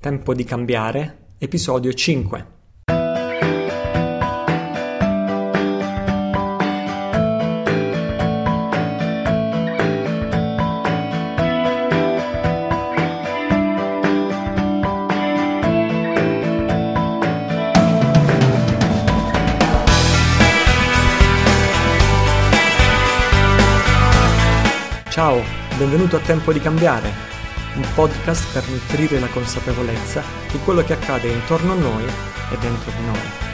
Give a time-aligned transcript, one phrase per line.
[0.00, 2.46] Tempo di cambiare, episodio 5.
[25.10, 25.42] Ciao,
[25.76, 27.12] benvenuto a Tempo di cambiare,
[27.74, 32.90] un podcast per nutrire la consapevolezza di quello che accade intorno a noi e dentro
[32.90, 33.49] di noi.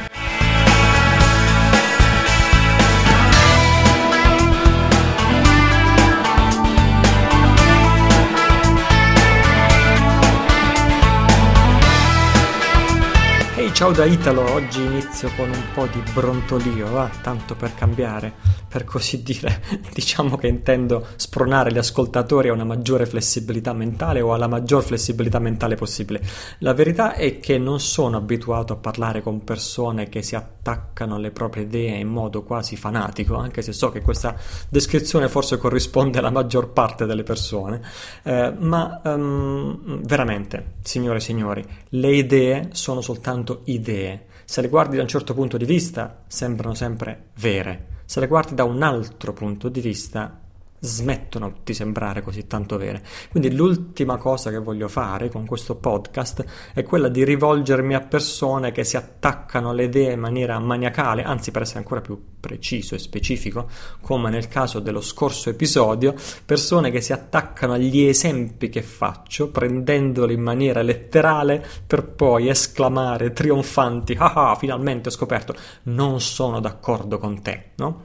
[13.77, 18.33] Ciao da Italo, oggi inizio con un po' di brontolio, va, tanto per cambiare,
[18.67, 19.63] per così dire.
[19.93, 25.41] Diciamo che intendo spronare gli ascoltatori a una maggiore flessibilità mentale o alla maggior flessibilità
[25.41, 26.23] mentale possibile.
[26.61, 31.31] La verità è che non sono abituato a parlare con persone che si attaccano alle
[31.31, 34.37] proprie idee in modo quasi fanatico, anche se so che questa
[34.71, 37.83] descrizione forse corrisponde alla maggior parte delle persone,
[38.23, 41.65] eh, ma um, veramente, signore e signori,
[41.99, 44.27] le idee sono soltanto idee.
[44.45, 47.95] Se le guardi da un certo punto di vista, sembrano sempre vere.
[48.05, 50.41] Se le guardi da un altro punto di vista,
[50.87, 53.03] smettono di sembrare così tanto vere.
[53.31, 58.73] Quindi l'ultima cosa che voglio fare con questo podcast è quella di rivolgermi a persone
[58.73, 62.99] che si attaccano alle idee in maniera maniacale, anzi per essere ancora più preciso e
[62.99, 63.69] specifico,
[64.01, 66.15] come nel caso dello scorso episodio,
[66.45, 73.33] persone che si attaccano agli esempi che faccio, prendendoli in maniera letterale per poi esclamare
[73.33, 78.05] trionfanti, ah ah, finalmente ho scoperto, non sono d'accordo con te, no?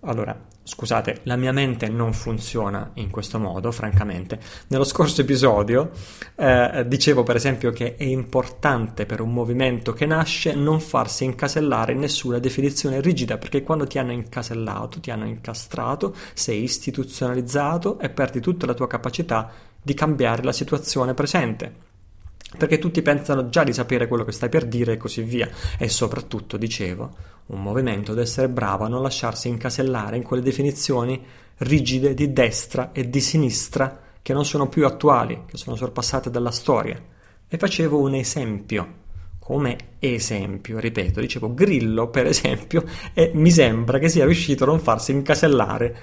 [0.00, 4.40] Allora, Scusate, la mia mente non funziona in questo modo, francamente.
[4.68, 5.90] Nello scorso episodio
[6.36, 11.92] eh, dicevo per esempio che è importante per un movimento che nasce non farsi incasellare
[11.92, 18.08] in nessuna definizione rigida, perché quando ti hanno incasellato, ti hanno incastrato, sei istituzionalizzato e
[18.08, 19.50] perdi tutta la tua capacità
[19.82, 21.92] di cambiare la situazione presente
[22.56, 25.48] perché tutti pensano già di sapere quello che stai per dire e così via.
[25.76, 27.10] E soprattutto, dicevo,
[27.46, 31.22] un movimento deve essere bravo a non lasciarsi incasellare in quelle definizioni
[31.58, 36.50] rigide di destra e di sinistra che non sono più attuali, che sono sorpassate dalla
[36.50, 36.98] storia.
[37.46, 39.02] E facevo un esempio.
[39.38, 44.80] Come esempio, ripeto, dicevo Grillo, per esempio, e mi sembra che sia riuscito a non
[44.80, 45.96] farsi incasellare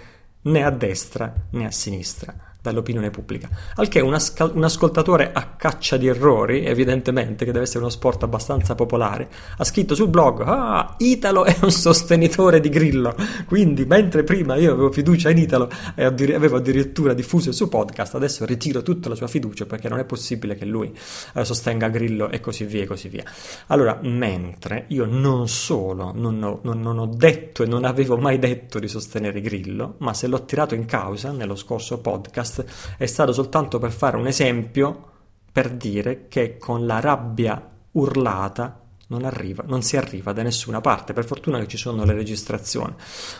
[0.44, 3.50] né a destra né a sinistra dall'opinione pubblica.
[3.76, 7.90] Al che un, ascal- un, ascoltatore a caccia di errori, evidentemente, che deve essere uno
[7.90, 13.16] sport abbastanza popolare, ha scritto sul blog: Ah, Italo è un sostenitore di Grillo.
[13.46, 17.68] Quindi, mentre prima io avevo fiducia in Italo e addir- avevo addirittura diffuso il suo
[17.68, 20.94] podcast, adesso ritiro tutta la sua fiducia perché non è possibile che lui
[21.34, 23.24] eh, sostenga Grillo e così via e così via.
[23.68, 28.38] Allora, mentre io non solo non ho, non, non ho detto e non avevo mai
[28.38, 33.06] detto di sostenere Grillo, ma se l'ho tirato in causa nello scorso podcast, podcast è
[33.06, 35.09] stato soltanto per fare un esempio
[35.51, 41.12] per dire che con la rabbia urlata non, arriva, non si arriva da nessuna parte.
[41.12, 42.94] Per fortuna che ci sono le registrazioni.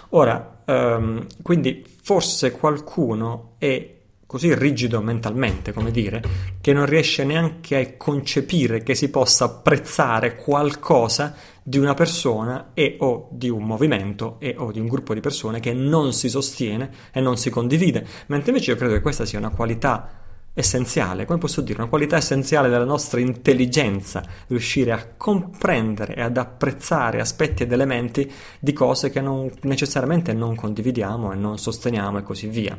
[0.10, 6.22] Ora, um, quindi forse qualcuno è così rigido mentalmente, come dire,
[6.60, 11.34] che non riesce neanche a concepire che si possa apprezzare qualcosa
[11.64, 15.60] di una persona e o di un movimento e o di un gruppo di persone
[15.60, 19.38] che non si sostiene e non si condivide, mentre invece io credo che questa sia
[19.38, 20.22] una qualità
[20.54, 26.36] essenziale, come posso dire, una qualità essenziale della nostra intelligenza, riuscire a comprendere e ad
[26.36, 28.30] apprezzare aspetti ed elementi
[28.60, 32.78] di cose che non, necessariamente non condividiamo e non sosteniamo e così via.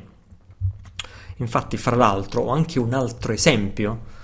[1.37, 4.20] Infatti, fra l'altro, ho anche un altro esempio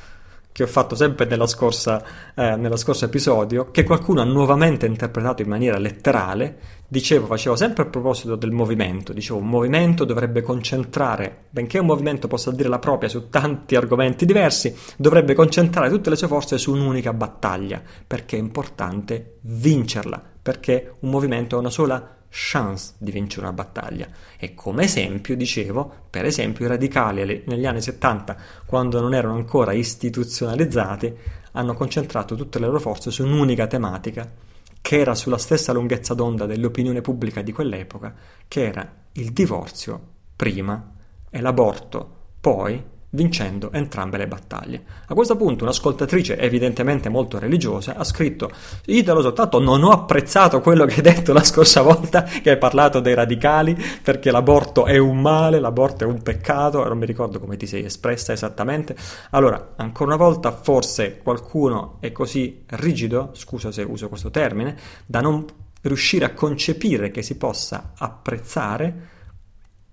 [0.58, 2.02] che ho fatto sempre nella scorsa,
[2.34, 6.58] eh, nello scorso episodio, che qualcuno ha nuovamente interpretato in maniera letterale.
[6.88, 12.26] Dicevo, facevo sempre a proposito del movimento, dicevo un movimento dovrebbe concentrare, benché un movimento
[12.26, 16.72] possa dire la propria su tanti argomenti diversi, dovrebbe concentrare tutte le sue forze su
[16.72, 23.46] un'unica battaglia, perché è importante vincerla, perché un movimento ha una sola chance di vincere
[23.46, 24.08] una battaglia.
[24.38, 28.36] E come esempio, dicevo, per esempio i radicali negli anni 70,
[28.66, 31.14] quando non erano ancora istituzionalizzati,
[31.52, 34.30] hanno concentrato tutte le loro forze su un'unica tematica,
[34.80, 38.14] che era sulla stessa lunghezza d'onda dell'opinione pubblica di quell'epoca,
[38.46, 40.00] che era il divorzio
[40.36, 40.94] prima
[41.30, 44.82] e l'aborto poi vincendo entrambe le battaglie.
[45.06, 48.50] A questo punto un'ascoltatrice evidentemente molto religiosa ha scritto
[48.86, 53.00] Italo soltanto non ho apprezzato quello che hai detto la scorsa volta che hai parlato
[53.00, 57.56] dei radicali perché l'aborto è un male, l'aborto è un peccato non mi ricordo come
[57.56, 58.96] ti sei espressa esattamente.
[59.30, 64.76] Allora, ancora una volta forse qualcuno è così rigido, scusa se uso questo termine,
[65.06, 65.44] da non
[65.82, 69.16] riuscire a concepire che si possa apprezzare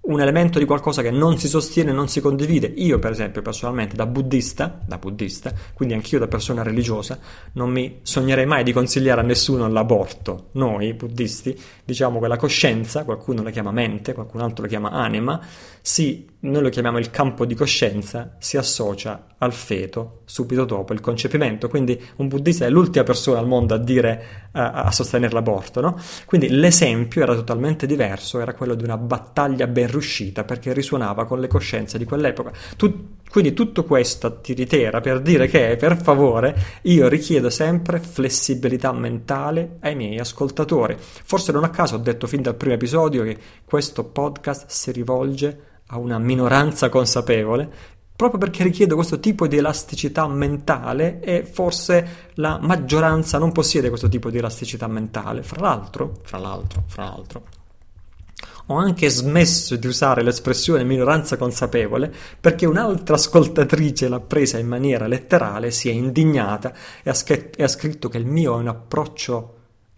[0.06, 2.68] un elemento di qualcosa che non si sostiene, non si condivide.
[2.68, 7.18] Io, per esempio, personalmente, da buddista, da buddista, quindi anch'io da persona religiosa,
[7.54, 10.50] non mi sognerei mai di consigliare a nessuno l'aborto.
[10.54, 15.40] Noi, buddisti, diciamo che la coscienza, qualcuno la chiama mente, qualcun altro la chiama anima,
[15.82, 21.02] si, noi lo chiamiamo il campo di coscienza, si associa al feto subito dopo il
[21.02, 21.68] concepimento.
[21.68, 26.00] Quindi un buddista è l'ultima persona al mondo a dire, a, a sostenere l'aborto, no?
[26.26, 31.40] Quindi l'esempio era totalmente diverso, era quello di una battaglia ben riuscita perché risuonava con
[31.40, 32.52] le coscienze di quell'epoca.
[32.78, 38.92] Tu, quindi tutto questo ti ritera per dire che, per favore, io richiedo sempre flessibilità
[38.94, 40.96] mentale ai miei ascoltatori.
[40.98, 45.74] Forse non a caso ho detto fin dal primo episodio che questo podcast si rivolge
[45.75, 52.58] a una minoranza consapevole proprio perché richiede questo tipo di elasticità mentale e forse la
[52.62, 55.44] maggioranza non possiede questo tipo di elasticità mentale.
[55.44, 57.44] Fra l'altro, fra l'altro, fra l'altro,
[58.68, 65.08] ho anche smesso di usare l'espressione minoranza consapevole perché un'altra ascoltatrice l'ha presa in maniera
[65.08, 66.74] letterale, si è indignata
[67.04, 69.55] e ha scritto che il mio è un approccio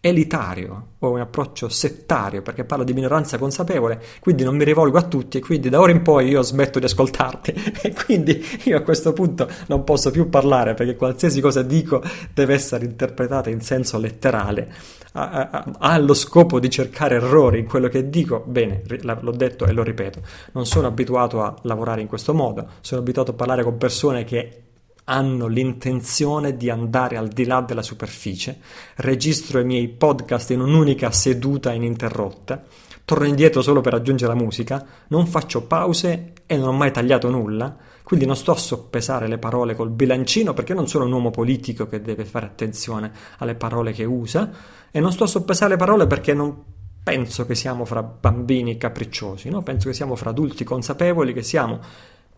[0.07, 5.04] elitario o un approccio settario perché parlo di minoranza consapevole quindi non mi rivolgo a
[5.04, 7.75] tutti e quindi da ora in poi io smetto di ascoltarti.
[7.88, 12.01] E quindi io a questo punto non posso più parlare perché qualsiasi cosa dico
[12.33, 14.74] deve essere interpretata in senso letterale.
[15.13, 18.44] Ha, lo scopo di cercare errori in quello che dico?
[18.45, 20.21] Bene l'ho detto e lo ripeto.
[20.54, 24.66] Non sono abituato a lavorare in questo modo sono abituato a parlare con persone che
[25.09, 28.59] hanno l'intenzione di andare al di là della superficie,
[28.95, 32.63] registro i miei podcast in un'unica seduta ininterrotta,
[33.06, 37.30] torno indietro solo per aggiungere la musica, non faccio pause e non ho mai tagliato
[37.30, 37.74] nulla,
[38.04, 41.88] quindi non sto a soppesare le parole col bilancino perché non sono un uomo politico
[41.88, 44.51] che deve fare attenzione alle parole che usa
[44.92, 46.63] e non sto a soppesare le parole perché non
[47.01, 49.62] penso che siamo fra bambini capricciosi, no?
[49.62, 51.80] penso che siamo fra adulti consapevoli, che siamo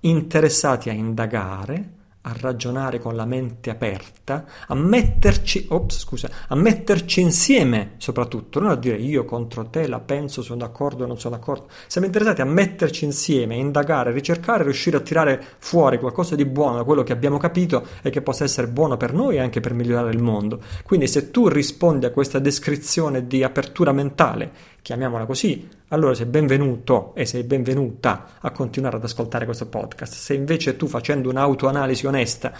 [0.02, 1.98] interessati a indagare,
[2.30, 8.70] a ragionare con la mente aperta, a metterci, ops, scusa, a metterci insieme soprattutto, non
[8.70, 11.68] a dire io contro te la penso, sono d'accordo o non sono d'accordo.
[11.88, 16.84] Siamo interessati a metterci insieme, indagare, ricercare, riuscire a tirare fuori qualcosa di buono da
[16.84, 20.12] quello che abbiamo capito e che possa essere buono per noi e anche per migliorare
[20.12, 20.60] il mondo.
[20.84, 24.52] Quindi se tu rispondi a questa descrizione di apertura mentale
[24.82, 30.14] chiamiamola così, allora sei benvenuto e sei benvenuta a continuare ad ascoltare questo podcast.
[30.14, 32.52] Se invece tu facendo un'autoanalisi onesta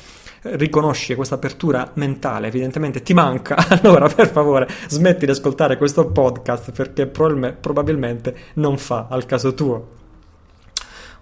[0.42, 6.08] eh, riconosci questa apertura mentale, evidentemente ti manca, allora per favore smetti di ascoltare questo
[6.08, 9.98] podcast perché probabilmente non fa al caso tuo.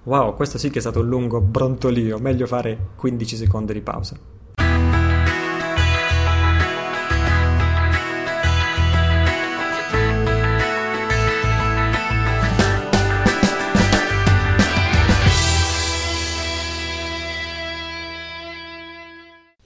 [0.04, 4.37] Wow, questo sì che è stato un lungo brontolio, meglio fare 15 secondi di pausa.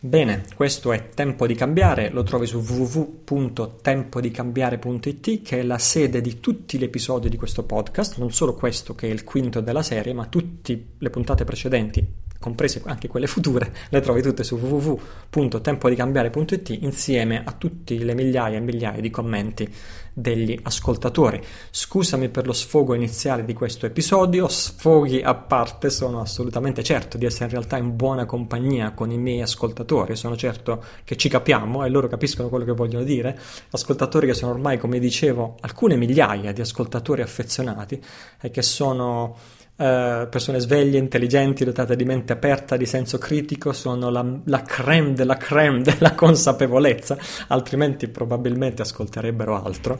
[0.04, 6.40] Bene, questo è Tempo di Cambiare, lo trovi su www.tempodicambiare.it che è la sede di
[6.40, 10.14] tutti gli episodi di questo podcast, non solo questo che è il quinto della serie,
[10.14, 12.04] ma tutte le puntate precedenti
[12.42, 18.62] comprese anche quelle future, le trovi tutte su www.tempodicambiare.it insieme a tutte le migliaia e
[18.62, 19.72] migliaia di commenti
[20.12, 21.42] degli ascoltatori.
[21.70, 27.26] Scusami per lo sfogo iniziale di questo episodio, sfoghi a parte, sono assolutamente certo di
[27.26, 31.86] essere in realtà in buona compagnia con i miei ascoltatori, sono certo che ci capiamo
[31.86, 33.40] e loro capiscono quello che vogliono dire,
[33.70, 38.02] ascoltatori che sono ormai, come dicevo, alcune migliaia di ascoltatori affezionati
[38.42, 39.38] e che sono
[39.76, 45.14] Uh, persone sveglie, intelligenti, dotate di mente aperta, di senso critico, sono la, la creme
[45.14, 50.00] della creme della consapevolezza, altrimenti probabilmente ascolterebbero altro.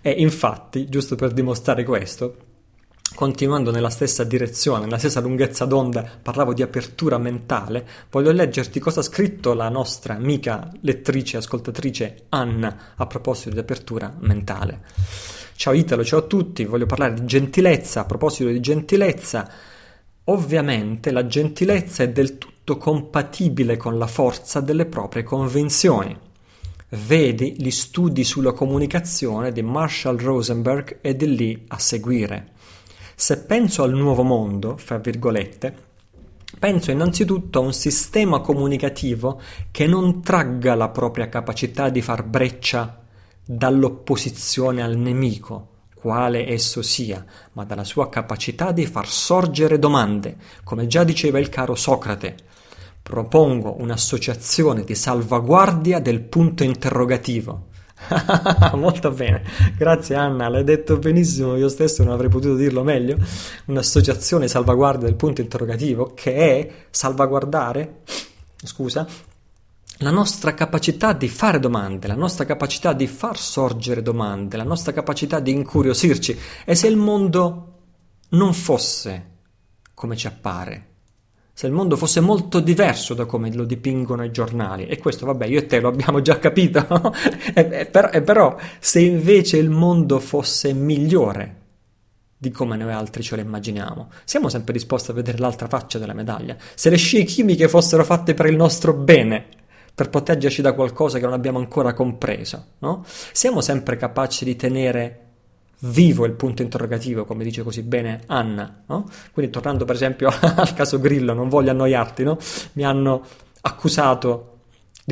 [0.00, 2.36] E infatti, giusto per dimostrare questo,
[3.14, 9.00] continuando nella stessa direzione, nella stessa lunghezza d'onda, parlavo di apertura mentale, voglio leggerti cosa
[9.00, 14.80] ha scritto la nostra amica lettrice ascoltatrice Anna a proposito di apertura mentale.
[15.58, 18.02] Ciao Italo, ciao a tutti, voglio parlare di gentilezza.
[18.02, 19.50] A proposito di gentilezza,
[20.26, 26.16] ovviamente la gentilezza è del tutto compatibile con la forza delle proprie convinzioni.
[26.90, 32.52] Vedi gli studi sulla comunicazione di Marshall Rosenberg e di lì a seguire.
[33.16, 35.86] Se penso al nuovo mondo, fra virgolette,
[36.56, 43.06] Penso innanzitutto a un sistema comunicativo che non tragga la propria capacità di far breccia
[43.50, 50.86] dall'opposizione al nemico, quale esso sia, ma dalla sua capacità di far sorgere domande, come
[50.86, 52.36] già diceva il caro Socrate.
[53.00, 57.68] Propongo un'associazione di salvaguardia del punto interrogativo.
[58.76, 59.42] Molto bene,
[59.78, 63.16] grazie Anna, l'hai detto benissimo, io stesso non avrei potuto dirlo meglio.
[63.64, 68.02] Un'associazione salvaguardia del punto interrogativo che è salvaguardare,
[68.62, 69.06] scusa,
[69.98, 74.92] la nostra capacità di fare domande, la nostra capacità di far sorgere domande, la nostra
[74.92, 76.38] capacità di incuriosirci.
[76.64, 77.64] E se il mondo
[78.30, 79.26] non fosse
[79.94, 80.86] come ci appare,
[81.52, 85.46] se il mondo fosse molto diverso da come lo dipingono i giornali, e questo vabbè
[85.46, 86.86] io e te lo abbiamo già capito,
[87.52, 91.56] e, e, però, e però se invece il mondo fosse migliore
[92.40, 96.14] di come noi altri ce lo immaginiamo, siamo sempre disposti a vedere l'altra faccia della
[96.14, 96.56] medaglia.
[96.76, 99.46] Se le scie chimiche fossero fatte per il nostro bene,
[99.98, 103.04] per proteggerci da qualcosa che non abbiamo ancora compreso, no?
[103.04, 105.24] Siamo sempre capaci di tenere
[105.80, 109.10] vivo il punto interrogativo, come dice così bene Anna, no?
[109.32, 112.38] Quindi tornando per esempio al caso Grillo, non voglio annoiarti, no?
[112.74, 113.24] Mi hanno
[113.62, 114.57] accusato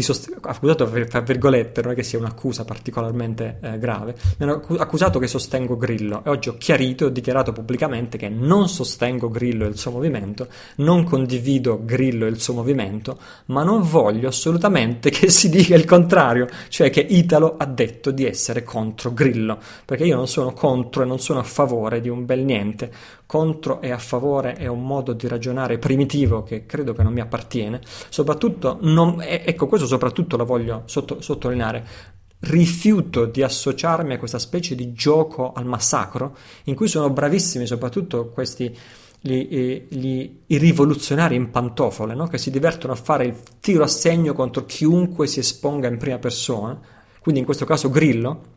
[0.03, 5.19] sost- accusato tra virgolette, non è che sia un'accusa particolarmente eh, grave, mi hanno accusato
[5.19, 6.23] che sostengo Grillo.
[6.25, 9.91] E oggi ho chiarito e ho dichiarato pubblicamente che non sostengo Grillo e il suo
[9.91, 15.75] movimento, non condivido Grillo e il suo movimento, ma non voglio assolutamente che si dica
[15.75, 20.53] il contrario, cioè che Italo ha detto di essere contro Grillo, perché io non sono
[20.53, 22.91] contro e non sono a favore di un bel niente,
[23.27, 27.21] contro e a favore è un modo di ragionare primitivo che credo che non mi
[27.21, 34.39] appartiene, soprattutto, non, ecco questo soprattutto lo voglio sotto, sottolineare, rifiuto di associarmi a questa
[34.39, 38.77] specie di gioco al massacro in cui sono bravissimi soprattutto questi
[39.19, 42.27] gli, gli, i rivoluzionari in pantofole no?
[42.27, 46.19] che si divertono a fare il tiro a segno contro chiunque si esponga in prima
[46.19, 46.79] persona
[47.21, 48.55] quindi in questo caso Grillo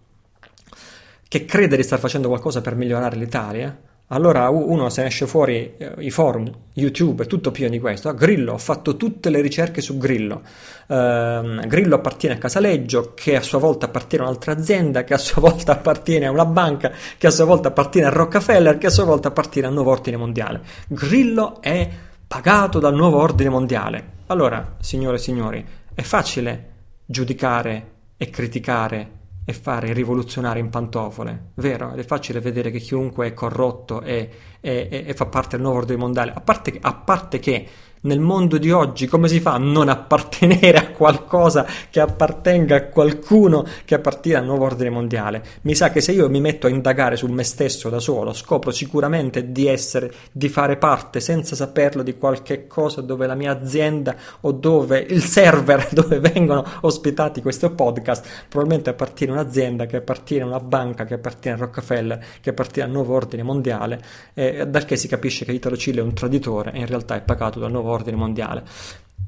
[1.28, 3.76] che crede di star facendo qualcosa per migliorare l'Italia
[4.12, 8.12] allora uno se ne esce fuori eh, i forum, YouTube, tutto pieno di questo.
[8.16, 10.42] Grillo, ho fatto tutte le ricerche su Grillo.
[10.88, 15.20] Uh, Grillo appartiene a Casaleggio, che a sua volta appartiene a un'altra azienda, che a
[15.20, 18.92] sua volta appartiene a una banca, che a sua volta appartiene a Rockefeller, che a
[18.92, 20.62] sua volta appartiene al nuovo ordine mondiale.
[20.88, 21.88] Grillo è
[22.28, 24.18] pagato dal nuovo ordine mondiale.
[24.28, 26.70] Allora, signore e signori, è facile
[27.06, 31.92] giudicare e criticare e fare rivoluzionare in pantofole, vero?
[31.92, 34.30] Ed è facile vedere che chiunque è corrotto e,
[34.60, 37.68] e, e fa parte del nuovo ordine mondiale, a parte, a parte che
[38.02, 42.84] nel mondo di oggi come si fa a non appartenere a qualcosa che appartenga a
[42.86, 45.44] qualcuno che appartiene al nuovo ordine mondiale?
[45.62, 48.72] Mi sa che se io mi metto a indagare su me stesso da solo, scopro
[48.72, 54.16] sicuramente di essere, di fare parte senza saperlo di qualche cosa dove la mia azienda
[54.42, 60.44] o dove il server dove vengono ospitati questi podcast probabilmente appartiene a un'azienda che appartiene
[60.44, 64.02] a una banca che appartiene a Rockefeller che appartiene al nuovo ordine mondiale
[64.34, 67.22] eh, dal che si capisce che Italo Cile è un traditore e in realtà è
[67.22, 68.64] pagato dal nuovo ordine mondiale.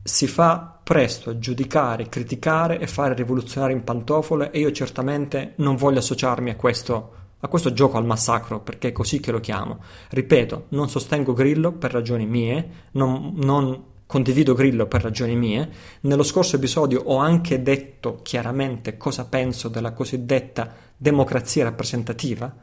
[0.04, 5.76] Si fa presto a giudicare, criticare e fare rivoluzionare in pantofole e io certamente non
[5.76, 9.80] voglio associarmi a questo, a questo gioco al massacro perché è così che lo chiamo.
[10.10, 15.70] Ripeto, non sostengo Grillo per ragioni mie, non, non condivido Grillo per ragioni mie.
[16.02, 22.54] Nello scorso episodio ho anche detto chiaramente cosa penso della cosiddetta democrazia rappresentativa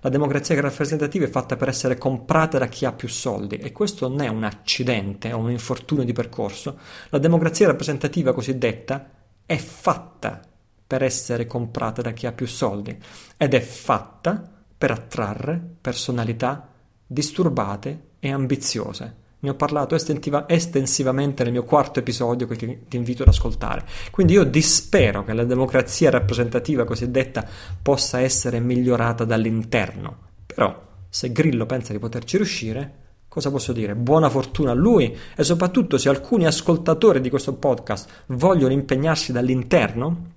[0.00, 4.08] la democrazia rappresentativa è fatta per essere comprata da chi ha più soldi e questo
[4.08, 6.78] non è un accidente o un infortunio di percorso.
[7.08, 9.10] La democrazia rappresentativa cosiddetta
[9.44, 10.40] è fatta
[10.86, 12.96] per essere comprata da chi ha più soldi
[13.36, 14.42] ed è fatta
[14.76, 16.68] per attrarre personalità
[17.06, 19.26] disturbate e ambiziose.
[19.40, 23.84] Ne ho parlato estentiva, estensivamente nel mio quarto episodio che ti, ti, invito ad ascoltare.
[24.10, 27.46] Quindi io dispero che la democrazia rappresentativa cosiddetta
[27.80, 30.16] possa essere migliorata dall'interno.
[30.44, 32.94] Però, se Grillo pensa di poterci riuscire,
[33.28, 33.94] cosa posso dire?
[33.94, 40.32] Buona fortuna a lui e soprattutto se alcuni ascoltatori di questo podcast vogliono impegnarsi dall'interno,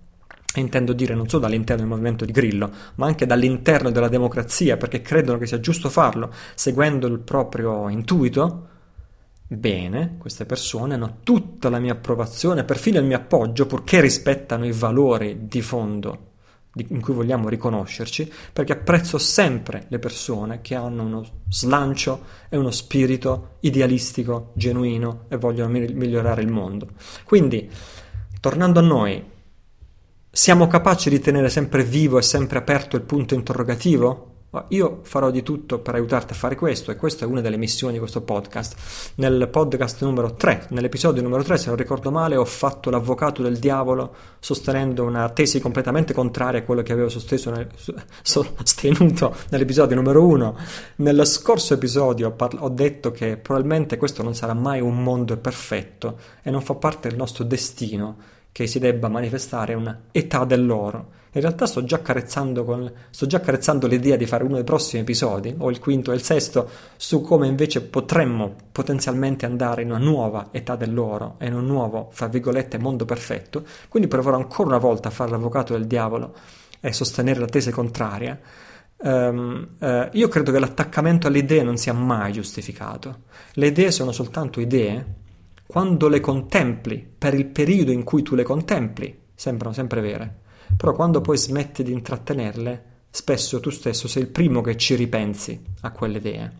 [0.54, 4.78] e intendo dire non solo dall'interno del movimento di Grillo, ma anche dall'interno della democrazia,
[4.78, 8.68] perché credono che sia giusto farlo, seguendo il proprio intuito,
[9.54, 14.72] Bene, queste persone hanno tutta la mia approvazione, perfino il mio appoggio, purché rispettano i
[14.72, 16.30] valori di fondo
[16.76, 22.72] in cui vogliamo riconoscerci, perché apprezzo sempre le persone che hanno uno slancio e uno
[22.72, 26.88] spirito idealistico, genuino e vogliono migliorare il mondo.
[27.26, 27.70] Quindi,
[28.40, 29.22] tornando a noi,
[30.32, 34.31] siamo capaci di tenere sempre vivo e sempre aperto il punto interrogativo?
[34.68, 37.94] Io farò di tutto per aiutarti a fare questo e questa è una delle missioni
[37.94, 39.14] di questo podcast.
[39.16, 43.60] Nel podcast numero 3, nell'episodio numero 3, se non ricordo male, ho fatto l'avvocato del
[43.60, 47.08] diavolo sostenendo una tesi completamente contraria a quello che avevo
[47.46, 47.70] nel,
[48.24, 50.58] sostenuto nell'episodio numero 1.
[50.98, 55.38] Nello scorso episodio ho, parla- ho detto che probabilmente questo non sarà mai un mondo
[55.38, 58.18] perfetto e non fa parte del nostro destino
[58.52, 63.88] che si debba manifestare una età dell'oro in realtà sto già, con, sto già accarezzando
[63.88, 67.48] l'idea di fare uno dei prossimi episodi, o il quinto e il sesto, su come
[67.48, 72.78] invece potremmo potenzialmente andare in una nuova età dell'oro e in un nuovo, fra virgolette,
[72.78, 73.64] mondo perfetto.
[73.88, 76.36] Quindi proverò ancora una volta a fare l'avvocato del diavolo
[76.82, 78.38] e sostenere la tesi contraria.
[79.04, 83.22] Um, uh, io credo che l'attaccamento alle idee non sia mai giustificato.
[83.54, 85.20] Le idee sono soltanto idee
[85.66, 90.41] quando le contempli, per il periodo in cui tu le contempli, sembrano sempre vere.
[90.78, 95.62] Però quando poi smetti di intrattenerle, spesso tu stesso sei il primo che ci ripensi
[95.82, 96.52] a quelle idee.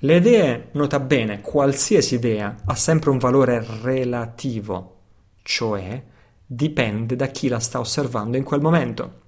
[0.00, 4.96] Le idee, nota bene, qualsiasi idea ha sempre un valore relativo,
[5.42, 6.02] cioè
[6.44, 9.20] dipende da chi la sta osservando in quel momento.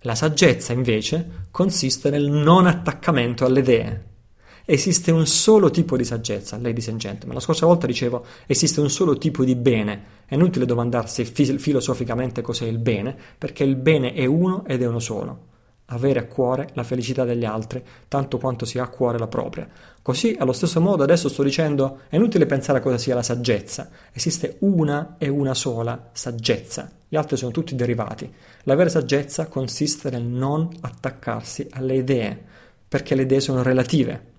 [0.00, 4.09] La saggezza, invece, consiste nel non attaccamento alle idee.
[4.64, 7.34] Esiste un solo tipo di saggezza, ladies and gentlemen.
[7.34, 10.18] La scorsa volta dicevo esiste un solo tipo di bene.
[10.26, 15.00] È inutile domandarsi filosoficamente cos'è il bene, perché il bene è uno ed è uno
[15.00, 15.48] solo.
[15.86, 19.68] Avere a cuore la felicità degli altri, tanto quanto si ha a cuore la propria.
[20.00, 23.90] Così, allo stesso modo, adesso sto dicendo, è inutile pensare a cosa sia la saggezza.
[24.12, 26.92] Esiste una e una sola saggezza.
[27.08, 28.32] Gli altri sono tutti derivati.
[28.62, 32.40] La vera saggezza consiste nel non attaccarsi alle idee,
[32.86, 34.29] perché le idee sono relative.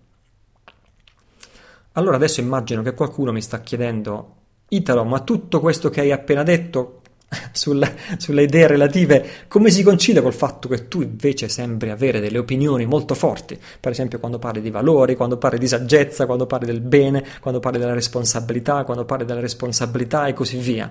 [1.94, 4.36] Allora adesso immagino che qualcuno mi sta chiedendo,
[4.70, 7.02] Italo, ma tutto questo che hai appena detto
[7.52, 12.38] sulla, sulle idee relative, come si concilia col fatto che tu invece sembri avere delle
[12.38, 13.60] opinioni molto forti?
[13.80, 17.60] Per esempio quando parli di valori, quando parli di saggezza, quando parli del bene, quando
[17.60, 20.90] parli della responsabilità, quando parli della responsabilità e così via.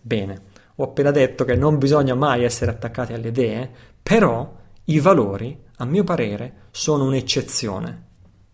[0.00, 0.42] Bene,
[0.76, 3.70] ho appena detto che non bisogna mai essere attaccati alle idee,
[4.02, 4.50] però
[4.84, 8.02] i valori, a mio parere, sono un'eccezione.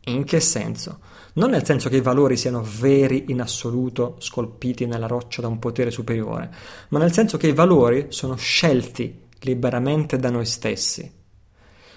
[0.06, 0.98] In che senso?
[1.34, 5.58] Non nel senso che i valori siano veri in assoluto, scolpiti nella roccia da un
[5.58, 6.50] potere superiore,
[6.88, 11.10] ma nel senso che i valori sono scelti liberamente da noi stessi,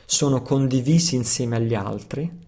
[0.06, 2.41] sono condivisi insieme agli altri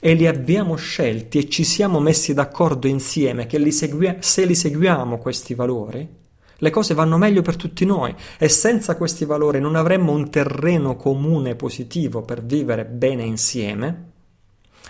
[0.00, 4.54] e li abbiamo scelti e ci siamo messi d'accordo insieme che li segui- se li
[4.54, 6.16] seguiamo questi valori,
[6.60, 10.96] le cose vanno meglio per tutti noi e senza questi valori non avremmo un terreno
[10.96, 14.07] comune positivo per vivere bene insieme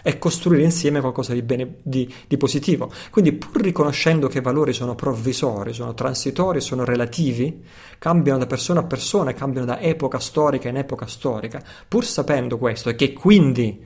[0.09, 2.90] è costruire insieme qualcosa di, bene, di, di, positivo.
[3.11, 7.62] Quindi pur riconoscendo che i valori sono provvisori, sono transitori, sono relativi,
[7.99, 12.88] cambiano da persona a persona, cambiano da epoca storica in epoca storica, pur sapendo questo
[12.88, 13.85] e che quindi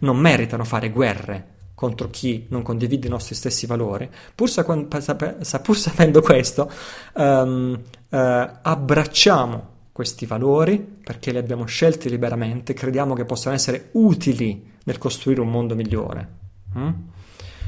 [0.00, 5.76] non meritano fare guerre contro chi non condivide i nostri stessi valori, pur, sa, pur
[5.76, 6.70] sapendo questo,
[7.14, 7.80] um,
[8.10, 8.16] uh,
[8.60, 15.40] abbracciamo questi valori perché li abbiamo scelti liberamente, crediamo che possano essere utili nel costruire
[15.40, 16.28] un mondo migliore.
[16.76, 16.90] Mm?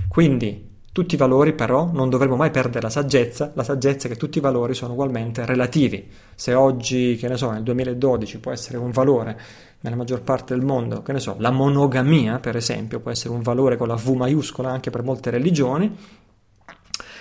[0.08, 4.16] Quindi tutti i valori però non dovremo mai perdere la saggezza, la saggezza è che
[4.16, 6.08] tutti i valori sono ugualmente relativi.
[6.36, 9.36] Se oggi, che ne so, nel 2012 può essere un valore
[9.80, 13.42] nella maggior parte del mondo, che ne so, la monogamia per esempio può essere un
[13.42, 15.94] valore con la V maiuscola anche per molte religioni,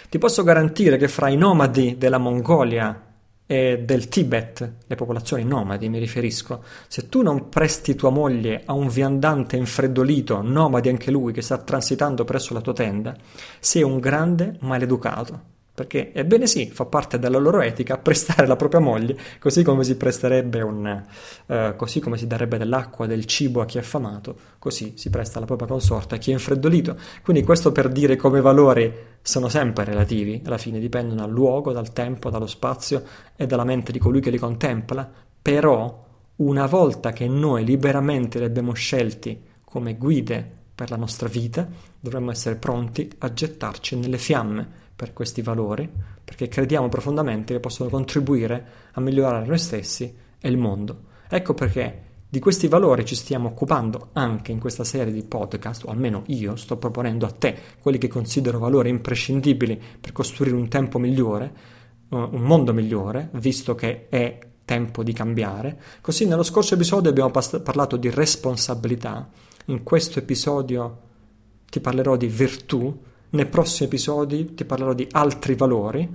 [0.07, 3.12] ti posso garantire che fra i nomadi della Mongolia
[3.53, 8.73] e del Tibet, le popolazioni nomadi mi riferisco, se tu non presti tua moglie a
[8.73, 13.15] un viandante infreddolito, nomadi anche lui, che sta transitando presso la tua tenda,
[13.59, 15.52] sei un grande maleducato.
[15.75, 19.95] Perché, ebbene sì, fa parte della loro etica prestare la propria moglie, così come si
[19.97, 21.03] presterebbe un...
[21.47, 25.39] Eh, così come si darebbe dell'acqua, del cibo a chi è affamato, così si presta
[25.39, 26.95] la propria consorte a chi è infreddolito.
[27.23, 31.91] Quindi questo per dire come valori sono sempre relativi, alla fine dipendono dal luogo, dal
[31.91, 33.03] tempo, dallo spazio
[33.35, 35.09] e dalla mente di colui che li contempla,
[35.41, 36.05] però
[36.35, 41.67] una volta che noi liberamente li abbiamo scelti come guide per la nostra vita,
[41.99, 45.89] dovremmo essere pronti a gettarci nelle fiamme per questi valori,
[46.23, 51.11] perché crediamo profondamente che possono contribuire a migliorare noi stessi e il mondo.
[51.27, 55.91] Ecco perché di questi valori ci stiamo occupando anche in questa serie di podcast, o
[55.91, 60.97] almeno io sto proponendo a te quelli che considero valori imprescindibili per costruire un tempo
[60.97, 61.53] migliore,
[62.09, 65.79] uh, un mondo migliore, visto che è tempo di cambiare.
[66.01, 69.29] Così nello scorso episodio abbiamo pas- parlato di responsabilità,
[69.65, 71.01] in questo episodio
[71.69, 72.99] ti parlerò di virtù,
[73.33, 76.07] nei prossimi episodi ti parlerò di altri valori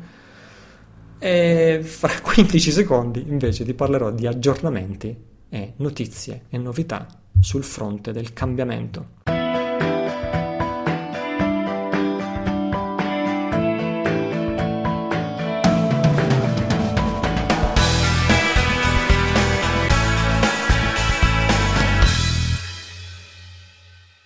[1.19, 5.17] e fra 15 secondi invece ti parlerò di aggiornamenti
[5.49, 7.07] e notizie e novità
[7.41, 9.17] sul fronte del cambiamento.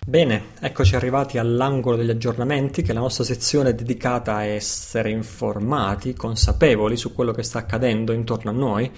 [0.04, 6.14] Bene, eccoci arrivati all'angolo degli aggiornamenti, che è la nostra sezione dedicata a essere informati,
[6.14, 8.88] consapevoli su quello che sta accadendo intorno a noi,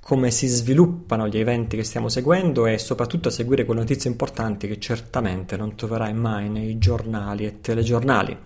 [0.00, 4.68] come si sviluppano gli eventi che stiamo seguendo e soprattutto a seguire quelle notizie importanti
[4.68, 8.36] che certamente non troverai mai nei giornali e telegiornali.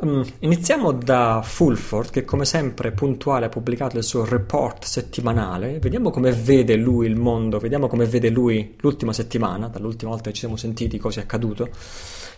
[0.00, 6.10] Um, iniziamo da Fulford che come sempre puntuale ha pubblicato il suo report settimanale, vediamo
[6.10, 10.40] come vede lui il mondo, vediamo come vede lui l'ultima settimana, dall'ultima volta che ci
[10.40, 11.70] siamo sentiti cosa è accaduto.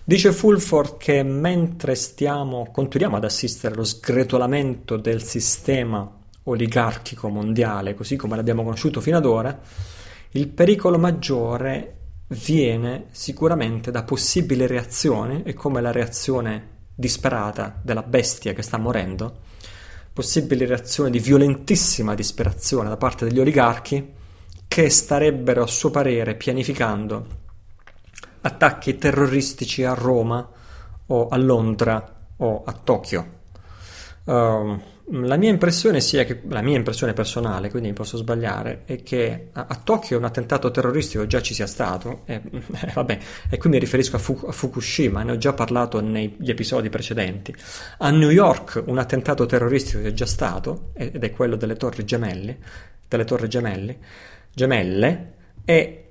[0.02, 6.10] Dice Fulford che mentre stiamo, continuiamo ad assistere allo sgretolamento del sistema
[6.44, 9.60] oligarchico mondiale, così come l'abbiamo conosciuto fino ad ora,
[10.30, 11.96] il pericolo maggiore
[12.28, 19.38] viene sicuramente da possibili reazioni e come la reazione disperata della bestia che sta morendo,
[20.12, 24.12] possibili reazioni di violentissima disperazione da parte degli oligarchi
[24.68, 27.38] che starebbero a suo parere pianificando
[28.42, 30.48] attacchi terroristici a Roma
[31.06, 33.38] o a Londra o a Tokyo.
[34.24, 34.80] Uh,
[35.12, 39.48] la mia impressione sia che, la mia impressione personale, quindi mi posso sbagliare, è che
[39.52, 43.18] a, a Tokyo un attentato terroristico già ci sia stato, e, eh, vabbè,
[43.50, 47.54] e qui mi riferisco a, Fu, a, Fukushima, ne ho già parlato negli episodi precedenti.
[47.98, 52.56] A New York un attentato terroristico è già stato, ed è quello delle torri gemelli,
[53.08, 53.98] delle torri gemelli,
[54.52, 55.32] gemelle,
[55.64, 56.04] e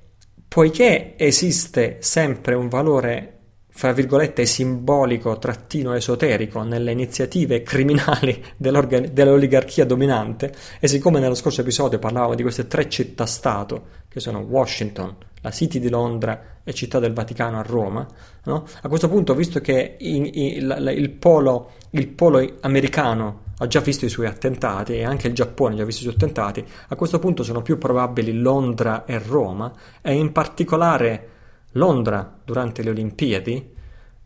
[0.47, 3.38] poiché esiste sempre un valore
[3.79, 11.97] fra virgolette simbolico trattino esoterico nelle iniziative criminali dell'oligarchia dominante e siccome nello scorso episodio
[11.97, 17.13] parlavamo di queste tre città-stato che sono Washington, la City di Londra e Città del
[17.13, 18.05] Vaticano a Roma,
[18.43, 18.65] no?
[18.81, 24.03] a questo punto visto che in, in, il, polo, il polo americano ha già visto
[24.03, 27.17] i suoi attentati e anche il Giappone ha già visto i suoi attentati, a questo
[27.19, 31.37] punto sono più probabili Londra e Roma e in particolare
[31.73, 33.75] Londra durante le Olimpiadi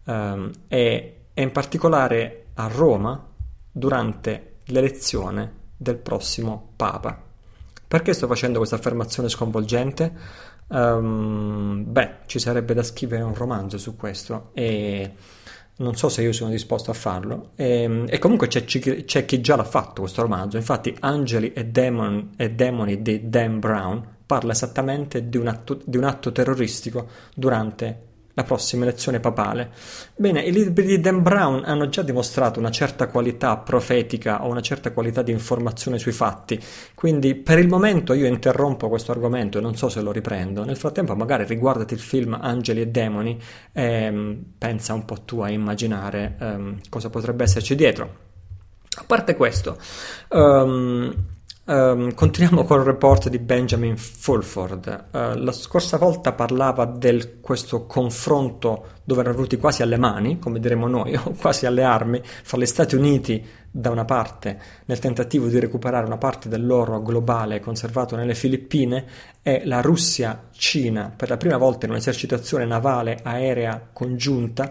[0.06, 3.27] um, e, e in particolare a Roma
[3.71, 7.21] durante l'elezione del prossimo Papa.
[7.88, 10.12] Perché sto facendo questa affermazione sconvolgente?
[10.67, 15.12] Um, beh, ci sarebbe da scrivere un romanzo su questo e
[15.75, 17.51] non so se io sono disposto a farlo.
[17.56, 20.58] E, e comunque c'è, c'è, chi già l'ha fatto questo romanzo.
[20.58, 25.96] Infatti, Angeli e, Demon, e Demoni di Dan Brown parla esattamente di un atto, di
[25.96, 29.69] un atto terroristico durante la prossima elezione papale.
[30.15, 34.62] Bene, i libri di Dan Brown hanno già dimostrato una certa qualità profetica o una
[34.62, 36.60] certa qualità di informazione sui fatti,
[36.96, 40.65] quindi per il momento io interrompo questo argomento e non so se lo riprendo.
[40.65, 43.39] Nel frattempo magari riguardati il film Angeli e Demoni
[43.72, 48.22] e um, pensa un po' tu a immaginare um, cosa potrebbe esserci dietro.
[48.96, 49.78] A parte questo,
[50.30, 51.13] um,
[51.65, 55.06] Um, continuiamo col report di Benjamin Fulford.
[55.12, 60.60] Uh, la scorsa volta parlava di questo confronto dove erano venuti quasi alle mani, come
[60.60, 65.47] diremmo noi, o quasi alle armi, fra gli Stati Uniti da una parte nel tentativo
[65.47, 69.06] di recuperare una parte dell'oro globale conservato nelle Filippine
[69.41, 74.69] e la Russia-Cina per la prima volta in un'esercitazione navale aerea congiunta.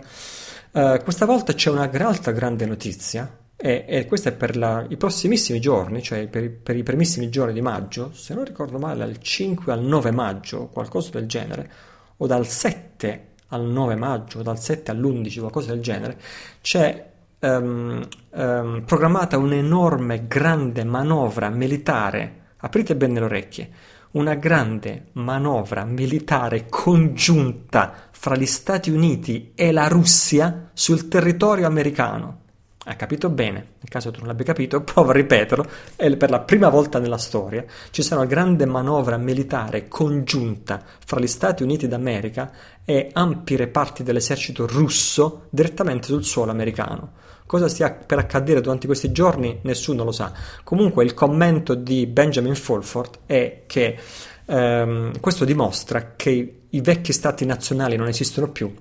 [0.73, 5.61] Uh, questa volta c'è un'altra grande notizia e, e questo è per la, i prossimissimi
[5.61, 9.73] giorni, cioè per, per, i primissimi giorni di maggio, se non ricordo male dal 5
[9.73, 11.71] al 9 maggio, qualcosa del genere,
[12.17, 16.19] o dal 7 al 9 maggio, o dal 7 all'11, qualcosa del genere,
[16.61, 23.71] c'è um, um, programmata un'enorme, grande manovra militare, aprite bene le orecchie,
[24.13, 32.42] una grande manovra militare congiunta fra gli Stati Uniti e la Russia sul territorio americano.
[32.85, 36.41] Ha capito bene, nel caso tu non l'abbia capito, prova a ripeterlo, e per la
[36.41, 41.87] prima volta nella storia ci sarà una grande manovra militare congiunta fra gli Stati Uniti
[41.87, 42.51] d'America
[42.85, 47.13] e ampi reparti dell'esercito russo direttamente sul suolo americano.
[47.47, 50.33] Cosa stia per accadere durante questi giorni nessuno lo sa.
[50.65, 53.97] Comunque il commento di Benjamin Fulford è che
[54.47, 58.75] ehm, questo dimostra che i vecchi stati nazionali non esistono più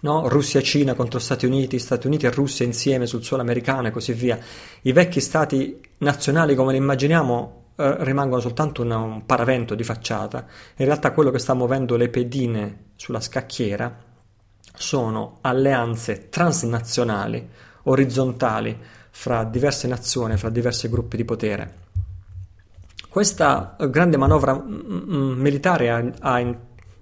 [0.00, 0.28] no?
[0.28, 4.38] Russia-Cina contro Stati Uniti, Stati Uniti e Russia insieme sul suolo americano e così via.
[4.82, 10.46] I vecchi stati nazionali come li immaginiamo eh, rimangono soltanto una, un paravento di facciata.
[10.76, 14.08] In realtà quello che sta muovendo le pedine sulla scacchiera
[14.74, 17.48] sono alleanze transnazionali,
[17.84, 18.78] orizzontali,
[19.10, 21.74] fra diverse nazioni, fra diversi gruppi di potere.
[23.08, 26.38] Questa grande manovra mm, mm, militare ha, ha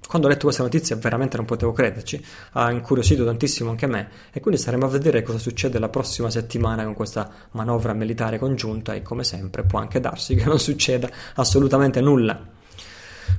[0.09, 4.41] quando ho letto questa notizia veramente non potevo crederci, ha incuriosito tantissimo anche me e
[4.41, 9.03] quindi staremo a vedere cosa succede la prossima settimana con questa manovra militare congiunta e
[9.03, 12.57] come sempre può anche darsi che non succeda assolutamente nulla.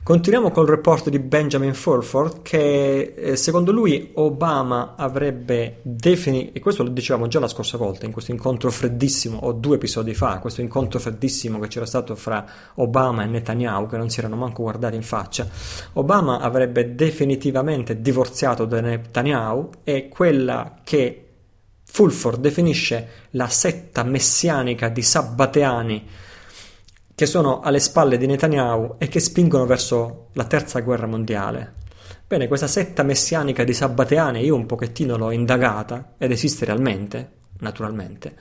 [0.10, 6.82] Continuiamo col report di Benjamin Fulford che eh, secondo lui Obama avrebbe definito, e questo
[6.82, 10.62] lo dicevamo già la scorsa volta in questo incontro freddissimo, o due episodi fa, questo
[10.62, 12.43] incontro freddissimo che c'era stato fra
[12.75, 15.47] Obama e Netanyahu che non si erano manco guardati in faccia,
[15.93, 21.25] Obama avrebbe definitivamente divorziato da Netanyahu e quella che
[21.84, 26.08] Fulford definisce la setta messianica di sabbateani
[27.19, 31.73] che sono alle spalle di Netanyahu e che spingono verso la terza guerra mondiale.
[32.25, 38.38] Bene, questa setta messianica di sabbateani io un pochettino l'ho indagata ed esiste realmente, naturalmente.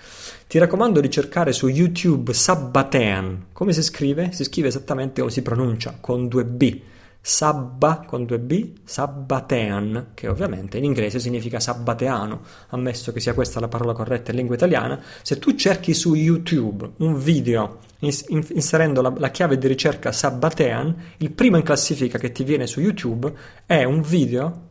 [0.46, 3.46] Ti raccomando di cercare su YouTube Sabbatean.
[3.52, 4.30] Come si scrive?
[4.30, 6.80] Si scrive esattamente come si pronuncia, con due B.
[7.20, 13.58] Sabba con due B, Sabbatean, che ovviamente in inglese significa sabbateano, ammesso che sia questa
[13.58, 15.02] la parola corretta in lingua italiana.
[15.22, 21.30] Se tu cerchi su YouTube un video inserendo la, la chiave di ricerca Sabbatean, il
[21.32, 23.32] primo in classifica che ti viene su YouTube
[23.66, 24.66] è un video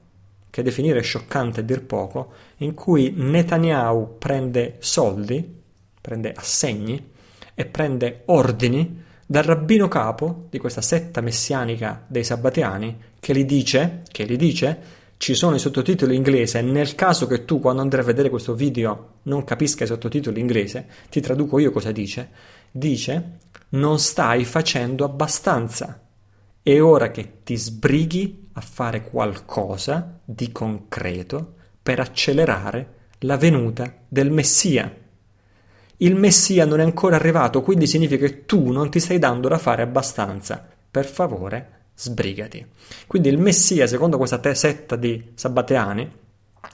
[0.49, 5.55] che definire scioccante a dir poco, in cui Netanyahu prende soldi,
[5.99, 7.11] prende assegni
[7.53, 14.03] e prende ordini dal rabbino capo di questa setta messianica dei sabbatiani che gli dice,
[14.09, 18.03] che gli dice ci sono i sottotitoli in inglese nel caso che tu quando andrai
[18.03, 22.29] a vedere questo video non capisca i sottotitoli in inglese ti traduco io cosa dice
[22.71, 26.01] dice non stai facendo abbastanza
[26.61, 34.31] è ora che ti sbrighi a fare qualcosa di concreto per accelerare la venuta del
[34.31, 35.05] Messia
[36.01, 39.57] il Messia non è ancora arrivato, quindi significa che tu non ti stai dando da
[39.57, 40.63] fare abbastanza.
[40.91, 42.63] Per favore, sbrigati.
[43.07, 46.11] Quindi il Messia, secondo questa setta di sabbateani,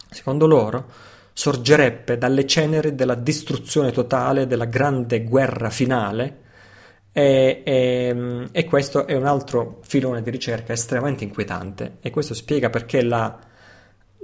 [0.10, 0.86] secondo loro,
[1.34, 6.41] sorgerebbe dalle ceneri della distruzione totale, della grande guerra finale,
[7.15, 12.72] e, e, e questo è un altro filone di ricerca estremamente inquietante e questo spiega
[12.72, 13.38] perché la,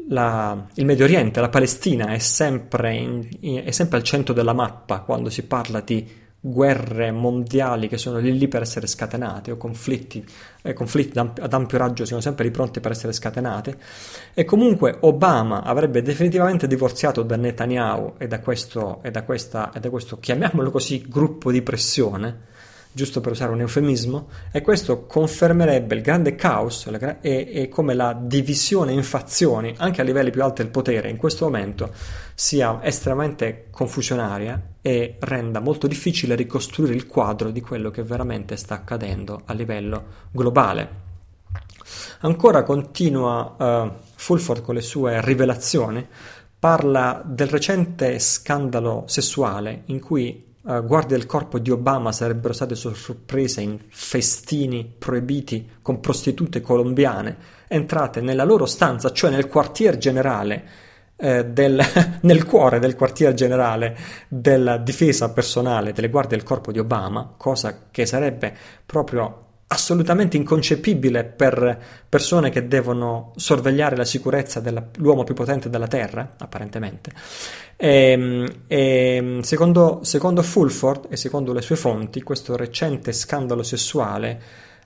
[0.08, 5.02] la, il Medio Oriente, la Palestina è sempre, in, è sempre, al centro della mappa
[5.02, 10.26] quando si parla di guerre mondiali che sono lì lì per essere scatenate o conflitti,
[10.62, 13.78] eh, conflitti ad ampio raggio sono sempre lì pronti per essere scatenate.
[14.34, 19.80] E comunque Obama avrebbe definitivamente divorziato da Netanyahu e da questo, e da questa, e
[19.80, 22.48] da questo chiamiamolo così gruppo di pressione
[22.92, 28.18] giusto per usare un eufemismo, e questo confermerebbe il grande caos e, e, come la
[28.20, 31.92] divisione in fazioni, anche a livelli più alti del potere, in questo momento
[32.34, 38.76] sia estremamente confusionaria e renda molto difficile ricostruire il quadro di quello che veramente sta
[38.76, 41.08] accadendo a livello globale.
[42.22, 46.06] Ancora continua uh, Fulford con le sue rivelazioni,
[46.60, 52.76] parla del recente scandalo sessuale in cui uh, guardie del corpo di Obama sarebbero state
[52.76, 60.64] sorprese in festini proibiti con prostitute colombiane entrate nella loro stanza, cioè nel quartier generale,
[61.16, 61.82] eh, del,
[62.22, 67.88] nel cuore del quartier generale della difesa personale delle guardie del corpo di Obama, cosa
[67.92, 68.56] che sarebbe
[68.86, 71.80] proprio assolutamente inconcepibile per
[72.10, 77.12] persone che devono sorvegliare la sicurezza dell'uomo più potente della Terra, apparentemente.
[77.76, 83.62] E, ehm, e, ehm, secondo, secondo, Fulford e secondo le sue fonti, questo recente scandalo
[83.62, 84.42] sessuale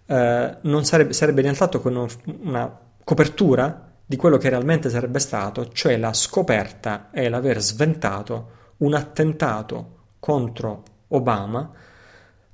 [0.06, 2.06] eh, non sarebbe, sarebbe rientrato con
[2.42, 8.94] una copertura di quello che realmente sarebbe stato, cioè la scoperta e l'aver sventato un
[8.96, 11.72] attentato contro Obama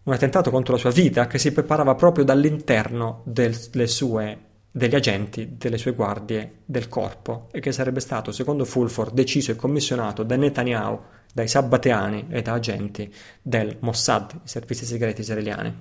[0.03, 4.38] un attentato contro la sua vita che si preparava proprio dall'interno delle sue,
[4.71, 9.55] degli agenti delle sue guardie del corpo e che sarebbe stato, secondo Fulford, deciso e
[9.55, 10.99] commissionato da Netanyahu,
[11.33, 15.75] dai sabbateani e da agenti del Mossad, i servizi segreti israeliani,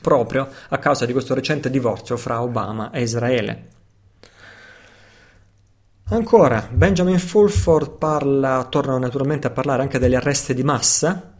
[0.00, 3.68] proprio a causa di questo recente divorzio fra Obama e Israele.
[6.08, 11.35] Ancora, Benjamin Fulford parla, torna naturalmente a parlare anche degli arresti di massa,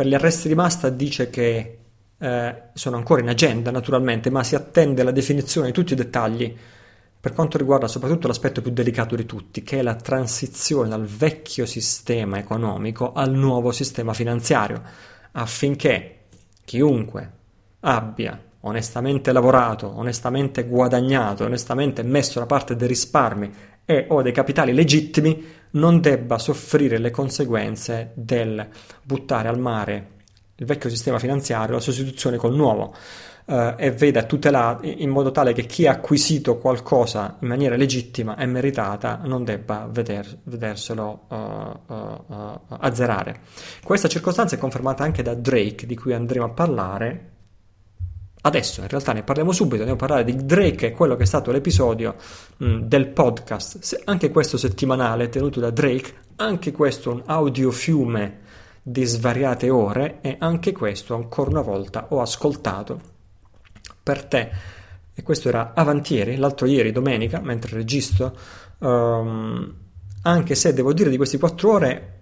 [0.00, 1.78] per gli arresti di massa dice che
[2.16, 6.56] eh, sono ancora in agenda naturalmente, ma si attende la definizione di tutti i dettagli
[7.20, 11.66] per quanto riguarda soprattutto l'aspetto più delicato di tutti, che è la transizione dal vecchio
[11.66, 14.80] sistema economico al nuovo sistema finanziario,
[15.32, 16.20] affinché
[16.64, 17.32] chiunque
[17.80, 23.52] abbia onestamente lavorato, onestamente guadagnato, onestamente messo da parte dei risparmi
[23.84, 28.66] e o dei capitali legittimi non debba soffrire le conseguenze del
[29.02, 30.18] buttare al mare
[30.56, 32.94] il vecchio sistema finanziario, la sostituzione col nuovo
[33.46, 38.36] eh, e veda tutelato in modo tale che chi ha acquisito qualcosa in maniera legittima
[38.36, 41.94] e meritata non debba veder, vederselo uh, uh,
[42.26, 43.40] uh, azzerare.
[43.82, 47.29] Questa circostanza è confermata anche da Drake, di cui andremo a parlare
[48.42, 51.26] Adesso in realtà ne parliamo subito, andiamo a parlare di Drake, che quello che è
[51.26, 52.14] stato l'episodio
[52.56, 58.38] mh, del podcast, anche questo settimanale tenuto da Drake, anche questo un audio fiume
[58.82, 63.00] di svariate ore e anche questo ancora una volta ho ascoltato
[64.02, 64.50] per te.
[65.12, 68.34] E questo era avantieri, l'altro ieri, domenica, mentre registro,
[68.78, 69.74] um,
[70.22, 72.19] anche se devo dire di queste quattro ore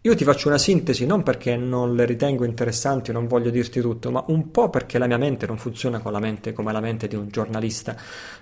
[0.00, 4.10] io ti faccio una sintesi non perché non le ritengo interessanti non voglio dirti tutto,
[4.10, 7.08] ma un po' perché la mia mente non funziona con la mente come la mente
[7.08, 7.96] di un giornalista,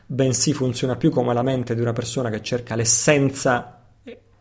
[0.04, 3.84] bensì funziona più come la mente di una persona che cerca l'essenza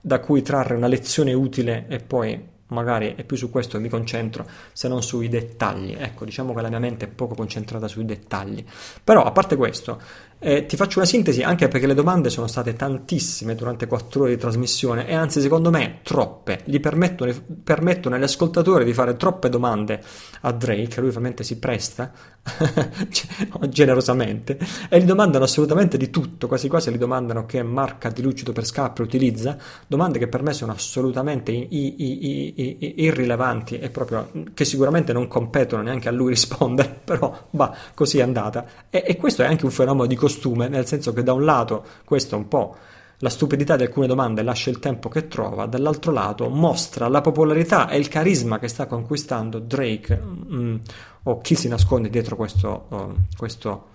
[0.02, 3.90] da cui trarre una lezione utile e poi magari è più su questo che mi
[3.90, 5.96] concentro se non sui dettagli.
[5.98, 8.64] Ecco, diciamo che la mia mente è poco concentrata sui dettagli.
[9.04, 10.02] Però, a parte questo,
[10.40, 14.36] eh, ti faccio una sintesi anche perché le domande sono state tantissime durante quattro ore
[14.36, 16.62] di trasmissione e anzi, secondo me, troppe.
[16.66, 20.02] Gli permettono, permettono agli ascoltatori di fare troppe domande
[20.42, 22.12] a Drake, lui ovviamente si presta
[23.70, 28.52] generosamente e gli domandano assolutamente di tutto, quasi quasi gli domandano che marca di lucido
[28.52, 34.30] per scarpe utilizza, domande che per me sono assolutamente i, i, i, irrilevanti e proprio
[34.54, 38.66] che sicuramente non competono neanche a lui rispondere, però va, così è andata.
[38.90, 41.86] E, e questo è anche un fenomeno di costume, nel senso che da un lato
[42.04, 42.76] questo è un po'
[43.20, 47.88] la stupidità di alcune domande lascia il tempo che trova, dall'altro lato mostra la popolarità
[47.88, 50.76] e il carisma che sta conquistando Drake mm,
[51.24, 53.88] o chi si nasconde dietro questo, uh, questo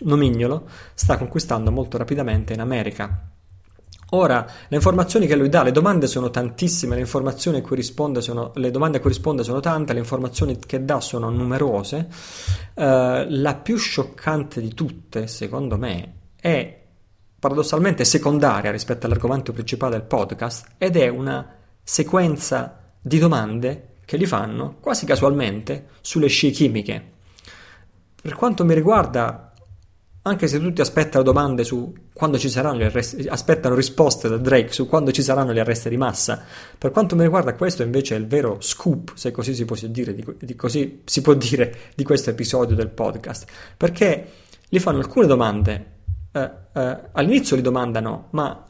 [0.00, 3.30] nomignolo, sta conquistando molto rapidamente in America.
[4.10, 8.22] Ora, le informazioni che lui dà, le domande sono tantissime, le informazioni a cui risponde
[8.22, 12.08] sono, le domande a cui risponde sono tante, le informazioni che dà sono numerose.
[12.72, 16.84] Uh, la più scioccante di tutte, secondo me, è
[17.38, 24.26] paradossalmente secondaria rispetto all'argomento principale del podcast ed è una sequenza di domande che gli
[24.26, 27.12] fanno quasi casualmente sulle scie chimiche.
[28.22, 29.47] Per quanto mi riguarda,
[30.28, 34.72] anche se tutti aspettano domande su quando ci saranno gli arresti, aspettano risposte da Drake
[34.72, 36.44] su quando ci saranno gli arresti di massa,
[36.76, 40.14] per quanto mi riguarda questo invece è il vero scoop, se così si può dire,
[40.14, 44.26] di, di, così si può dire di questo episodio del podcast, perché
[44.68, 45.96] gli fanno alcune domande
[46.32, 48.64] eh, eh, all'inizio gli domandano, ma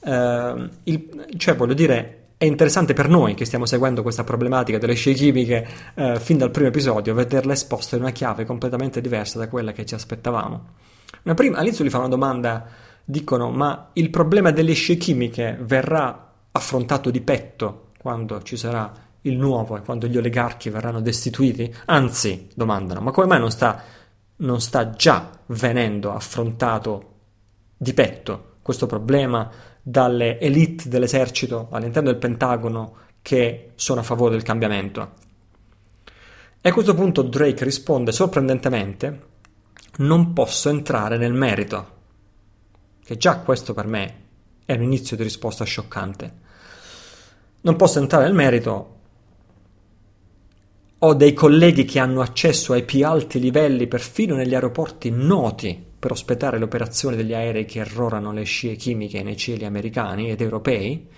[0.00, 4.94] eh, il, cioè voglio dire, è interessante per noi che stiamo seguendo questa problematica delle
[4.94, 9.48] scie chimiche eh, fin dal primo episodio, vederla esposta in una chiave completamente diversa da
[9.48, 10.66] quella che ci aspettavamo.
[11.22, 12.66] Prima, all'inizio gli fanno una domanda,
[13.04, 19.36] dicono, ma il problema delle scie chimiche verrà affrontato di petto quando ci sarà il
[19.36, 21.72] nuovo e quando gli oligarchi verranno destituiti?
[21.86, 24.00] Anzi, domandano, ma come mai non sta
[24.42, 27.10] non sta già venendo affrontato
[27.76, 29.50] di petto questo problema
[29.82, 35.20] dalle elite dell'esercito all'interno del Pentagono che sono a favore del cambiamento.
[36.60, 39.30] E a questo punto Drake risponde sorprendentemente
[39.98, 41.90] non posso entrare nel merito,
[43.04, 44.14] che già questo per me
[44.64, 46.40] è un inizio di risposta scioccante.
[47.62, 49.00] Non posso entrare nel merito
[51.04, 56.12] ho dei colleghi che hanno accesso ai più alti livelli perfino negli aeroporti noti per
[56.12, 61.08] ospitare le operazioni degli aerei che errorano le scie chimiche nei cieli americani ed europei.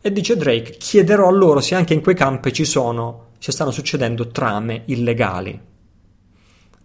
[0.00, 3.72] E dice Drake, chiederò a loro se anche in quei campi ci sono, ci stanno
[3.72, 5.60] succedendo trame illegali.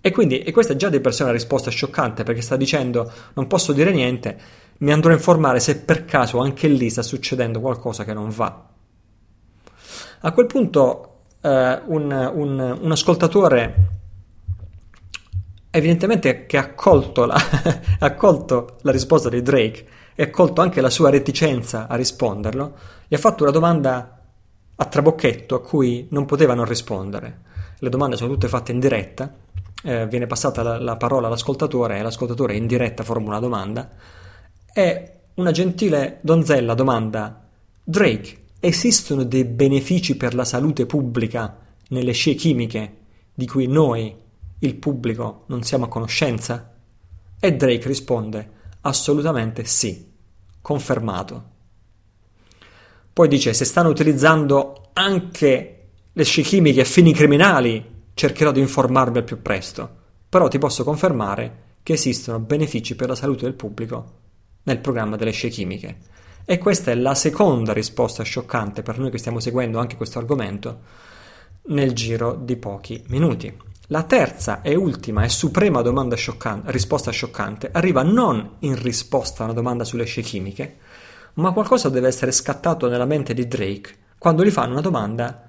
[0.02, 3.12] E quindi, e questa è già di per sé una risposta scioccante perché sta dicendo
[3.34, 4.38] non posso dire niente,
[4.80, 8.68] mi andrò a informare se per caso anche lì sta succedendo qualcosa che non va.
[10.22, 13.88] A quel punto uh, un, un, un, ascoltatore
[15.70, 17.38] evidentemente che ha accolto la,
[18.00, 19.86] la risposta di Drake
[20.16, 22.76] e ha accolto anche la sua reticenza a risponderlo,
[23.08, 24.20] gli ha fatto una domanda
[24.76, 27.48] a trabocchetto a cui non potevano rispondere.
[27.80, 29.34] Le domande sono tutte fatte in diretta,
[29.84, 33.92] eh, viene passata la, la, parola all'ascoltatore e l'ascoltatore in diretta formula una domanda
[34.74, 37.48] e una gentile donzella domanda
[37.84, 41.58] Drake, Esistono dei benefici per la salute pubblica
[41.90, 42.98] nelle scie chimiche
[43.34, 44.14] di cui noi,
[44.60, 46.74] il pubblico, non siamo a conoscenza?
[47.40, 50.12] E Drake risponde assolutamente sì,
[50.60, 51.44] confermato.
[53.14, 59.18] Poi dice se stanno utilizzando anche le scie chimiche a fini criminali, cercherò di informarmi
[59.18, 59.90] al più presto,
[60.28, 64.18] però ti posso confermare che esistono benefici per la salute del pubblico
[64.64, 65.98] nel programma delle scie chimiche.
[66.46, 70.82] E questa è la seconda risposta scioccante per noi che stiamo seguendo anche questo argomento.
[71.70, 73.56] nel giro di pochi minuti.
[73.88, 75.84] La terza e ultima e suprema
[76.16, 80.78] scioccante, risposta scioccante arriva non in risposta a una domanda sulle scie chimiche,
[81.36, 85.49] ma qualcosa deve essere scattato nella mente di Drake quando gli fanno una domanda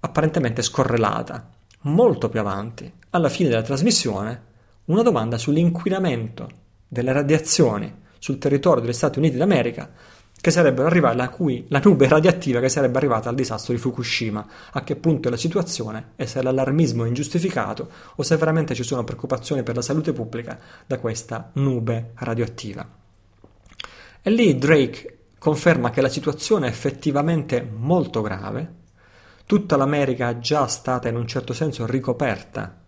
[0.00, 1.48] apparentemente scorrelata,
[1.82, 4.48] molto più avanti, alla fine della trasmissione,
[4.86, 6.48] una domanda sull'inquinamento
[6.88, 9.90] delle radiazioni sul territorio degli Stati Uniti d'America
[10.40, 14.46] che sarebbero arrivate, la, cui, la nube radioattiva che sarebbe arrivata al disastro di Fukushima,
[14.72, 18.82] a che punto è la situazione e se l'allarmismo è ingiustificato o se veramente ci
[18.82, 22.88] sono preoccupazioni per la salute pubblica da questa nube radioattiva.
[24.22, 28.78] E lì Drake conferma che la situazione è effettivamente molto grave,
[29.50, 32.82] tutta l'America è già stata in un certo senso ricoperta,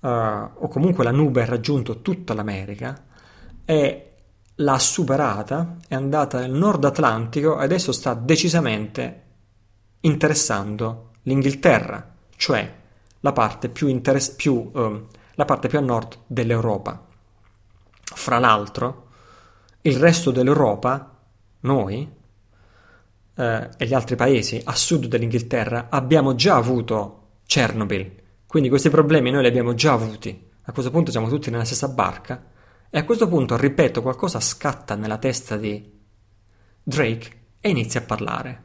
[0.00, 3.04] uh, o comunque la nube ha raggiunto tutta l'America,
[3.64, 4.14] e
[4.56, 9.22] l'ha superata, è andata nel nord Atlantico e adesso sta decisamente
[10.00, 12.74] interessando l'Inghilterra, cioè
[13.20, 17.06] la parte più, interess- più, um, la parte più a nord dell'Europa.
[18.02, 19.06] Fra l'altro,
[19.82, 21.16] il resto dell'Europa,
[21.60, 22.18] noi
[23.40, 28.12] eh, e gli altri paesi a sud dell'Inghilterra, abbiamo già avuto Chernobyl,
[28.46, 30.48] quindi questi problemi noi li abbiamo già avuti.
[30.64, 32.44] A questo punto siamo tutti nella stessa barca
[32.90, 35.98] e a questo punto, ripeto, qualcosa scatta nella testa di
[36.82, 37.30] Drake
[37.60, 38.64] e inizia a parlare.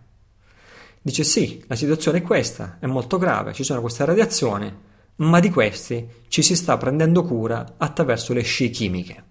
[1.01, 4.71] Dice sì, la situazione è questa, è molto grave, ci sono queste radiazioni,
[5.17, 9.23] ma di questi ci si sta prendendo cura attraverso le scie chimiche.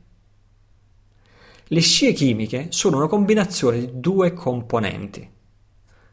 [1.67, 5.27] Le scie chimiche sono una combinazione di due componenti.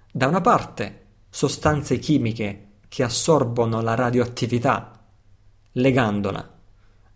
[0.09, 4.97] Da una parte sostanze chimiche che assorbono la radioattività
[5.73, 6.59] legandola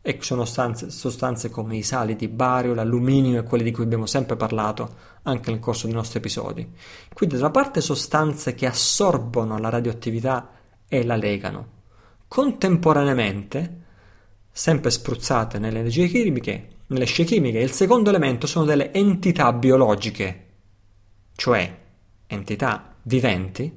[0.02, 4.06] e sono sostanze, sostanze, come i sali di bario, l'alluminio e quelli di cui abbiamo
[4.06, 6.70] sempre parlato anche nel corso dei nostri episodi.
[7.14, 10.52] Quindi da una parte sostanze che assorbono la radioattività
[10.90, 11.68] e la legano.
[12.28, 13.84] Contemporaneamente,
[14.52, 20.46] sempre spruzzate nelle energie chimiche, nelle scie chimiche, il secondo elemento sono delle entità biologiche,
[21.36, 21.78] cioè
[22.28, 23.72] entità viventi,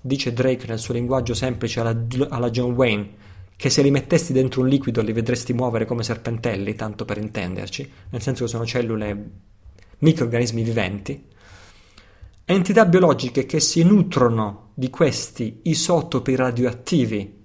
[0.00, 1.96] dice Drake nel suo linguaggio semplice alla,
[2.28, 3.18] alla John Wayne,
[3.56, 7.92] che se li mettessi dentro un liquido li vedresti muovere come serpentelli, tanto per intenderci,
[8.10, 9.30] nel senso che sono cellule,
[9.98, 11.24] microorganismi viventi,
[12.44, 17.38] entità biologiche che si nutrono di questi isotopi radioattivi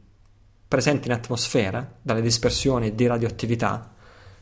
[0.68, 3.94] presenti in atmosfera, dalle dispersioni di radioattività,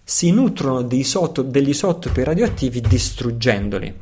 [0.04, 4.01] si nutrono isotop- degli isotopi radioattivi distruggendoli.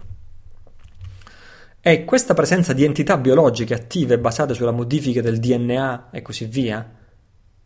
[1.84, 6.97] E questa presenza di entità biologiche attive basate sulla modifica del DNA e così via,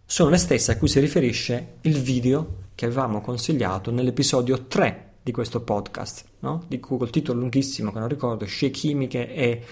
[0.06, 5.32] sono le stesse a cui si riferisce il video che avevamo consigliato nell'episodio 3 di
[5.32, 6.64] questo podcast, no?
[6.68, 9.64] di cui col titolo lunghissimo che non ricordo, scie chimiche e...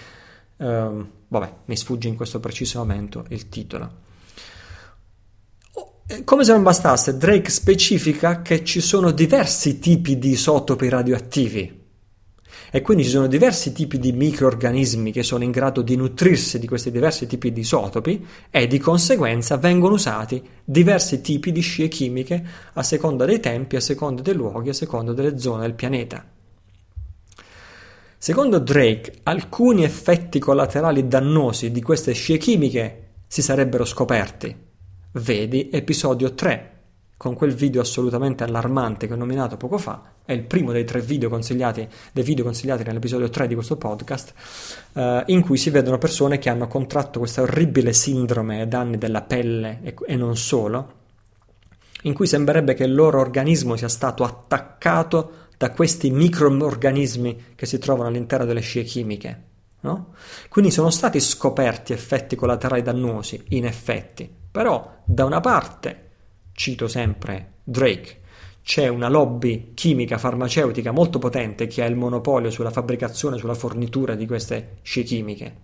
[0.56, 4.02] Um, vabbè, mi sfugge in questo preciso momento il titolo.
[6.06, 11.82] Oh, come se non bastasse, Drake specifica che ci sono diversi tipi di isotopi radioattivi
[12.70, 16.66] e quindi ci sono diversi tipi di microorganismi che sono in grado di nutrirsi di
[16.66, 22.44] questi diversi tipi di isotopi e di conseguenza vengono usati diversi tipi di scie chimiche
[22.74, 26.22] a seconda dei tempi, a seconda dei luoghi, a seconda delle zone del pianeta.
[28.18, 34.73] Secondo Drake, alcuni effetti collaterali dannosi di queste scie chimiche si sarebbero scoperti.
[35.16, 36.70] Vedi episodio 3
[37.16, 41.00] con quel video assolutamente allarmante che ho nominato poco fa, è il primo dei tre
[41.00, 44.34] video consigliati, dei video consigliati nell'episodio 3 di questo podcast,
[44.94, 49.22] eh, in cui si vedono persone che hanno contratto questa orribile sindrome ai danni della
[49.22, 50.92] pelle e, e non solo,
[52.02, 57.78] in cui sembrerebbe che il loro organismo sia stato attaccato da questi microorganismi che si
[57.78, 59.42] trovano all'interno delle scie chimiche.
[59.82, 60.14] No?
[60.48, 66.10] Quindi sono stati scoperti effetti collaterali dannosi, in effetti, però da una parte
[66.52, 68.20] cito sempre Drake,
[68.62, 74.14] c'è una lobby chimica farmaceutica molto potente che ha il monopolio sulla fabbricazione, sulla fornitura
[74.14, 75.56] di queste scie chimiche.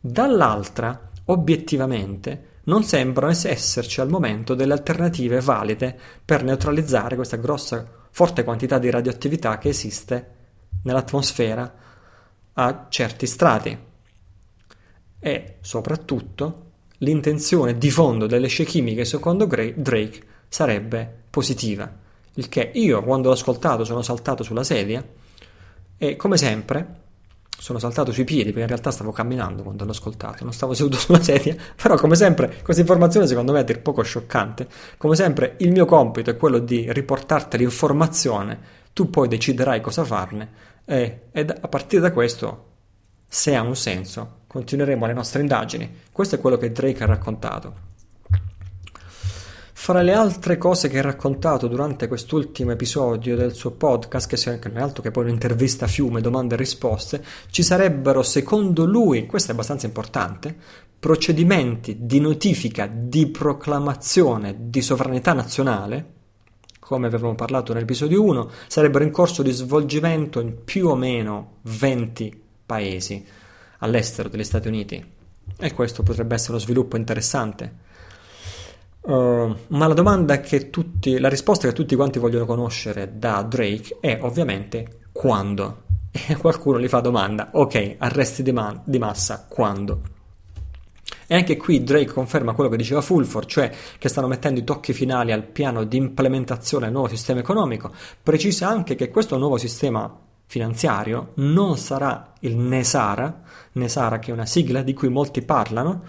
[0.00, 8.42] Dall'altra, obiettivamente, non sembrano esserci al momento delle alternative valide per neutralizzare questa grossa, forte
[8.42, 10.30] quantità di radioattività che esiste
[10.82, 11.74] nell'atmosfera
[12.54, 13.78] a certi strati.
[15.20, 16.71] E soprattutto
[17.02, 21.90] l'intenzione di fondo delle scie chimiche, secondo Drake, sarebbe positiva.
[22.34, 25.04] Il che io, quando l'ho ascoltato, sono saltato sulla sedia
[25.96, 27.00] e, come sempre,
[27.58, 30.96] sono saltato sui piedi, perché in realtà stavo camminando quando l'ho ascoltato, non stavo seduto
[30.96, 34.66] sulla sedia, però come sempre questa informazione secondo me è dir poco scioccante.
[34.96, 40.50] Come sempre il mio compito è quello di riportarti l'informazione, tu poi deciderai cosa farne
[40.84, 42.70] e, e a partire da questo,
[43.26, 45.90] se ha un senso, continueremo le nostre indagini.
[46.12, 47.90] Questo è quello che Drake ha raccontato.
[49.72, 54.80] Fra le altre cose che ha raccontato durante quest'ultimo episodio del suo podcast, che è
[54.80, 59.54] altro che poi un'intervista a fiume, domande e risposte, ci sarebbero, secondo lui, questo è
[59.54, 60.54] abbastanza importante,
[61.00, 66.10] procedimenti di notifica, di proclamazione di sovranità nazionale,
[66.78, 72.40] come avevamo parlato nell'episodio 1, sarebbero in corso di svolgimento in più o meno 20
[72.66, 73.40] paesi
[73.82, 75.04] all'estero degli Stati Uniti.
[75.58, 77.90] E questo potrebbe essere uno sviluppo interessante.
[79.02, 83.98] Uh, ma la domanda che tutti, la risposta che tutti quanti vogliono conoscere da Drake
[84.00, 85.80] è ovviamente quando.
[86.28, 90.02] E qualcuno gli fa domanda, ok, arresti di, man- di massa, quando?
[91.26, 94.92] E anche qui Drake conferma quello che diceva Fulford, cioè che stanno mettendo i tocchi
[94.92, 97.90] finali al piano di implementazione del nuovo sistema economico.
[98.22, 100.14] Precisa anche che questo nuovo sistema
[100.52, 103.40] finanziario non sarà il Nesara,
[103.72, 106.02] Nesara che è una sigla di cui molti parlano,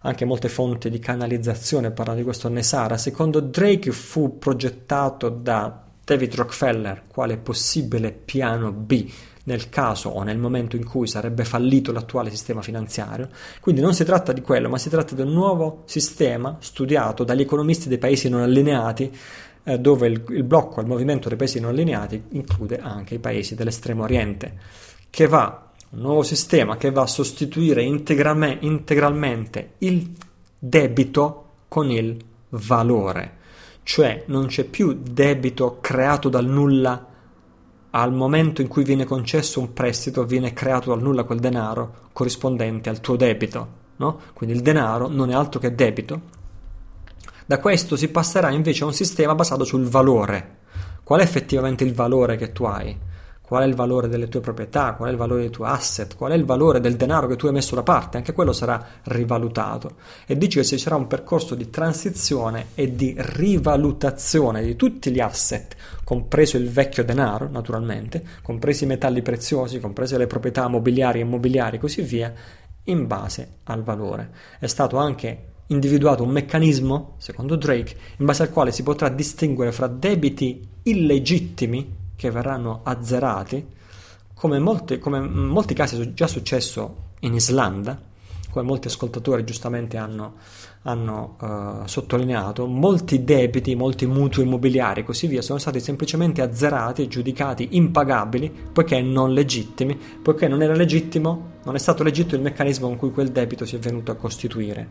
[0.00, 6.34] anche molte fonti di canalizzazione parlano di questo Nesara, secondo Drake fu progettato da David
[6.34, 9.06] Rockefeller quale possibile piano B
[9.44, 13.28] nel caso o nel momento in cui sarebbe fallito l'attuale sistema finanziario.
[13.60, 17.42] Quindi non si tratta di quello, ma si tratta di un nuovo sistema studiato dagli
[17.42, 19.12] economisti dei paesi non allineati,
[19.64, 23.54] eh, dove il, il blocco, il movimento dei paesi non allineati include anche i paesi
[23.54, 24.56] dell'estremo oriente,
[25.10, 30.12] che va un nuovo sistema che va a sostituire integralmente il
[30.58, 32.16] debito con il
[32.50, 33.36] valore,
[33.82, 37.08] cioè non c'è più debito creato dal nulla
[37.90, 42.88] al momento in cui viene concesso un prestito viene creato dal nulla quel denaro corrispondente
[42.88, 44.20] al tuo debito, no?
[44.32, 46.42] Quindi il denaro non è altro che debito.
[47.46, 50.62] Da questo si passerà invece a un sistema basato sul valore.
[51.02, 52.98] Qual è effettivamente il valore che tu hai?
[53.46, 56.32] qual è il valore delle tue proprietà, qual è il valore dei tuoi asset, qual
[56.32, 59.96] è il valore del denaro che tu hai messo da parte, anche quello sarà rivalutato.
[60.26, 65.20] E dice che ci sarà un percorso di transizione e di rivalutazione di tutti gli
[65.20, 71.22] asset, compreso il vecchio denaro, naturalmente, compresi i metalli preziosi, comprese le proprietà mobiliari e
[71.22, 72.32] immobiliari e così via,
[72.84, 74.30] in base al valore.
[74.58, 79.72] È stato anche individuato un meccanismo, secondo Drake, in base al quale si potrà distinguere
[79.72, 83.66] fra debiti illegittimi che verranno azzerati,
[84.34, 87.98] come, molti, come in molti casi è già successo in Islanda,
[88.50, 90.34] come molti ascoltatori giustamente hanno,
[90.82, 97.08] hanno uh, sottolineato, molti debiti, molti mutui immobiliari e così via sono stati semplicemente azzerati
[97.08, 102.86] giudicati impagabili poiché non legittimi, poiché non era legittimo, non è stato legittimo il meccanismo
[102.86, 104.88] con cui quel debito si è venuto a costituire.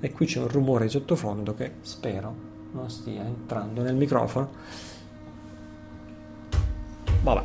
[0.00, 4.50] E qui c'è un rumore di sottofondo che spero non stia entrando nel microfono.
[7.22, 7.42] Vabbè.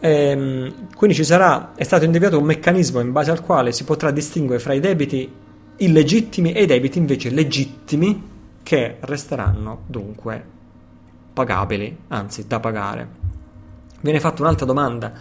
[0.00, 4.10] Ehm, quindi ci sarà, è stato individuato un meccanismo in base al quale si potrà
[4.10, 5.32] distinguere fra i debiti
[5.76, 8.30] illegittimi e i debiti invece legittimi
[8.62, 10.44] che resteranno dunque
[11.32, 13.21] pagabili, anzi da pagare.
[14.02, 15.12] Viene fatta un'altra domanda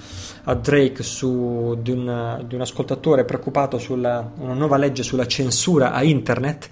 [0.44, 5.94] a Drake su, di, un, di, un, ascoltatore preoccupato sulla una nuova legge sulla censura
[5.94, 6.70] a internet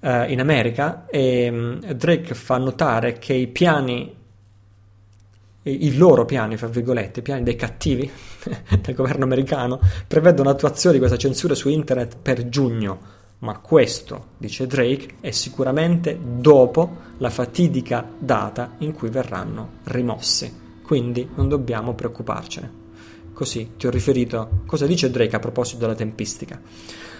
[0.00, 4.18] eh, in America e mm, Drake fa notare che i piani
[5.62, 8.10] i loro piani, fra virgolette, i piani dei cattivi
[8.80, 9.78] del governo americano,
[10.08, 13.18] prevedono l'attuazione di questa censura su internet per giugno.
[13.40, 20.59] Ma questo, dice Drake, è sicuramente dopo la fatidica data in cui verranno rimossi.
[20.90, 22.68] Quindi non dobbiamo preoccuparcene.
[23.32, 26.60] Così ti ho riferito cosa dice Drake a proposito della tempistica.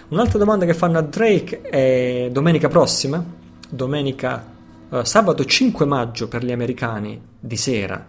[0.09, 3.23] Un'altra domanda che fanno a Drake è domenica prossima,
[3.69, 4.45] domenica
[4.91, 8.05] eh, sabato 5 maggio per gli americani di sera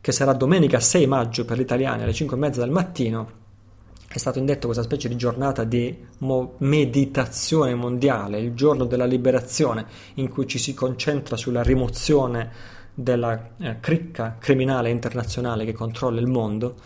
[0.00, 3.30] che sarà domenica 6 maggio per gli italiani alle 5 e mezza del mattino,
[4.08, 9.84] è stato indetto questa specie di giornata di mo- meditazione mondiale, il giorno della liberazione,
[10.14, 16.26] in cui ci si concentra sulla rimozione della eh, cricca criminale internazionale che controlla il
[16.26, 16.76] mondo.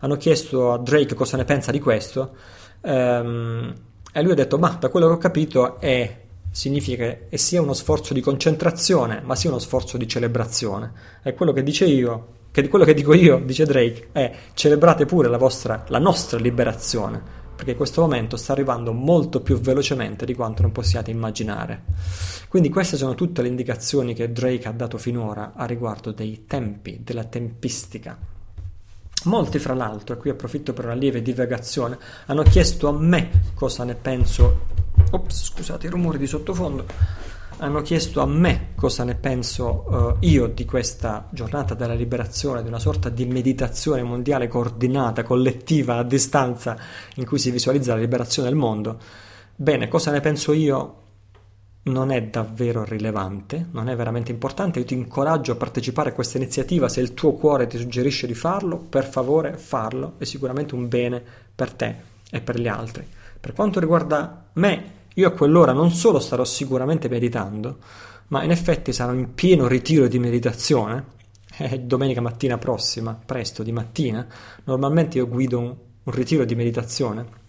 [0.00, 2.34] Hanno chiesto a Drake cosa ne pensa di questo
[2.80, 3.74] ehm,
[4.12, 7.74] e lui ha detto, ma da quello che ho capito è significa che sia uno
[7.74, 10.92] sforzo di concentrazione, ma sia uno sforzo di celebrazione.
[11.22, 15.28] È quello che dice io, che quello che dico io, dice Drake, è celebrate pure
[15.28, 17.22] la, vostra, la nostra liberazione,
[17.58, 21.82] perché questo momento sta arrivando molto più velocemente di quanto non possiate immaginare.
[22.46, 27.00] Quindi queste sono tutte le indicazioni che Drake ha dato finora a riguardo dei tempi,
[27.02, 28.16] della tempistica.
[29.24, 33.82] Molti, fra l'altro, e qui approfitto per una lieve divagazione, hanno chiesto a me cosa
[33.82, 34.66] ne penso.
[35.10, 36.86] Ops, scusate i rumori di sottofondo
[37.58, 42.68] hanno chiesto a me cosa ne penso uh, io di questa giornata della liberazione, di
[42.68, 46.76] una sorta di meditazione mondiale coordinata, collettiva, a distanza,
[47.16, 48.98] in cui si visualizza la liberazione del mondo.
[49.54, 50.94] Bene, cosa ne penso io
[51.84, 54.78] non è davvero rilevante, non è veramente importante.
[54.78, 58.34] Io ti incoraggio a partecipare a questa iniziativa se il tuo cuore ti suggerisce di
[58.34, 61.22] farlo, per favore farlo, è sicuramente un bene
[61.54, 61.96] per te
[62.30, 63.06] e per gli altri.
[63.40, 67.78] Per quanto riguarda me, io a quell'ora non solo starò sicuramente meditando,
[68.28, 71.16] ma in effetti sarò in pieno ritiro di meditazione.
[71.50, 74.24] È domenica mattina prossima, presto di mattina.
[74.64, 77.46] Normalmente io guido un, un ritiro di meditazione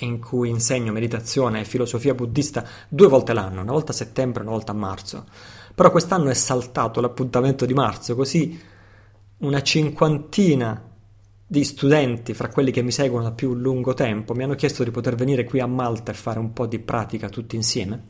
[0.00, 4.46] in cui insegno meditazione e filosofia buddista due volte l'anno, una volta a settembre e
[4.46, 5.26] una volta a marzo.
[5.74, 8.58] Però quest'anno è saltato l'appuntamento di marzo, così
[9.38, 10.87] una cinquantina
[11.50, 14.90] di studenti, fra quelli che mi seguono da più lungo tempo, mi hanno chiesto di
[14.90, 18.08] poter venire qui a Malta e fare un po' di pratica tutti insieme.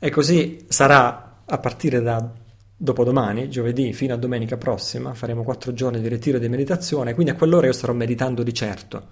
[0.00, 2.32] E così sarà a partire da
[2.76, 7.36] dopodomani, giovedì, fino a domenica prossima, faremo quattro giorni di ritiro di meditazione, quindi a
[7.36, 9.06] quell'ora io starò meditando di certo.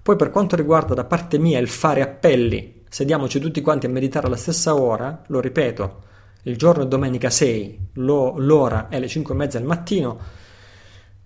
[0.00, 4.28] Poi per quanto riguarda da parte mia il fare appelli, sediamoci tutti quanti a meditare
[4.28, 6.02] alla stessa ora, lo ripeto,
[6.42, 10.18] il giorno è domenica 6, lo, l'ora è le 5 e mezza del mattino,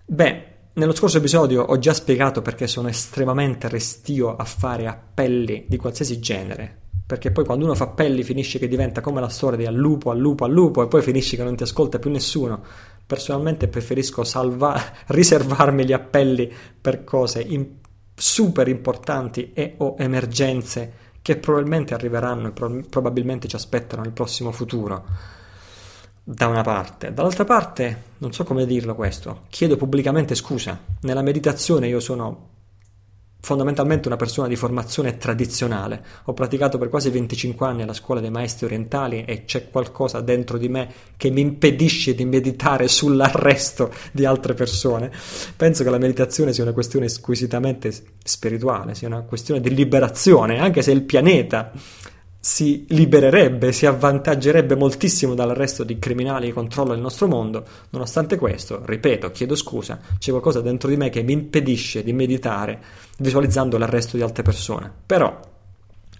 [0.05, 5.75] beh, nello scorso episodio ho già spiegato perché sono estremamente restio a fare appelli di
[5.75, 6.81] qualsiasi genere.
[7.03, 10.11] Perché poi quando uno fa appelli finisce che diventa come la storia di al lupo,
[10.11, 12.63] al lupo, al lupo e poi finisce che non ti ascolta più nessuno.
[13.07, 17.77] Personalmente preferisco salva- riservarmi gli appelli per cose in-
[18.13, 24.51] super importanti e o emergenze che probabilmente arriveranno e pro- probabilmente ci aspettano nel prossimo
[24.51, 25.05] futuro
[26.29, 27.13] da una parte.
[27.13, 30.77] Dall'altra parte, non so come dirlo questo, chiedo pubblicamente scusa.
[31.03, 32.49] Nella meditazione io sono
[33.39, 36.03] fondamentalmente una persona di formazione tradizionale.
[36.25, 40.57] Ho praticato per quasi 25 anni alla scuola dei maestri orientali e c'è qualcosa dentro
[40.57, 45.09] di me che mi impedisce di meditare sull'arresto di altre persone.
[45.55, 50.81] Penso che la meditazione sia una questione squisitamente spirituale, sia una questione di liberazione, anche
[50.81, 51.71] se il pianeta
[52.47, 57.65] si libererebbe, si avvantaggerebbe moltissimo dall'arresto di criminali che controllano il nostro mondo.
[57.89, 62.81] Nonostante questo, ripeto, chiedo scusa, c'è qualcosa dentro di me che mi impedisce di meditare
[63.17, 64.89] visualizzando l'arresto di altre persone.
[65.05, 65.37] Però,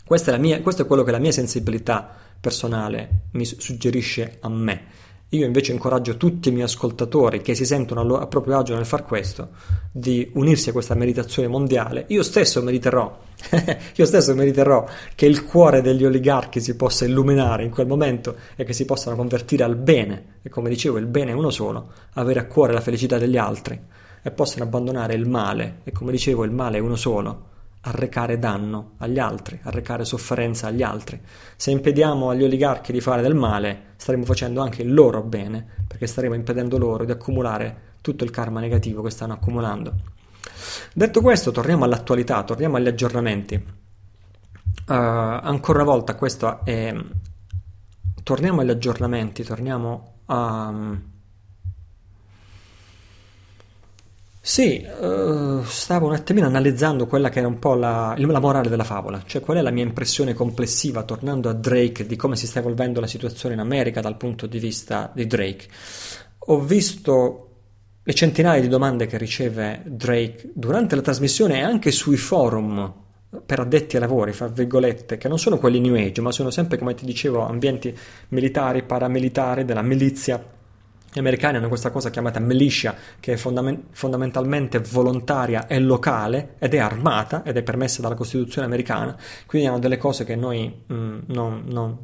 [0.05, 4.96] è mia, questo è quello che la mia sensibilità personale mi suggerisce a me
[5.29, 9.03] io invece incoraggio tutti i miei ascoltatori che si sentono a proprio agio nel far
[9.03, 9.49] questo
[9.91, 12.05] di unirsi a questa meditazione mondiale.
[12.07, 13.19] Io stesso mediterò,
[13.93, 18.63] io stesso mediterò che il cuore degli oligarchi si possa illuminare in quel momento e
[18.63, 22.39] che si possano convertire al bene, e come dicevo il bene è uno solo, avere
[22.39, 23.77] a cuore la felicità degli altri
[24.21, 27.55] e possano abbandonare il male, e come dicevo il male è uno solo
[27.87, 31.19] arrecare danno agli altri, arrecare sofferenza agli altri.
[31.55, 36.07] Se impediamo agli oligarchi di fare del male, staremo facendo anche il loro bene, perché
[36.07, 39.93] staremo impedendo loro di accumulare tutto il karma negativo che stanno accumulando.
[40.93, 43.55] Detto questo, torniamo all'attualità, torniamo agli aggiornamenti.
[43.55, 46.95] Uh, ancora una volta, questo è.
[48.23, 50.67] Torniamo agli aggiornamenti, torniamo a.
[50.67, 51.03] Um,
[54.47, 58.85] Sì, uh, stavo un attimino analizzando quella che era un po' la, la, morale della
[58.85, 62.59] favola, cioè qual è la mia impressione complessiva tornando a Drake di come si sta
[62.59, 65.67] evolvendo la situazione in America dal punto di vista di Drake.
[66.37, 67.49] Ho visto
[68.01, 72.93] le centinaia di domande che riceve Drake durante la trasmissione e anche sui forum
[73.45, 76.77] per addetti ai lavori, fra virgolette, che non sono quelli New Age, ma sono sempre,
[76.77, 77.93] come ti dicevo, ambienti
[78.29, 80.41] militari, paramilitari, della milizia
[81.11, 86.73] gli americani hanno questa cosa chiamata militia, che è fondament- fondamentalmente volontaria e locale ed
[86.73, 91.19] è armata ed è permessa dalla Costituzione americana, quindi hanno delle cose che noi mm,
[91.27, 91.97] non, non,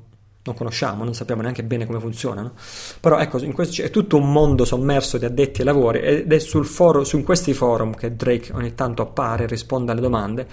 [0.44, 2.54] non, conosciamo, non sappiamo neanche bene come funzionano.
[3.00, 7.04] Però ecco, questo, è tutto un mondo sommerso di addetti ai lavori ed è foro,
[7.04, 10.48] su questi forum che Drake ogni tanto appare e risponde alle domande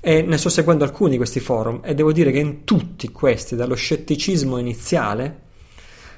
[0.00, 3.54] e ne sto seguendo alcuni di questi forum e devo dire che in tutti questi,
[3.56, 5.48] dallo scetticismo iniziale,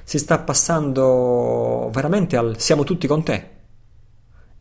[0.03, 3.53] si sta passando veramente al siamo tutti con te.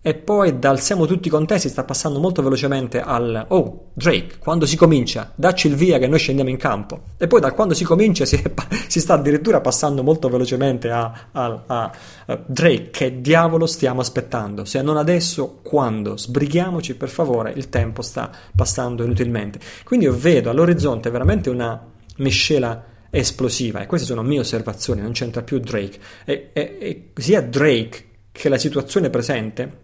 [0.04, 4.38] E poi dal siamo tutti con te si sta passando molto velocemente al oh Drake,
[4.38, 7.02] quando si comincia, dacci il via che noi scendiamo in campo.
[7.16, 8.42] E poi da quando si comincia si,
[8.88, 11.92] si sta addirittura passando molto velocemente a, a, a,
[12.26, 14.64] a, Drake, che diavolo stiamo aspettando?
[14.64, 16.16] Se non adesso, quando?
[16.16, 19.60] Sbrighiamoci per favore, il tempo sta passando inutilmente.
[19.84, 21.80] Quindi io vedo all'orizzonte veramente una
[22.16, 27.42] miscela esplosiva e queste sono mie osservazioni, non c'entra più Drake e, e, e sia
[27.42, 29.80] Drake che la situazione presente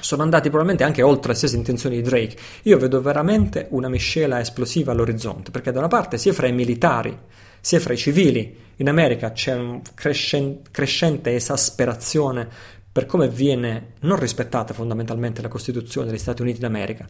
[0.00, 2.36] sono andati probabilmente anche oltre le stesse intenzioni di Drake.
[2.62, 7.16] Io vedo veramente una miscela esplosiva all'orizzonte, perché da una parte sia fra i militari,
[7.60, 12.48] sia fra i civili, in America c'è una crescente esasperazione
[12.96, 17.04] per come viene non rispettata fondamentalmente la Costituzione degli Stati Uniti d'America.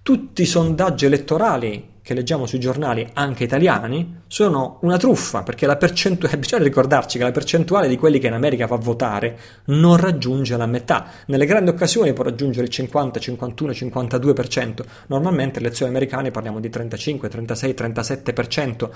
[0.00, 5.74] Tutti i sondaggi elettorali che leggiamo sui giornali, anche italiani, sono una truffa, perché la
[5.74, 9.96] percentuale, bisogna ricordarci che la percentuale di quelli che in America va a votare non
[9.96, 11.06] raggiunge la metà.
[11.26, 14.84] Nelle grandi occasioni può raggiungere il 50, 51, 52%.
[15.08, 18.90] Normalmente le elezioni americane parliamo di 35, 36, 37%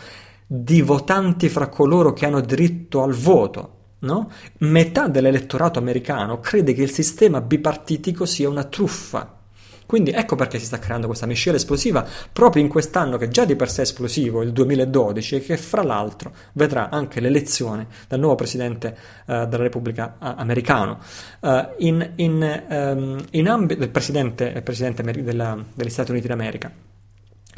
[0.47, 4.31] di votanti fra coloro che hanno diritto al voto No?
[4.59, 9.37] Metà dell'elettorato americano crede che il sistema bipartitico sia una truffa.
[9.89, 13.57] Quindi ecco perché si sta creando questa miscela esplosiva proprio in quest'anno che già di
[13.57, 18.35] per sé è esplosivo, il 2012, e che fra l'altro vedrà anche l'elezione del nuovo
[18.35, 18.95] presidente
[19.25, 20.99] uh, della Repubblica uh, americano.
[21.41, 26.71] Uh, in, in, um, in ambito del presidente, presidente della, degli Stati Uniti d'America.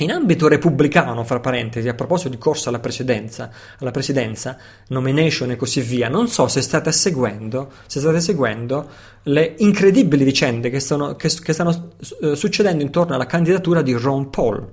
[0.01, 4.57] In ambito repubblicano, fra parentesi, a proposito di corsa alla presidenza, alla presidenza,
[4.89, 8.89] nomination e così via, non so se state seguendo, se state seguendo
[9.25, 11.91] le incredibili vicende che, sono, che, che stanno
[12.21, 14.69] uh, succedendo intorno alla candidatura di Ron Paul.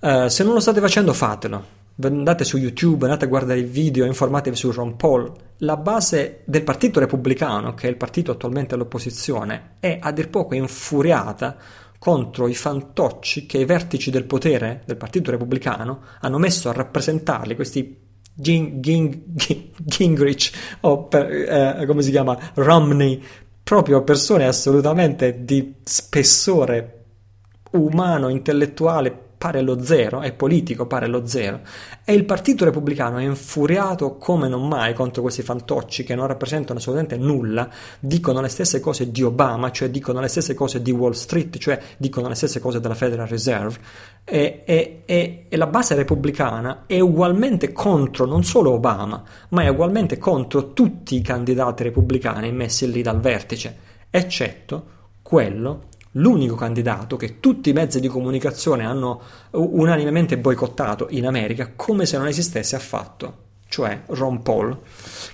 [0.00, 1.76] Uh, se non lo state facendo, fatelo.
[2.02, 5.32] Andate su YouTube, andate a guardare i video, informatevi su Ron Paul.
[5.58, 10.54] La base del Partito Repubblicano, che è il partito attualmente all'opposizione, è a dir poco
[10.54, 11.56] infuriata
[11.98, 17.54] contro i fantocci che i vertici del potere del Partito Repubblicano hanno messo a rappresentarli,
[17.54, 19.22] questi Ging, Ging,
[19.76, 23.20] Gingrich o per, eh, come si chiama Romney,
[23.62, 27.04] proprio persone assolutamente di spessore
[27.72, 31.60] umano, intellettuale pare lo zero, è politico, pare lo zero.
[32.04, 36.80] E il Partito Repubblicano è infuriato come non mai contro questi fantocci che non rappresentano
[36.80, 37.70] assolutamente nulla,
[38.00, 41.80] dicono le stesse cose di Obama, cioè dicono le stesse cose di Wall Street, cioè
[41.96, 43.78] dicono le stesse cose della Federal Reserve.
[44.24, 49.68] E, e, e, e la base repubblicana è ugualmente contro non solo Obama, ma è
[49.68, 53.76] ugualmente contro tutti i candidati repubblicani messi lì dal vertice,
[54.10, 55.84] eccetto quello
[56.18, 59.20] l'unico candidato che tutti i mezzi di comunicazione hanno
[59.52, 64.78] unanimemente boicottato in America come se non esistesse affatto, cioè Ron Paul,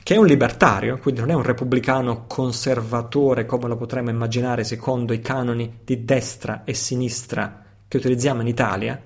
[0.03, 5.13] che è un libertario, quindi non è un repubblicano conservatore come lo potremmo immaginare secondo
[5.13, 9.01] i canoni di destra e sinistra che utilizziamo in Italia,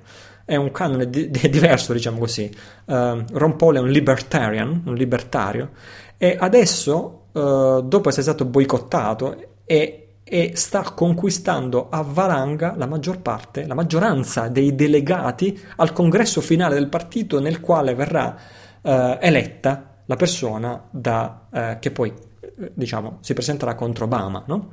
[0.44, 2.50] è un canone di- di- diverso, diciamo così.
[2.86, 5.72] Uh, Ron Paul è un libertarian, un libertario,
[6.16, 13.20] e adesso, uh, dopo essere stato boicottato, è e sta conquistando a valanga la maggior
[13.20, 18.36] parte, la maggioranza dei delegati al congresso finale del partito nel quale verrà
[18.82, 24.72] eh, eletta la persona da, eh, che poi eh, diciamo, si presenterà contro Obama, no?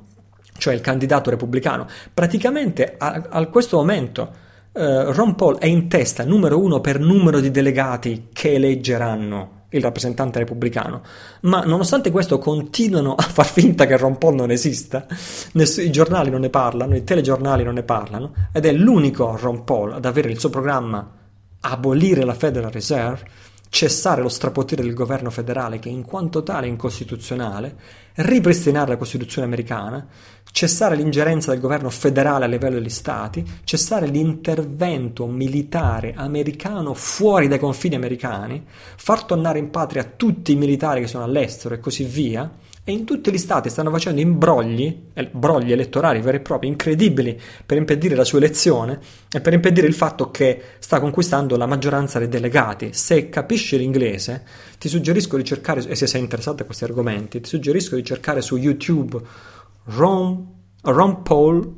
[0.58, 1.88] cioè il candidato repubblicano.
[2.14, 4.43] Praticamente a, a questo momento
[4.74, 9.84] eh, Ron Paul è in testa numero uno per numero di delegati che eleggeranno il
[9.84, 11.01] rappresentante repubblicano,
[11.41, 15.05] ma nonostante questo continuano a far finta che Ron Paul non esista,
[15.53, 19.93] i giornali non ne parlano, i telegiornali non ne parlano, ed è l'unico Ron Paul
[19.93, 21.23] ad avere il suo programma
[21.61, 23.23] abolire la Federal Reserve,
[23.70, 27.76] cessare lo strapotere del governo federale che in quanto tale è incostituzionale,
[28.16, 30.07] ripristinare la Costituzione americana,
[30.51, 37.59] cessare l'ingerenza del governo federale a livello degli stati, cessare l'intervento militare americano fuori dai
[37.59, 38.63] confini americani,
[38.95, 42.49] far tornare in patria tutti i militari che sono all'estero e così via,
[42.88, 47.42] e in tutti gli stati stanno facendo imbrogli, eh, brogli elettorali veri e propri, incredibili,
[47.66, 49.00] per impedire la sua elezione
[49.32, 52.94] e per impedire il fatto che sta conquistando la maggioranza dei delegati.
[52.94, 54.46] Se capisci l'inglese,
[54.78, 58.42] ti suggerisco di cercare, e se sei interessato a questi argomenti, ti suggerisco di cercare
[58.42, 59.20] su YouTube
[59.86, 60.48] Ron,
[60.84, 61.76] Ron Paul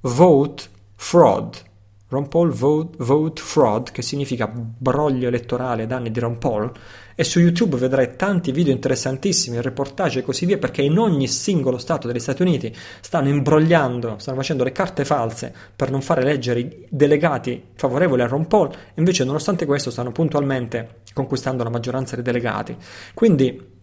[0.00, 0.62] Vote
[0.94, 1.66] Fraud
[2.10, 6.72] Ron Paul vote, vote, Fraud, che significa broglio elettorale ai danni di Ron Paul,
[7.14, 11.76] e su YouTube vedrai tanti video interessantissimi, reportage e così via, perché in ogni singolo
[11.76, 16.60] Stato degli Stati Uniti stanno imbrogliando, stanno facendo le carte false per non fare eleggere
[16.60, 22.24] i delegati favorevoli a Ron Paul, invece nonostante questo stanno puntualmente conquistando la maggioranza dei
[22.24, 22.74] delegati.
[23.12, 23.76] Quindi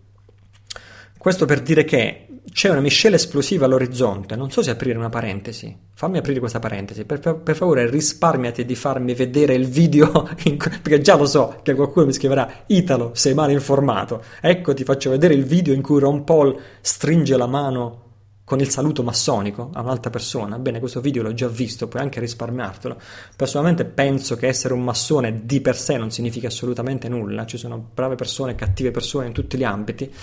[1.26, 4.36] questo per dire che c'è una miscela esplosiva all'orizzonte.
[4.36, 5.76] Non so se aprire una parentesi.
[5.94, 7.06] Fammi aprire questa parentesi.
[7.06, 10.30] Per, per, per favore, risparmiati di farmi vedere il video.
[10.46, 14.24] In, perché già lo so che qualcuno mi scriverà: Italo, sei mal informato.
[14.42, 18.05] Ecco, ti faccio vedere il video in cui Ron Paul stringe la mano
[18.46, 22.20] con il saluto massonico a un'altra persona, bene, questo video l'ho già visto, puoi anche
[22.20, 22.96] risparmiartelo.
[23.36, 27.84] Personalmente penso che essere un massone di per sé non significa assolutamente nulla, ci sono
[27.92, 30.14] brave persone e cattive persone in tutti gli ambiti.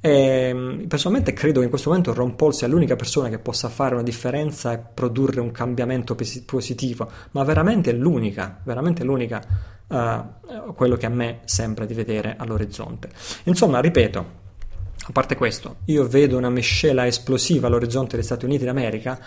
[0.00, 3.68] E, ehm, personalmente credo che in questo momento Ron Paul sia l'unica persona che possa
[3.68, 6.16] fare una differenza e produrre un cambiamento
[6.46, 9.42] positivo, ma veramente l'unica, veramente l'unica,
[9.86, 13.10] uh, quello che a me sembra di vedere all'orizzonte.
[13.44, 14.44] Insomma, ripeto,
[15.08, 19.20] a parte questo, io vedo una miscela esplosiva all'orizzonte degli Stati Uniti d'America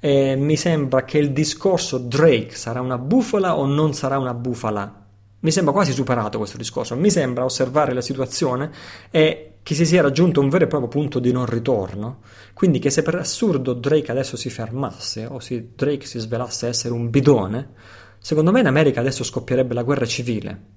[0.00, 5.04] e mi sembra che il discorso Drake sarà una bufala o non sarà una bufala.
[5.40, 6.96] Mi sembra quasi superato questo discorso.
[6.96, 8.70] Mi sembra osservare la situazione
[9.10, 12.20] e che si sia raggiunto un vero e proprio punto di non ritorno.
[12.54, 16.94] Quindi che se per assurdo Drake adesso si fermasse o se Drake si svelasse essere
[16.94, 17.72] un bidone,
[18.20, 20.76] secondo me in America adesso scoppierebbe la guerra civile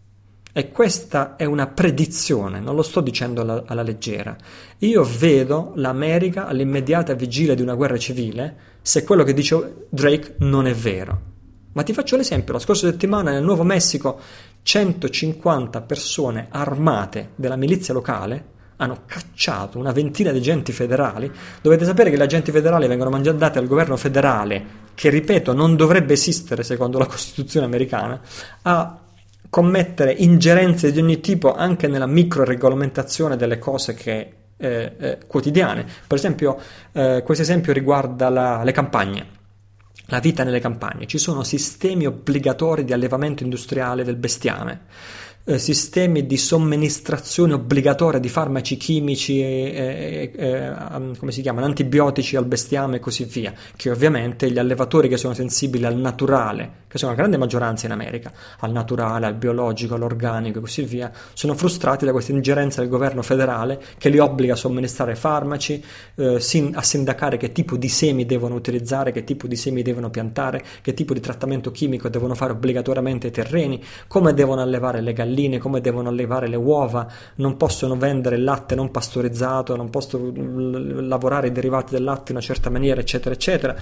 [0.52, 4.36] e questa è una predizione, non lo sto dicendo alla, alla, leggera.
[4.80, 10.66] Io vedo l'America all'immediata vigilia di una guerra civile se quello che dice Drake non
[10.66, 11.28] è vero.
[11.74, 14.20] Ma ti faccio l'esempio, la scorsa settimana nel Nuovo Messico
[14.64, 21.32] 150 persone armate della milizia locale hanno cacciato una ventina di agenti federali.
[21.62, 26.14] Dovete sapere che gli agenti federali vengono mandati al governo federale, che ripeto non dovrebbe
[26.14, 28.20] esistere secondo la Costituzione americana,
[28.64, 29.00] a
[29.50, 35.86] commettere ingerenze di ogni tipo anche nella microregolamentazione delle cose che, eh, eh, quotidiane.
[36.08, 36.58] Per esempio,
[36.92, 39.38] eh, questo esempio riguarda la, le campagne.
[40.06, 41.06] La vita nelle campagne.
[41.06, 44.82] Ci sono sistemi obbligatori di allevamento industriale del bestiame
[45.50, 50.74] eh, sistemi di somministrazione obbligatoria di farmaci chimici e, e, e,
[51.18, 55.34] come si chiamano, antibiotici al bestiame e così via, che ovviamente gli allevatori che sono
[55.34, 60.58] sensibili al naturale, che sono la grande maggioranza in America, al naturale, al biologico, all'organico
[60.58, 64.58] e così via, sono frustrati da questa ingerenza del governo federale che li obbliga a
[64.58, 65.84] somministrare farmaci,
[66.16, 66.42] eh,
[66.74, 70.96] a sindacare che tipo di semi devono utilizzare, che tipo di semi devono piantare, che
[70.96, 75.80] tipo di trattamento chimico devono fare obbligatoriamente ai terreni, come devono allevare le galline come
[75.80, 80.32] devono allevare le uova, non possono vendere il latte non pastorizzato, non possono
[81.02, 83.76] lavorare i derivati del latte in una certa maniera, eccetera, eccetera.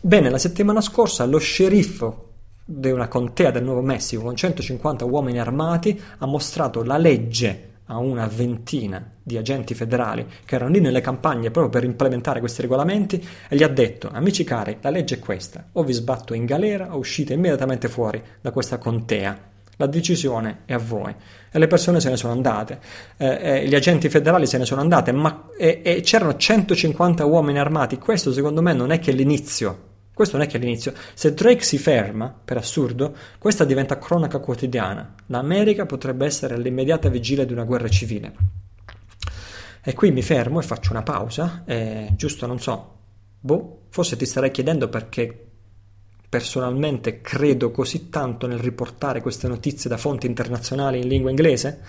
[0.00, 2.32] Bene, la settimana scorsa lo sceriffo
[2.64, 7.98] di una contea del Nuovo Messico con 150 uomini armati ha mostrato la legge a
[7.98, 13.22] una ventina di agenti federali che erano lì nelle campagne proprio per implementare questi regolamenti
[13.48, 16.94] e gli ha detto amici cari la legge è questa o vi sbatto in galera
[16.94, 21.12] o uscite immediatamente fuori da questa contea la decisione è a voi.
[21.50, 22.78] E le persone se ne sono andate,
[23.16, 27.58] eh, eh, gli agenti federali se ne sono andati, ma e, e c'erano 150 uomini
[27.58, 27.98] armati.
[27.98, 29.93] Questo secondo me non è che l'inizio.
[30.14, 30.94] Questo non è che l'inizio.
[31.12, 35.12] Se Drake si ferma, per assurdo, questa diventa cronaca quotidiana.
[35.26, 38.32] L'America potrebbe essere all'immediata vigilia di una guerra civile.
[39.82, 42.92] E qui mi fermo e faccio una pausa, eh, giusto, non so,
[43.40, 45.48] boh, forse ti starei chiedendo perché
[46.28, 51.80] personalmente credo così tanto nel riportare queste notizie da fonti internazionali in lingua inglese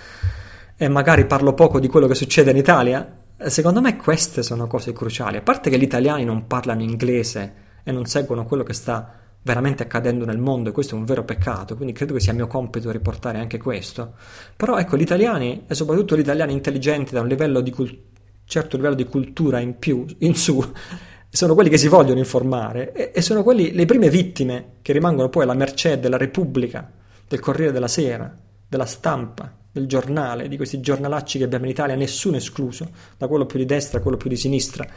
[0.75, 4.91] e magari parlo poco di quello che succede in Italia, secondo me queste sono cose
[4.93, 5.37] cruciali.
[5.37, 9.83] A parte che gli italiani non parlano inglese e non seguono quello che sta veramente
[9.83, 12.89] accadendo nel mondo e questo è un vero peccato, quindi credo che sia mio compito
[12.89, 14.15] riportare anche questo.
[14.57, 17.99] Però ecco, gli italiani e soprattutto gli italiani intelligenti da un livello di cult-
[18.45, 20.63] certo livello di cultura in più, in su,
[21.29, 25.29] sono quelli che si vogliono informare e, e sono quelli, le prime vittime che rimangono
[25.29, 26.91] poi alla mercé della Repubblica,
[27.27, 28.35] del Corriere della Sera,
[28.67, 33.45] della stampa, del giornale, di questi giornalacci che abbiamo in Italia, nessuno escluso, da quello
[33.45, 34.87] più di destra a quello più di sinistra,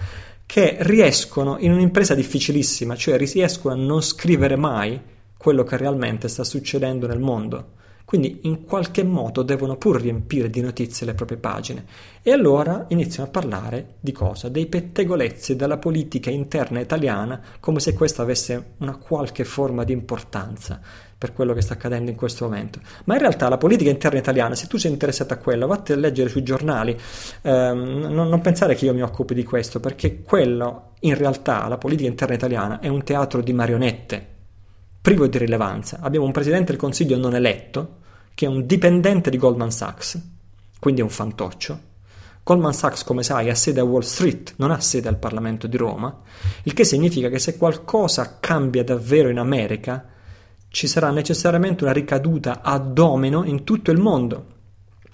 [0.49, 4.99] che riescono in un'impresa difficilissima, cioè riescono a non scrivere mai
[5.37, 7.77] quello che realmente sta succedendo nel mondo
[8.09, 11.85] quindi in qualche modo devono pur riempire di notizie le proprie pagine.
[12.23, 14.49] E allora iniziano a parlare di cosa?
[14.49, 20.81] Dei pettegolezzi della politica interna italiana, come se questa avesse una qualche forma di importanza
[21.19, 22.81] per quello che sta accadendo in questo momento.
[23.05, 25.97] Ma in realtà la politica interna italiana, se tu sei interessato a quello, vatti a
[25.97, 26.97] leggere sui giornali,
[27.43, 31.77] ehm, non, non pensare che io mi occupi di questo, perché quello, in realtà, la
[31.77, 34.37] politica interna italiana è un teatro di marionette
[35.01, 35.99] privo di rilevanza.
[36.01, 37.97] Abbiamo un presidente del Consiglio non eletto,
[38.35, 40.21] che è un dipendente di Goldman Sachs,
[40.79, 41.87] quindi è un fantoccio.
[42.43, 45.77] Goldman Sachs, come sai, ha sede a Wall Street, non ha sede al Parlamento di
[45.77, 46.23] Roma,
[46.63, 50.07] il che significa che se qualcosa cambia davvero in America,
[50.69, 54.57] ci sarà necessariamente una ricaduta a domino in tutto il mondo.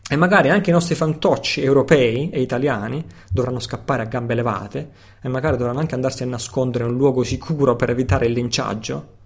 [0.09, 4.91] E magari anche i nostri fantocci europei e italiani dovranno scappare a gambe levate
[5.23, 9.23] e magari dovranno anche andarsi a nascondere in un luogo sicuro per evitare il linciaggio?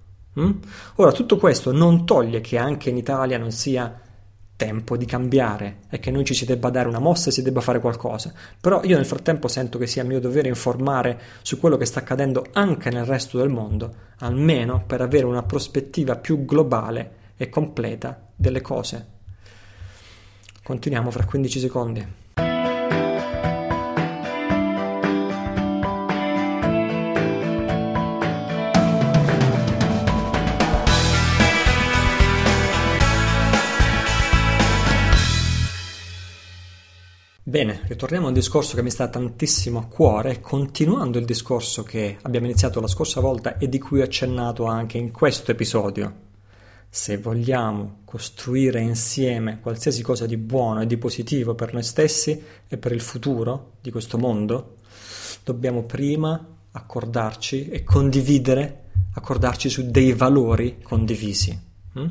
[0.97, 4.01] Ora, tutto questo non toglie che anche in Italia non sia
[4.59, 7.61] tempo di cambiare e che noi ci si debba dare una mossa e si debba
[7.61, 8.33] fare qualcosa.
[8.61, 12.45] Però io nel frattempo sento che sia mio dovere informare su quello che sta accadendo
[12.53, 18.61] anche nel resto del mondo, almeno per avere una prospettiva più globale e completa delle
[18.61, 19.07] cose.
[20.61, 22.07] Continuiamo fra 15 secondi.
[37.49, 42.19] Bene, ritorniamo a un discorso che mi sta tantissimo a cuore, continuando il discorso che
[42.21, 46.13] abbiamo iniziato la scorsa volta e di cui ho accennato anche in questo episodio.
[46.91, 52.39] Se vogliamo costruire insieme qualsiasi cosa di buono e di positivo per noi stessi
[52.69, 54.81] e per il futuro di questo mondo,
[55.43, 61.59] dobbiamo prima accordarci e condividere, accordarci su dei valori condivisi.
[61.99, 62.07] Mm?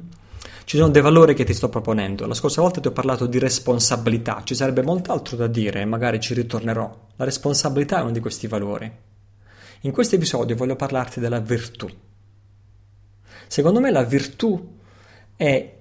[0.68, 2.28] Ci sono dei valori che ti sto proponendo.
[2.28, 6.34] La scorsa volta ti ho parlato di responsabilità, ci sarebbe molt'altro da dire magari ci
[6.34, 7.08] ritornerò.
[7.16, 8.92] La responsabilità è uno di questi valori.
[9.84, 11.88] In questo episodio voglio parlarti della virtù.
[13.48, 14.76] Secondo me la virtù
[15.38, 15.74] è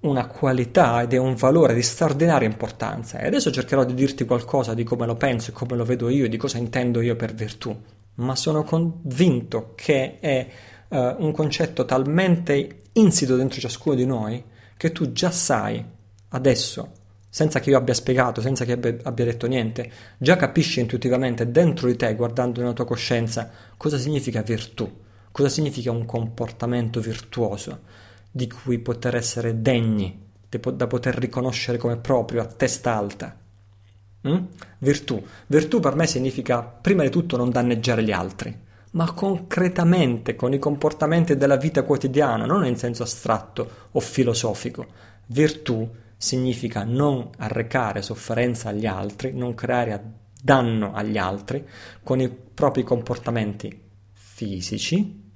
[0.00, 4.74] una qualità ed è un valore di straordinaria importanza e adesso cercherò di dirti qualcosa
[4.74, 7.32] di come lo penso e come lo vedo io e di cosa intendo io per
[7.32, 7.74] virtù,
[8.16, 10.48] ma sono convinto che è
[10.88, 14.42] uh, un concetto talmente insito dentro ciascuno di noi
[14.76, 15.84] che tu già sai
[16.30, 16.92] adesso,
[17.28, 21.88] senza che io abbia spiegato, senza che abbia, abbia detto niente, già capisci intuitivamente dentro
[21.88, 24.90] di te, guardando nella tua coscienza, cosa significa virtù,
[25.32, 27.80] cosa significa un comportamento virtuoso
[28.30, 33.36] di cui poter essere degni, da poter riconoscere come proprio a testa alta.
[34.28, 34.44] Mm?
[34.78, 35.22] Virtù.
[35.46, 40.58] Virtù per me significa prima di tutto non danneggiare gli altri ma concretamente con i
[40.58, 44.86] comportamenti della vita quotidiana, non in senso astratto o filosofico.
[45.26, 51.66] Virtù significa non arrecare sofferenza agli altri, non creare danno agli altri
[52.02, 55.26] con i propri comportamenti fisici,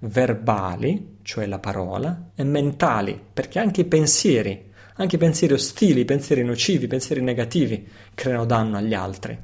[0.00, 6.04] verbali, cioè la parola, e mentali, perché anche i pensieri, anche i pensieri ostili, i
[6.04, 9.38] pensieri nocivi, i pensieri negativi creano danno agli altri.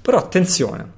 [0.00, 0.95] Però attenzione,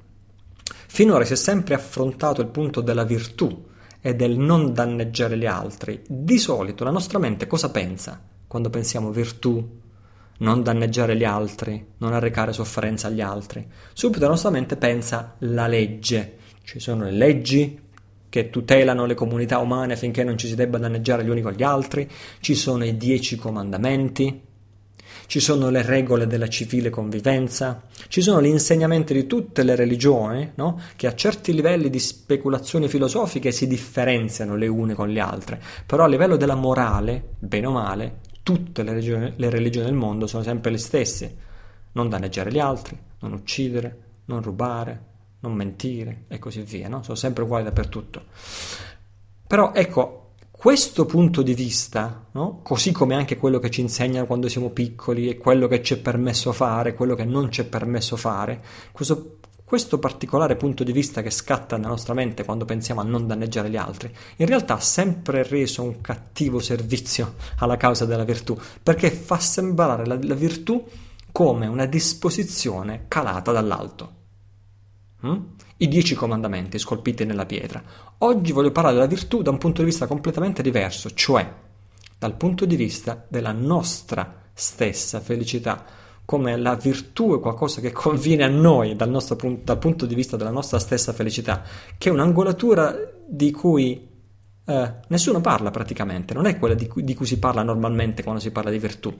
[0.98, 3.66] Finora si è sempre affrontato il punto della virtù
[4.00, 6.02] e del non danneggiare gli altri.
[6.04, 9.78] Di solito la nostra mente cosa pensa quando pensiamo virtù?
[10.38, 13.64] Non danneggiare gli altri, non arrecare sofferenza agli altri.
[13.92, 16.38] Subito la nostra mente pensa la legge.
[16.64, 17.80] Ci sono le leggi
[18.28, 21.62] che tutelano le comunità umane affinché non ci si debba danneggiare gli uni con gli
[21.62, 24.47] altri, ci sono i dieci comandamenti,
[25.28, 30.52] ci sono le regole della civile convivenza, ci sono gli insegnamenti di tutte le religioni,
[30.54, 30.80] no?
[30.96, 36.04] che a certi livelli di speculazioni filosofiche si differenziano le une con le altre, però
[36.04, 40.42] a livello della morale, bene o male, tutte le, regioni, le religioni del mondo sono
[40.42, 41.36] sempre le stesse.
[41.92, 45.00] Non danneggiare gli altri, non uccidere, non rubare,
[45.40, 47.02] non mentire e così via, no?
[47.02, 48.24] sono sempre uguali dappertutto.
[49.46, 50.27] Però ecco,
[50.58, 52.58] questo punto di vista, no?
[52.64, 55.98] così come anche quello che ci insegnano quando siamo piccoli e quello che ci è
[55.98, 61.22] permesso fare, quello che non ci è permesso fare, questo, questo particolare punto di vista
[61.22, 64.80] che scatta nella nostra mente quando pensiamo a non danneggiare gli altri, in realtà ha
[64.80, 70.84] sempre reso un cattivo servizio alla causa della virtù, perché fa sembrare la, la virtù
[71.30, 74.12] come una disposizione calata dall'alto.
[75.24, 75.36] Mm?
[75.80, 77.80] I dieci comandamenti scolpiti nella pietra.
[78.18, 81.48] Oggi voglio parlare della virtù da un punto di vista completamente diverso, cioè
[82.18, 85.84] dal punto di vista della nostra stessa felicità,
[86.24, 90.36] come la virtù è qualcosa che conviene a noi dal, punto, dal punto di vista
[90.36, 91.62] della nostra stessa felicità,
[91.96, 94.08] che è un'angolatura di cui
[94.64, 98.40] eh, nessuno parla praticamente, non è quella di cui, di cui si parla normalmente quando
[98.40, 99.16] si parla di virtù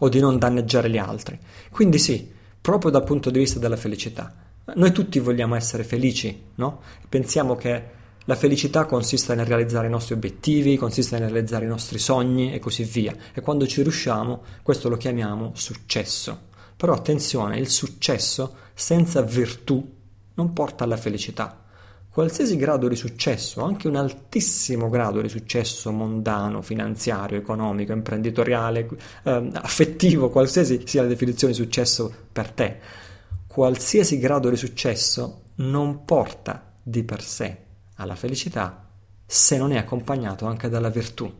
[0.00, 1.38] o di non danneggiare gli altri.
[1.70, 4.43] Quindi sì, proprio dal punto di vista della felicità.
[4.72, 6.80] Noi tutti vogliamo essere felici, no?
[7.08, 7.92] Pensiamo che
[8.24, 12.58] la felicità consista nel realizzare i nostri obiettivi, consiste nel realizzare i nostri sogni e
[12.58, 13.14] così via.
[13.34, 16.52] E quando ci riusciamo, questo lo chiamiamo successo.
[16.76, 19.86] Però attenzione, il successo senza virtù
[20.34, 21.62] non porta alla felicità.
[22.08, 28.88] Qualsiasi grado di successo, anche un altissimo grado di successo mondano, finanziario, economico, imprenditoriale,
[29.24, 32.78] eh, affettivo, qualsiasi sia la definizione di successo per te,
[33.54, 37.56] qualsiasi grado di successo non porta di per sé
[37.94, 38.88] alla felicità
[39.24, 41.32] se non è accompagnato anche dalla virtù.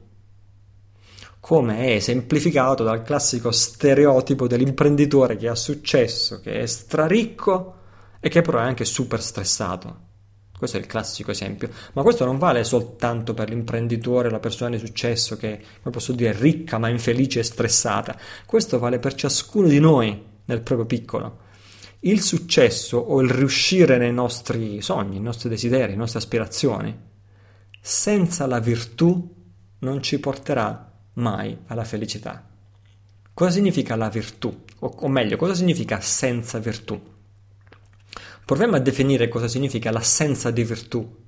[1.40, 7.74] Come è esemplificato dal classico stereotipo dell'imprenditore che ha successo, che è straricco
[8.20, 9.96] e che però è anche super stressato.
[10.56, 11.68] Questo è il classico esempio.
[11.94, 16.30] Ma questo non vale soltanto per l'imprenditore, la persona di successo che, come posso dire,
[16.30, 18.16] è ricca ma infelice e stressata.
[18.46, 21.42] Questo vale per ciascuno di noi nel proprio piccolo.
[22.06, 26.94] Il successo o il riuscire nei nostri sogni, nei nostri desideri, le nostre aspirazioni,
[27.80, 29.34] senza la virtù
[29.78, 32.46] non ci porterà mai alla felicità.
[33.32, 34.64] Cosa significa la virtù?
[34.80, 37.00] O, o meglio, cosa significa senza virtù?
[38.44, 41.22] Proviamo a definire cosa significa l'assenza di virtù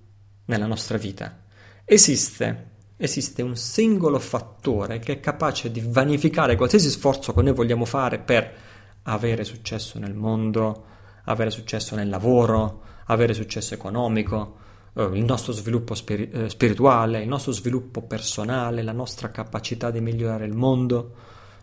[0.44, 1.44] nella nostra vita.
[1.86, 7.86] Esiste, esiste un singolo fattore che è capace di vanificare qualsiasi sforzo che noi vogliamo
[7.86, 8.74] fare per
[9.06, 10.84] avere successo nel mondo,
[11.24, 14.58] avere successo nel lavoro, avere successo economico,
[14.94, 20.00] eh, il nostro sviluppo spiri- eh, spirituale, il nostro sviluppo personale, la nostra capacità di
[20.00, 21.14] migliorare il mondo,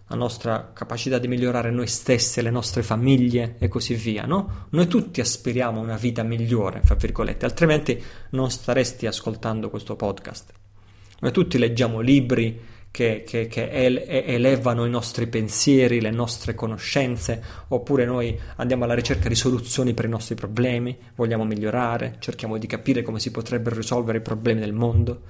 [0.07, 4.67] la nostra capacità di migliorare noi stessi, le nostre famiglie e così via, no?
[4.69, 10.51] Noi tutti aspiriamo a una vita migliore, fra virgolette, altrimenti non staresti ascoltando questo podcast.
[11.21, 12.59] Noi tutti leggiamo libri
[12.93, 19.27] che, che, che elevano i nostri pensieri, le nostre conoscenze, oppure noi andiamo alla ricerca
[19.27, 24.19] di soluzioni per i nostri problemi, vogliamo migliorare, cerchiamo di capire come si potrebbero risolvere
[24.19, 25.21] i problemi del mondo,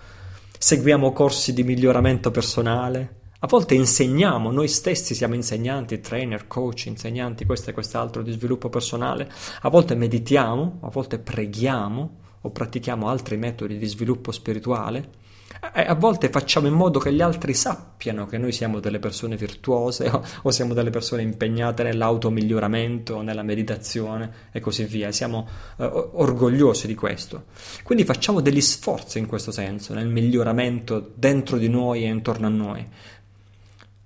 [0.59, 7.45] seguiamo corsi di miglioramento personale, a volte insegniamo, noi stessi siamo insegnanti, trainer, coach, insegnanti,
[7.45, 13.37] questo e quest'altro di sviluppo personale, a volte meditiamo, a volte preghiamo o pratichiamo altri
[13.37, 15.21] metodi di sviluppo spirituale
[15.59, 20.07] a volte facciamo in modo che gli altri sappiano che noi siamo delle persone virtuose
[20.11, 25.11] o, o siamo delle persone impegnate nell'automiglioramento, nella meditazione e così via.
[25.11, 25.47] Siamo
[25.77, 25.83] uh,
[26.13, 27.45] orgogliosi di questo.
[27.83, 32.51] Quindi facciamo degli sforzi in questo senso, nel miglioramento dentro di noi e intorno a
[32.51, 32.87] noi.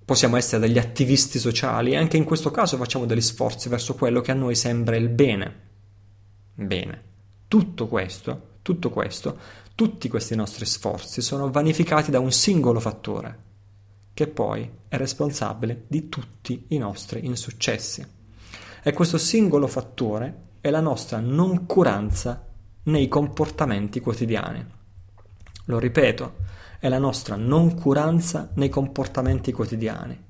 [0.04, 4.20] Possiamo essere degli attivisti sociali e anche in questo caso facciamo degli sforzi verso quello
[4.20, 5.66] che a noi sembra il bene.
[6.54, 7.02] Bene.
[7.46, 13.38] Tutto questo, tutto questo tutti questi nostri sforzi sono vanificati da un singolo fattore,
[14.12, 18.04] che poi è responsabile di tutti i nostri insuccessi.
[18.82, 22.44] E questo singolo fattore è la nostra noncuranza
[22.82, 24.66] nei comportamenti quotidiani.
[25.66, 26.38] Lo ripeto,
[26.80, 30.24] è la nostra noncuranza nei comportamenti quotidiani.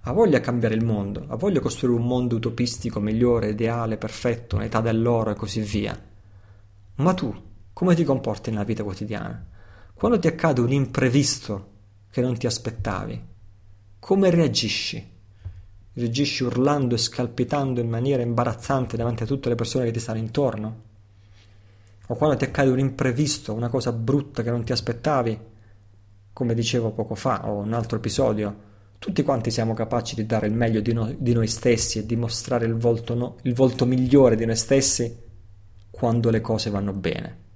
[0.00, 4.80] Ha voglia cambiare il mondo, ha voglia costruire un mondo utopistico, migliore, ideale, perfetto, un'età
[4.80, 5.96] dell'oro e così via.
[6.96, 7.46] Ma tu
[7.78, 9.40] come ti comporti nella vita quotidiana?
[9.94, 11.74] Quando ti accade un imprevisto
[12.10, 13.24] che non ti aspettavi,
[14.00, 15.08] come reagisci?
[15.92, 20.18] Reagisci urlando e scalpitando in maniera imbarazzante davanti a tutte le persone che ti stanno
[20.18, 20.82] intorno?
[22.08, 25.38] O quando ti accade un imprevisto, una cosa brutta che non ti aspettavi,
[26.32, 28.56] come dicevo poco fa o un altro episodio,
[28.98, 32.16] tutti quanti siamo capaci di dare il meglio di, no- di noi stessi e di
[32.16, 35.16] mostrare il volto, no- il volto migliore di noi stessi
[35.92, 37.46] quando le cose vanno bene.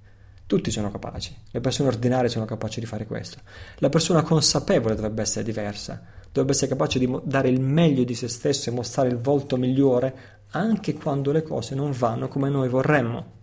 [0.45, 3.39] Tutti sono capaci, le persone ordinarie sono capaci di fare questo.
[3.77, 8.27] La persona consapevole dovrebbe essere diversa, dovrebbe essere capace di dare il meglio di se
[8.27, 13.41] stesso e mostrare il volto migliore anche quando le cose non vanno come noi vorremmo.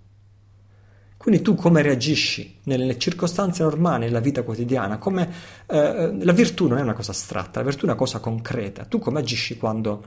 [1.17, 4.97] Quindi tu come reagisci nelle circostanze normali, nella vita quotidiana?
[4.97, 5.31] Come,
[5.67, 8.85] eh, la virtù non è una cosa astratta, la virtù è una cosa concreta.
[8.85, 10.03] Tu come agisci quando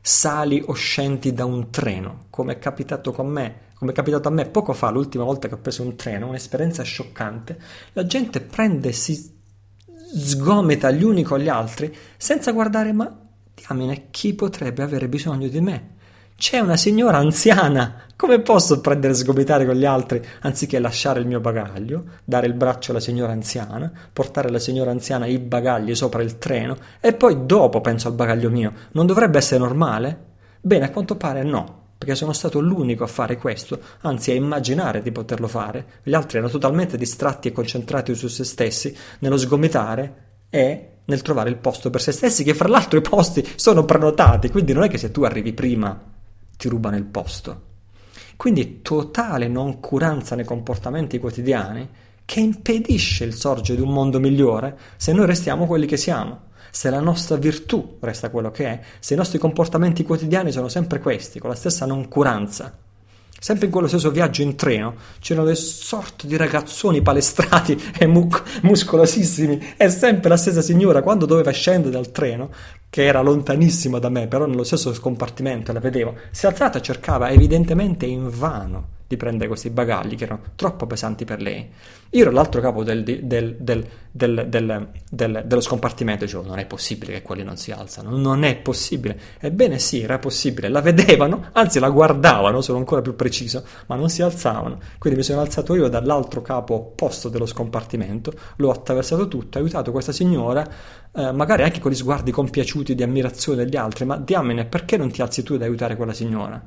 [0.00, 4.30] sali o scendi da un treno, come è capitato con me come è capitato a
[4.30, 7.58] me poco fa, l'ultima volta che ho preso un treno, un'esperienza scioccante,
[7.92, 9.32] la gente prende e si
[10.16, 13.20] sgomita gli uni con gli altri senza guardare ma
[13.52, 15.92] diamine chi potrebbe avere bisogno di me?
[16.36, 21.26] C'è una signora anziana, come posso prendere e sgomitare con gli altri anziché lasciare il
[21.26, 26.22] mio bagaglio, dare il braccio alla signora anziana, portare la signora anziana i bagagli sopra
[26.22, 28.72] il treno e poi dopo penso al bagaglio mio?
[28.92, 30.32] Non dovrebbe essere normale?
[30.60, 35.00] Bene, a quanto pare no perché sono stato l'unico a fare questo, anzi a immaginare
[35.00, 36.00] di poterlo fare.
[36.02, 40.14] Gli altri erano totalmente distratti e concentrati su se stessi, nello sgomitare
[40.50, 44.50] e nel trovare il posto per se stessi, che fra l'altro i posti sono prenotati,
[44.50, 45.98] quindi non è che se tu arrivi prima
[46.58, 47.72] ti rubano il posto.
[48.36, 51.88] Quindi totale noncuranza nei comportamenti quotidiani
[52.26, 56.90] che impedisce il sorgere di un mondo migliore se noi restiamo quelli che siamo se
[56.90, 61.38] la nostra virtù resta quello che è, se i nostri comportamenti quotidiani sono sempre questi,
[61.38, 62.76] con la stessa noncuranza.
[63.38, 68.28] Sempre in quello stesso viaggio in treno c'erano delle sorte di ragazzoni palestrati e mu-
[68.62, 72.50] muscolosissimi e sempre la stessa signora quando doveva scendere dal treno
[72.94, 76.80] che era lontanissima da me, però nello stesso scompartimento la vedevo, si è alzata e
[76.80, 81.68] cercava evidentemente invano di prendere questi bagagli che erano troppo pesanti per lei.
[82.10, 83.86] Io ero all'altro capo del, del, del,
[85.10, 89.18] dello scompartimento e dicevo non è possibile che quelli non si alzano, non è possibile.
[89.40, 94.08] Ebbene sì, era possibile, la vedevano, anzi la guardavano, sono ancora più preciso, ma non
[94.08, 94.78] si alzavano.
[94.98, 100.12] Quindi mi sono alzato io dall'altro capo opposto dello scompartimento, l'ho attraversato tutto, aiutato questa
[100.12, 100.64] signora,
[101.16, 105.10] eh, magari anche con gli sguardi compiaciuti di ammirazione degli altri, ma diamine perché non
[105.10, 106.60] ti alzi tu ad aiutare quella signora?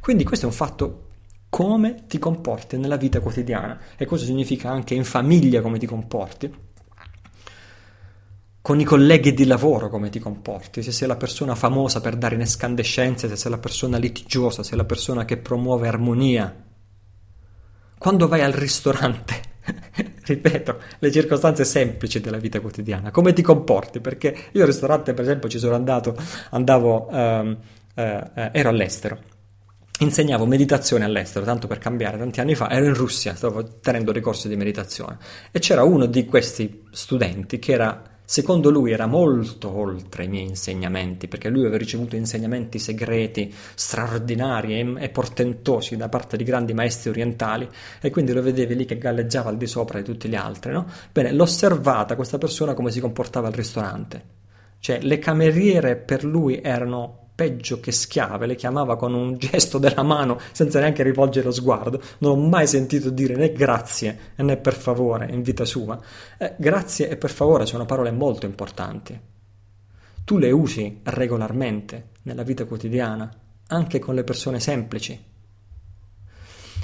[0.00, 1.04] Quindi questo è un fatto
[1.48, 6.54] come ti comporti nella vita quotidiana e questo significa anche in famiglia come ti comporti,
[8.60, 12.34] con i colleghi di lavoro come ti comporti, se sei la persona famosa per dare
[12.34, 16.64] inescandescenze, se sei la persona litigiosa, se sei la persona che promuove armonia.
[17.96, 19.40] Quando vai al ristorante,
[20.34, 24.00] ripeto, le circostanze semplici della vita quotidiana, come ti comporti?
[24.00, 26.16] Perché io al ristorante, per esempio, ci sono andato,
[26.50, 27.56] andavo, ehm,
[27.94, 29.18] eh, ero all'estero.
[30.00, 34.20] Insegnavo meditazione all'estero, tanto per cambiare, tanti anni fa, ero in Russia, stavo tenendo dei
[34.20, 35.16] corsi di meditazione.
[35.50, 40.48] E c'era uno di questi studenti che era, secondo lui, era molto oltre i miei
[40.48, 47.10] insegnamenti, perché lui aveva ricevuto insegnamenti segreti, straordinari e, portentosi da parte di grandi maestri
[47.10, 47.66] orientali
[48.00, 50.86] e quindi lo vedevi lì che galleggiava al di sopra di tutti gli altri, no?
[51.12, 54.34] Bene, l'ho osservata questa persona come si comportava al ristorante.
[54.80, 60.02] Cioè, le cameriere per lui erano peggio che schiave, le chiamava con un gesto della
[60.02, 62.00] mano senza neanche rivolgere lo sguardo.
[62.18, 66.00] Non ho mai sentito dire né grazie né per favore in vita sua.
[66.38, 69.20] Eh, grazie e per favore sono parole molto importanti.
[70.24, 73.30] Tu le usi regolarmente nella vita quotidiana,
[73.68, 75.22] anche con le persone semplici.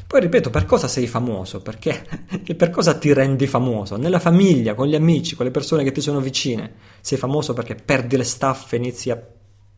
[0.07, 1.63] Poi ripeto, per cosa sei famoso?
[1.63, 2.07] Perché?
[2.55, 3.97] per cosa ti rendi famoso?
[3.97, 6.75] Nella famiglia, con gli amici, con le persone che ti sono vicine.
[7.01, 9.19] Sei famoso perché perdi le staffe, inizi a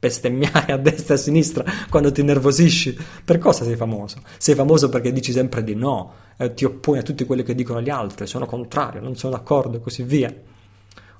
[0.04, 2.96] bestemmiare a destra e a sinistra quando ti nervosisci.
[3.24, 4.18] Per cosa sei famoso?
[4.36, 7.80] Sei famoso perché dici sempre di no, eh, ti opponi a tutti quelli che dicono
[7.80, 10.32] gli altri, sono contrario, non sono d'accordo e così via.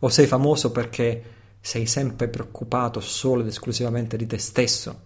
[0.00, 1.22] O sei famoso perché
[1.60, 5.00] sei sempre preoccupato solo ed esclusivamente di te stesso.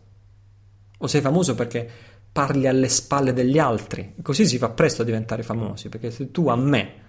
[0.98, 1.88] O sei famoso perché
[2.32, 4.14] parli alle spalle degli altri.
[4.20, 7.06] Così si fa presto a diventare famosi, perché se tu a me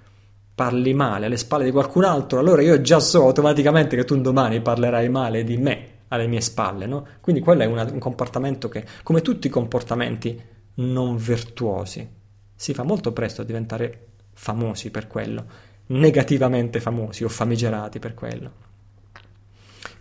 [0.53, 4.61] parli male alle spalle di qualcun altro, allora io già so automaticamente che tu domani
[4.61, 7.05] parlerai male di me alle mie spalle, no?
[7.21, 10.39] Quindi quello è una, un comportamento che, come tutti i comportamenti
[10.75, 12.07] non virtuosi,
[12.55, 15.45] si fa molto presto a diventare famosi per quello,
[15.87, 18.67] negativamente famosi o famigerati per quello.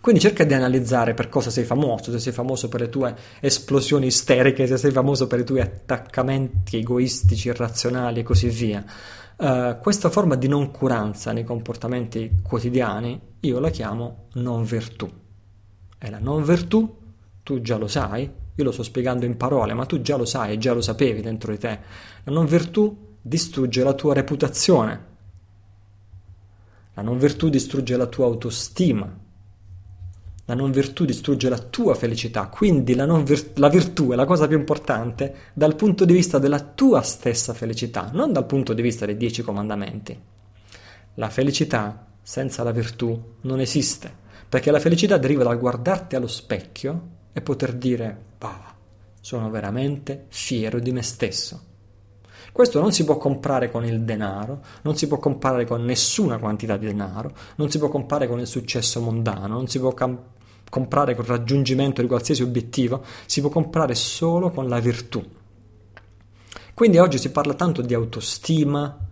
[0.01, 4.07] Quindi cerca di analizzare per cosa sei famoso, se sei famoso per le tue esplosioni
[4.07, 8.83] isteriche, se sei famoso per i tuoi attaccamenti egoistici, irrazionali e così via.
[9.35, 15.18] Uh, questa forma di noncuranza nei comportamenti quotidiani io la chiamo non virtù
[15.99, 16.97] è la non virtù,
[17.43, 20.57] tu già lo sai, io lo sto spiegando in parole, ma tu già lo sai,
[20.57, 21.79] già lo sapevi dentro di te.
[22.23, 25.05] La non virtù distrugge la tua reputazione,
[26.93, 29.13] la non virtù distrugge la tua autostima,
[30.45, 34.47] la non virtù distrugge la tua felicità, quindi la, vir- la, virtù è la cosa
[34.47, 39.05] più importante dal punto di vista della tua stessa felicità, non dal punto di vista
[39.05, 40.17] dei dieci comandamenti.
[41.15, 44.18] La felicità senza la virtù non esiste.
[44.49, 48.73] Perché la felicità deriva dal guardarti allo specchio e poter dire, bah,
[49.21, 51.67] sono veramente fiero di me stesso.
[52.51, 56.77] Questo non si può comprare con il denaro, non si può comprare con nessuna quantità
[56.77, 60.19] di denaro, non si può comprare con il successo mondano, non si può cam-
[60.67, 65.23] comprare con il raggiungimento di qualsiasi obiettivo, si può comprare solo con la virtù.
[66.73, 69.08] Quindi oggi si parla tanto di autostima,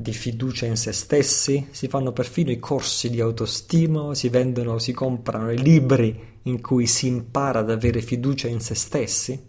[0.00, 4.94] di fiducia in se stessi, si fanno perfino i corsi di autostima, si vendono, si
[4.94, 9.48] comprano i libri in cui si impara ad avere fiducia in se stessi.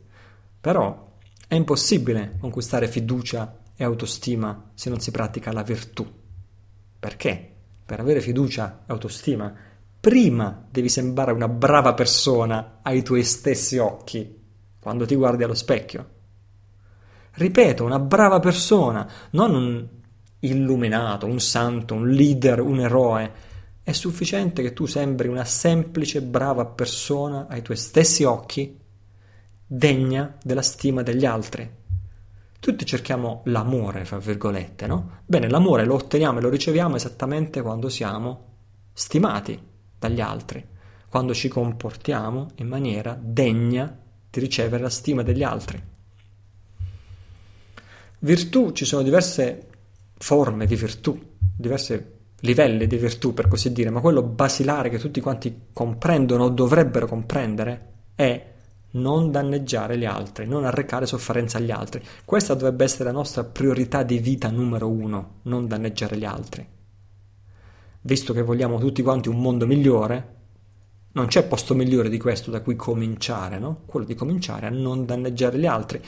[0.60, 1.15] Però
[1.48, 6.06] è impossibile conquistare fiducia e autostima se non si pratica la virtù.
[6.99, 7.53] Perché?
[7.86, 9.56] Per avere fiducia e autostima,
[10.02, 14.38] prima devi sembrare una brava persona ai tuoi stessi occhi
[14.82, 16.10] quando ti guardi allo specchio.
[17.36, 19.99] Ripeto, una brava persona, non un
[20.41, 23.31] illuminato, un santo, un leader, un eroe.
[23.84, 28.80] È sufficiente che tu sembri una semplice, brava persona ai tuoi stessi occhi,
[29.65, 31.80] degna della stima degli altri.
[32.59, 35.22] Tutti cerchiamo l'amore, fra virgolette, no?
[35.26, 38.49] Bene, l'amore lo otteniamo e lo riceviamo esattamente quando siamo
[38.93, 39.59] stimati
[39.97, 40.63] dagli altri,
[41.09, 43.97] quando ci comportiamo in maniera degna
[44.30, 45.81] di ricevere la stima degli altri.
[48.19, 49.70] Virtù ci sono diverse
[50.22, 51.19] forme di virtù,
[51.57, 56.49] diverse livelli di virtù, per così dire, ma quello basilare che tutti quanti comprendono o
[56.49, 58.49] dovrebbero comprendere è
[58.91, 62.03] non danneggiare gli altri, non arrecare sofferenza agli altri.
[62.23, 66.68] Questa dovrebbe essere la nostra priorità di vita numero uno, non danneggiare gli altri.
[68.02, 70.35] Visto che vogliamo tutti quanti un mondo migliore,
[71.14, 73.81] non c'è posto migliore di questo da cui cominciare, no?
[73.85, 76.02] Quello di cominciare a non danneggiare gli altri,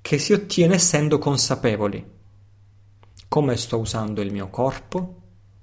[0.00, 2.12] che si ottiene essendo consapevoli.
[3.28, 5.22] Come sto usando il mio corpo?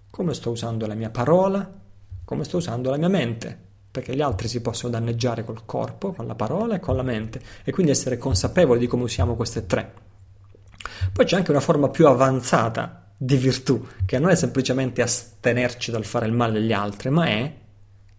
[0.10, 1.80] Come sto usando la mia parola?
[2.26, 3.70] Come sto usando la mia mente?
[3.92, 7.42] perché gli altri si possono danneggiare col corpo, con la parola e con la mente,
[7.64, 9.94] e quindi essere consapevoli di come usiamo queste tre.
[11.12, 16.06] Poi c'è anche una forma più avanzata di virtù, che non è semplicemente astenerci dal
[16.06, 17.54] fare il male agli altri, ma è,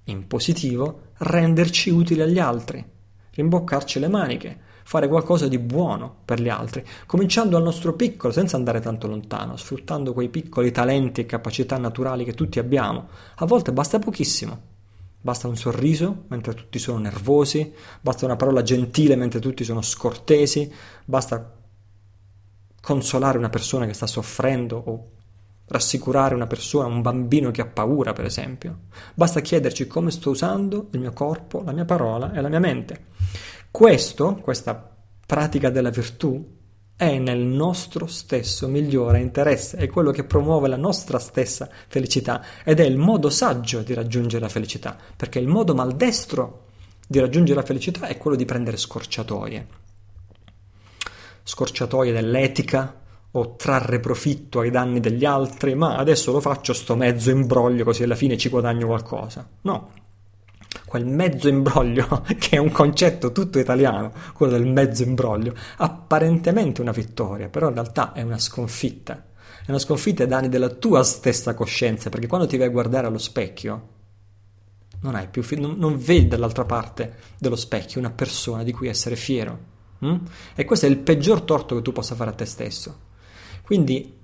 [0.04, 2.84] in positivo, renderci utili agli altri,
[3.30, 4.58] rimboccarci le maniche,
[4.92, 9.56] fare qualcosa di buono per gli altri, cominciando al nostro piccolo, senza andare tanto lontano,
[9.56, 13.08] sfruttando quei piccoli talenti e capacità naturali che tutti abbiamo.
[13.36, 14.70] A volte basta pochissimo
[15.18, 20.70] Basta un sorriso mentre tutti sono nervosi, basta una parola gentile mentre tutti sono scortesi,
[21.06, 21.54] basta
[22.82, 25.08] consolare una persona che sta soffrendo o
[25.68, 28.80] rassicurare una persona, un bambino che ha paura, per esempio.
[29.14, 33.06] Basta chiederci come sto usando il mio corpo, la mia parola e la mia mente.
[33.72, 34.94] Questo, questa
[35.26, 36.46] pratica della virtù,
[36.94, 42.80] è nel nostro stesso migliore interesse, è quello che promuove la nostra stessa felicità ed
[42.80, 46.66] è il modo saggio di raggiungere la felicità, perché il modo maldestro
[47.08, 49.66] di raggiungere la felicità è quello di prendere scorciatoie.
[51.42, 53.00] Scorciatoie dell'etica
[53.30, 58.02] o trarre profitto ai danni degli altri, ma adesso lo faccio sto mezzo imbroglio così
[58.02, 59.48] alla fine ci guadagno qualcosa.
[59.62, 59.92] No,
[60.86, 66.92] quel mezzo imbroglio, che è un concetto tutto italiano, quello del mezzo imbroglio, apparentemente una
[66.92, 69.24] vittoria, però in realtà è una sconfitta.
[69.64, 73.06] È una sconfitta ai danni della tua stessa coscienza, perché quando ti vai a guardare
[73.06, 73.88] allo specchio,
[75.00, 79.16] non, hai più, non, non vedi dall'altra parte dello specchio una persona di cui essere
[79.16, 79.70] fiero.
[80.00, 80.16] Hm?
[80.54, 83.10] E questo è il peggior torto che tu possa fare a te stesso.
[83.62, 84.18] Quindi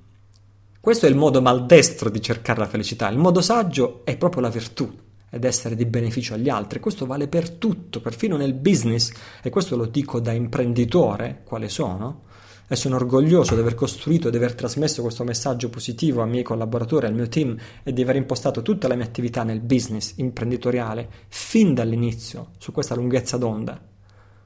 [0.80, 3.08] questo è il modo maldestro di cercare la felicità.
[3.08, 6.80] Il modo saggio è proprio la virtù ed essere di beneficio agli altri.
[6.80, 12.26] Questo vale per tutto, perfino nel business, e questo lo dico da imprenditore, quale sono,
[12.68, 16.42] e sono orgoglioso di aver costruito e di aver trasmesso questo messaggio positivo ai miei
[16.42, 21.08] collaboratori, al mio team e di aver impostato tutta la mia attività nel business imprenditoriale
[21.28, 23.80] fin dall'inizio su questa lunghezza d'onda.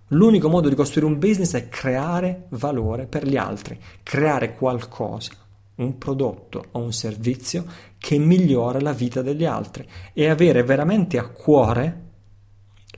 [0.09, 5.33] L'unico modo di costruire un business è creare valore per gli altri, creare qualcosa
[5.75, 7.65] un prodotto o un servizio
[8.03, 12.01] che migliora la vita degli altri e avere veramente a cuore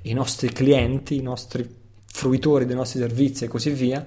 [0.05, 1.69] i nostri clienti, i nostri
[2.07, 4.03] fruitori dei nostri servizi e così via,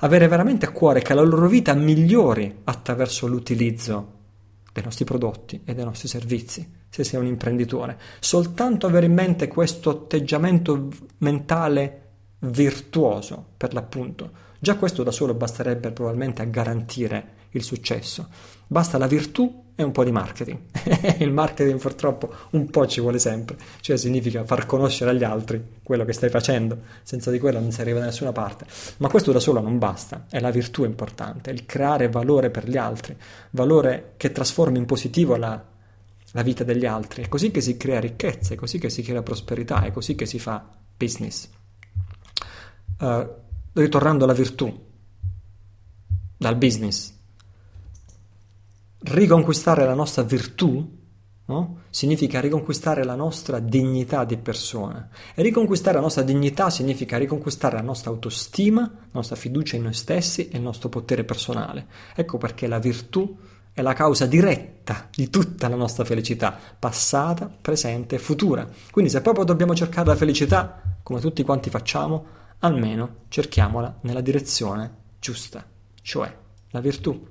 [0.00, 4.18] avere veramente a cuore che la loro vita migliori attraverso l'utilizzo
[4.72, 7.96] dei nostri prodotti e dei nostri servizi, se sei un imprenditore.
[8.18, 12.08] Soltanto avere in mente questo atteggiamento mentale
[12.40, 18.26] virtuoso, per l'appunto, già questo da solo basterebbe probabilmente a garantire il successo.
[18.66, 20.58] Basta la virtù e un po' di marketing.
[21.20, 26.04] il marketing purtroppo un po' ci vuole sempre, cioè significa far conoscere agli altri quello
[26.04, 28.66] che stai facendo, senza di quello non si arriva da nessuna parte.
[28.98, 32.76] Ma questo da solo non basta, è la virtù importante, il creare valore per gli
[32.76, 33.16] altri,
[33.50, 35.62] valore che trasformi in positivo la,
[36.32, 37.22] la vita degli altri.
[37.22, 40.26] È così che si crea ricchezza, è così che si crea prosperità, è così che
[40.26, 40.62] si fa
[40.94, 41.48] business.
[42.98, 43.26] Uh,
[43.72, 44.88] ritornando alla virtù,
[46.36, 47.18] dal business,
[49.02, 50.98] riconquistare la nostra virtù
[51.50, 51.80] no?
[51.90, 55.08] significa riconquistare la nostra dignità di persona.
[55.34, 59.94] E riconquistare la nostra dignità significa riconquistare la nostra autostima, la nostra fiducia in noi
[59.94, 61.86] stessi e il nostro potere personale.
[62.14, 63.36] Ecco perché la virtù
[63.72, 68.68] è la causa diretta di tutta la nostra felicità, passata, presente e futura.
[68.90, 74.98] Quindi se proprio dobbiamo cercare la felicità, come tutti quanti facciamo, almeno cerchiamola nella direzione
[75.18, 75.64] giusta,
[76.02, 76.32] cioè
[76.70, 77.29] la virtù.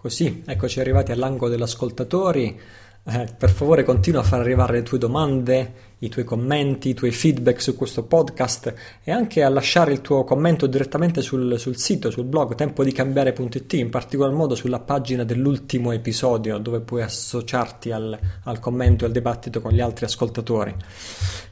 [0.00, 2.56] Così, eccoci arrivati all'angolo degli ascoltatori.
[3.02, 7.10] Eh, per favore continua a far arrivare le tue domande, i tuoi commenti, i tuoi
[7.10, 8.72] feedback su questo podcast
[9.02, 13.90] e anche a lasciare il tuo commento direttamente sul, sul sito, sul blog tempodicambiare.it, in
[13.90, 19.60] particolar modo sulla pagina dell'ultimo episodio dove puoi associarti al, al commento e al dibattito
[19.60, 20.76] con gli altri ascoltatori.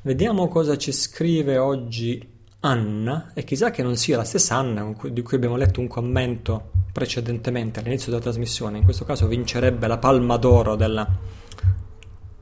[0.03, 5.23] Vediamo cosa ci scrive oggi Anna e chissà che non sia la stessa Anna di
[5.23, 10.37] cui abbiamo letto un commento precedentemente all'inizio della trasmissione, in questo caso vincerebbe la palma
[10.37, 11.07] d'oro della,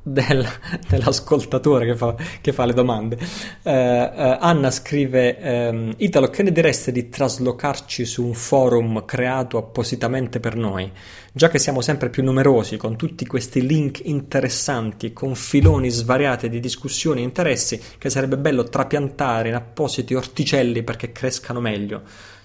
[0.05, 0.47] del,
[0.87, 3.17] dell'ascoltatore che fa, che fa, le domande.
[3.63, 9.57] Uh, uh, Anna scrive: um, Italo, che ne direste di traslocarci su un forum creato
[9.57, 10.93] appositamente per noi?
[11.33, 16.61] Già che siamo sempre più numerosi, con tutti questi link interessanti, con filoni svariati di
[16.61, 22.03] discussioni e interessi, che sarebbe bello trapiantare in appositi orticelli perché crescano meglio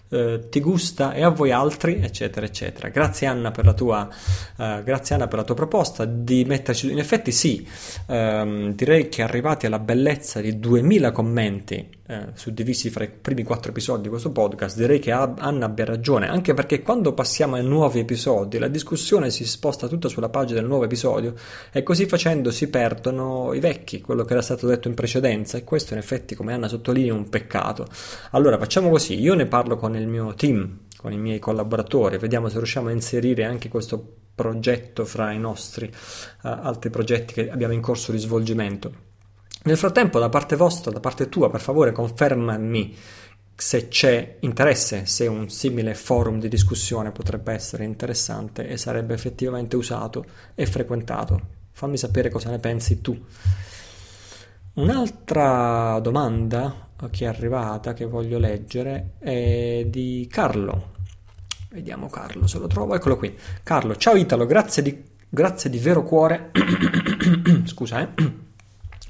[0.09, 2.89] eh, ti gusta e a voi altri, eccetera, eccetera.
[2.89, 4.07] Grazie Anna per la tua,
[4.57, 6.91] eh, grazie Anna per la tua proposta di metterci.
[6.91, 7.67] In effetti, sì,
[8.07, 13.69] ehm, direi che arrivati alla bellezza di 2000 commenti eh, suddivisi fra i primi quattro
[13.69, 17.99] episodi di questo podcast, direi che Anna abbia ragione, anche perché quando passiamo ai nuovi
[17.99, 21.35] episodi la discussione si sposta tutta sulla pagina del nuovo episodio
[21.71, 25.63] e così facendo si perdono i vecchi, quello che era stato detto in precedenza e
[25.63, 27.85] questo in effetti come Anna sottolinea è un peccato.
[28.31, 32.49] Allora facciamo così, io ne parlo con il mio team, con i miei collaboratori, vediamo
[32.49, 37.73] se riusciamo a inserire anche questo progetto fra i nostri uh, altri progetti che abbiamo
[37.73, 39.08] in corso di svolgimento.
[39.61, 42.95] Nel frattempo, da parte vostra, da parte tua, per favore confermami
[43.59, 49.75] se c'è interesse, se un simile forum di discussione potrebbe essere interessante e sarebbe effettivamente
[49.75, 50.25] usato
[50.55, 51.57] e frequentato.
[51.71, 53.21] Fammi sapere cosa ne pensi tu.
[54.75, 60.91] Un'altra domanda che è arrivata, che voglio leggere, è di Carlo.
[61.69, 62.95] Vediamo Carlo se lo trovo.
[62.95, 63.37] Eccolo qui.
[63.61, 66.51] Carlo, ciao Italo, grazie di, grazie di vero cuore.
[67.65, 68.47] Scusa, eh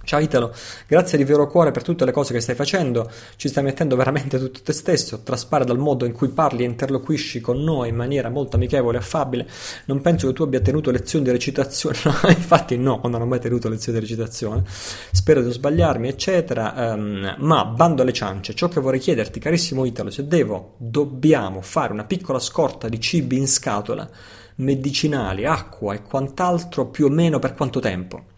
[0.10, 0.52] Ciao Italo,
[0.88, 4.40] grazie di vero cuore per tutte le cose che stai facendo, ci stai mettendo veramente
[4.40, 8.31] tutto te stesso, traspare dal modo in cui parli e interloquisci con noi in maniera
[8.31, 9.48] molto amichevole e affabile.
[9.86, 13.40] Non penso che tu abbia tenuto lezioni di recitazione, no, infatti no, non ho mai
[13.40, 18.80] tenuto lezioni di recitazione, spero di sbagliarmi, eccetera, um, ma bando alle ciance, ciò che
[18.80, 24.10] vorrei chiederti, carissimo Italo, se devo, dobbiamo fare una piccola scorta di cibi in scatola,
[24.56, 28.38] medicinali, acqua e quant'altro più o meno per quanto tempo?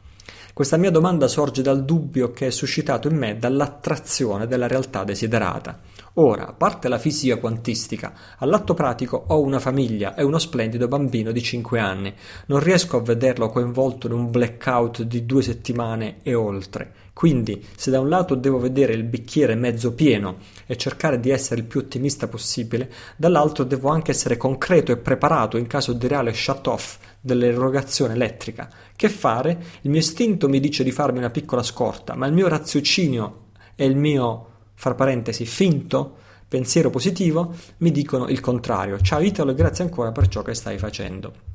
[0.53, 5.79] Questa mia domanda sorge dal dubbio che è suscitato in me dall'attrazione della realtà desiderata.
[6.15, 11.31] Ora, a parte la fisica quantistica, all'atto pratico ho una famiglia e uno splendido bambino
[11.31, 12.13] di 5 anni.
[12.47, 16.91] Non riesco a vederlo coinvolto in un blackout di due settimane e oltre.
[17.13, 21.61] Quindi, se da un lato devo vedere il bicchiere mezzo pieno e cercare di essere
[21.61, 26.33] il più ottimista possibile, dall'altro devo anche essere concreto e preparato in caso di reale
[26.33, 28.69] shut-off dell'erogazione elettrica.
[29.01, 29.63] Che fare?
[29.81, 33.85] Il mio istinto mi dice di farmi una piccola scorta, ma il mio raziocinio e
[33.85, 36.17] il mio, fra parentesi, finto
[36.47, 39.01] pensiero positivo mi dicono il contrario.
[39.01, 41.50] Ciao Italo e grazie ancora per ciò che stai facendo.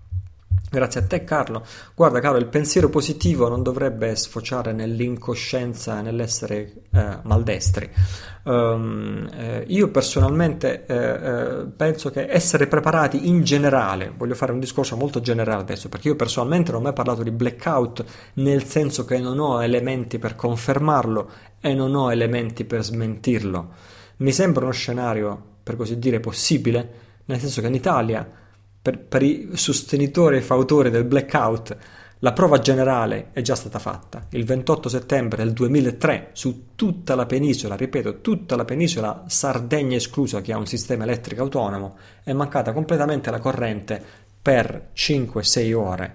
[0.69, 1.65] Grazie a te Carlo.
[1.95, 7.89] Guarda Carlo, il pensiero positivo non dovrebbe sfociare nell'incoscienza, nell'essere eh, maldestri.
[8.43, 14.61] Um, eh, io personalmente eh, eh, penso che essere preparati in generale, voglio fare un
[14.61, 18.05] discorso molto generale adesso, perché io personalmente non ho mai parlato di blackout
[18.35, 21.31] nel senso che non ho elementi per confermarlo
[21.61, 23.69] e non ho elementi per smentirlo.
[24.19, 26.91] Mi sembra uno scenario, per così dire, possibile,
[27.25, 28.45] nel senso che in Italia
[28.87, 31.77] per, per i sostenitori e fautori del blackout,
[32.21, 34.27] la prova generale è già stata fatta.
[34.31, 40.41] Il 28 settembre del 2003 su tutta la penisola, ripeto, tutta la penisola Sardegna esclusa
[40.41, 44.01] che ha un sistema elettrico autonomo, è mancata completamente la corrente
[44.41, 46.15] per 5-6 ore.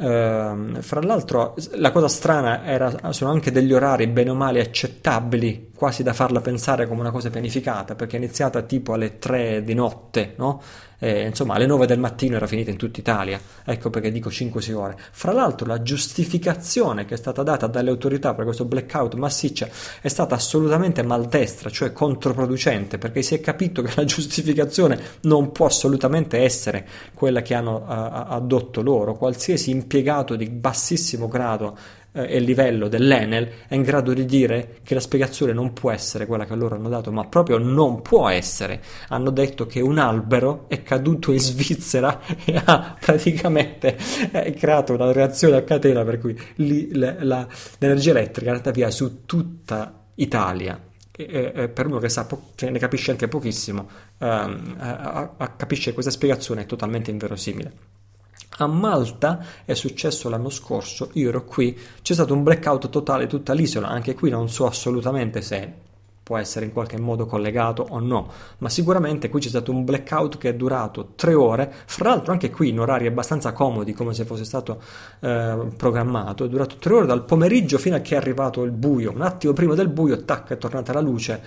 [0.00, 5.72] Uh, fra l'altro, la cosa strana era, sono anche degli orari bene o male accettabili,
[5.74, 9.74] quasi da farla pensare come una cosa pianificata, perché è iniziata tipo alle 3 di
[9.74, 10.62] notte, no?
[11.00, 14.72] Eh, insomma alle 9 del mattino era finita in tutta Italia, ecco perché dico 5-6
[14.74, 14.96] ore.
[15.10, 19.68] Fra l'altro la giustificazione che è stata data dalle autorità per questo blackout massiccia
[20.00, 25.66] è stata assolutamente maldestra, cioè controproducente, perché si è capito che la giustificazione non può
[25.66, 31.76] assolutamente essere quella che hanno uh, addotto loro, qualsiasi impiegato di bassissimo grado
[32.12, 36.26] eh, e livello dell'Enel è in grado di dire che la spiegazione non può essere
[36.26, 38.82] quella che loro hanno dato, ma proprio non può essere.
[39.08, 43.96] Hanno detto che un albero è caduto in Svizzera e ha praticamente
[44.32, 47.46] eh, creato una reazione a catena per cui li, la, la,
[47.78, 50.80] l'energia elettrica è andata via su tutta Italia.
[51.12, 53.88] E, e per uno che, sa che ne capisce anche pochissimo,
[54.18, 57.99] ehm, a, a, capisce che questa spiegazione è totalmente inverosimile.
[58.58, 63.52] A Malta è successo l'anno scorso, io ero qui, c'è stato un blackout totale tutta
[63.54, 65.88] l'isola, anche qui non so assolutamente se
[66.30, 70.38] può essere in qualche modo collegato o no, ma sicuramente qui c'è stato un blackout
[70.38, 74.24] che è durato tre ore, fra l'altro anche qui in orari abbastanza comodi come se
[74.24, 74.80] fosse stato
[75.18, 79.10] eh, programmato, è durato tre ore dal pomeriggio fino a che è arrivato il buio,
[79.10, 81.42] un attimo prima del buio, tac, è tornata la luce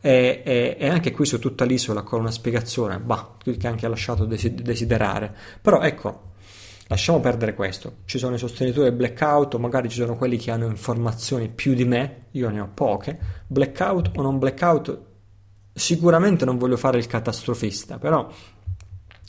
[0.00, 3.90] e, e, e anche qui su tutta l'isola con una spiegazione, bah, che anche ha
[3.90, 6.30] lasciato desiderare, però ecco,
[6.92, 7.96] lasciamo perdere questo.
[8.04, 12.26] Ci sono i sostenitori blackout, magari ci sono quelli che hanno informazioni più di me,
[12.32, 13.18] io ne ho poche.
[13.46, 15.00] Blackout o non blackout,
[15.72, 18.30] sicuramente non voglio fare il catastrofista, però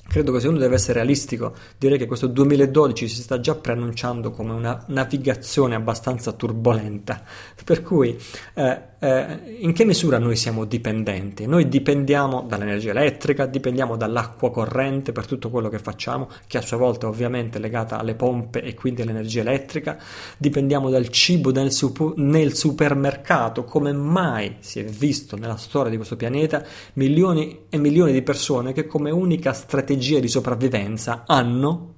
[0.06, 4.30] Credo che se uno deve essere realistico, direi che questo 2012 si sta già preannunciando
[4.30, 7.24] come una navigazione abbastanza turbolenta,
[7.64, 8.16] per cui
[8.54, 11.46] eh, eh, in che misura noi siamo dipendenti?
[11.46, 16.78] Noi dipendiamo dall'energia elettrica, dipendiamo dall'acqua corrente per tutto quello che facciamo, che a sua
[16.78, 19.98] volta ovviamente è legata alle pompe e quindi all'energia elettrica,
[20.38, 25.98] dipendiamo dal cibo nel, supu- nel supermercato, come mai si è visto nella storia di
[25.98, 26.64] questo pianeta
[26.94, 31.93] milioni e milioni di persone che come unica strategia di sopravvivenza hanno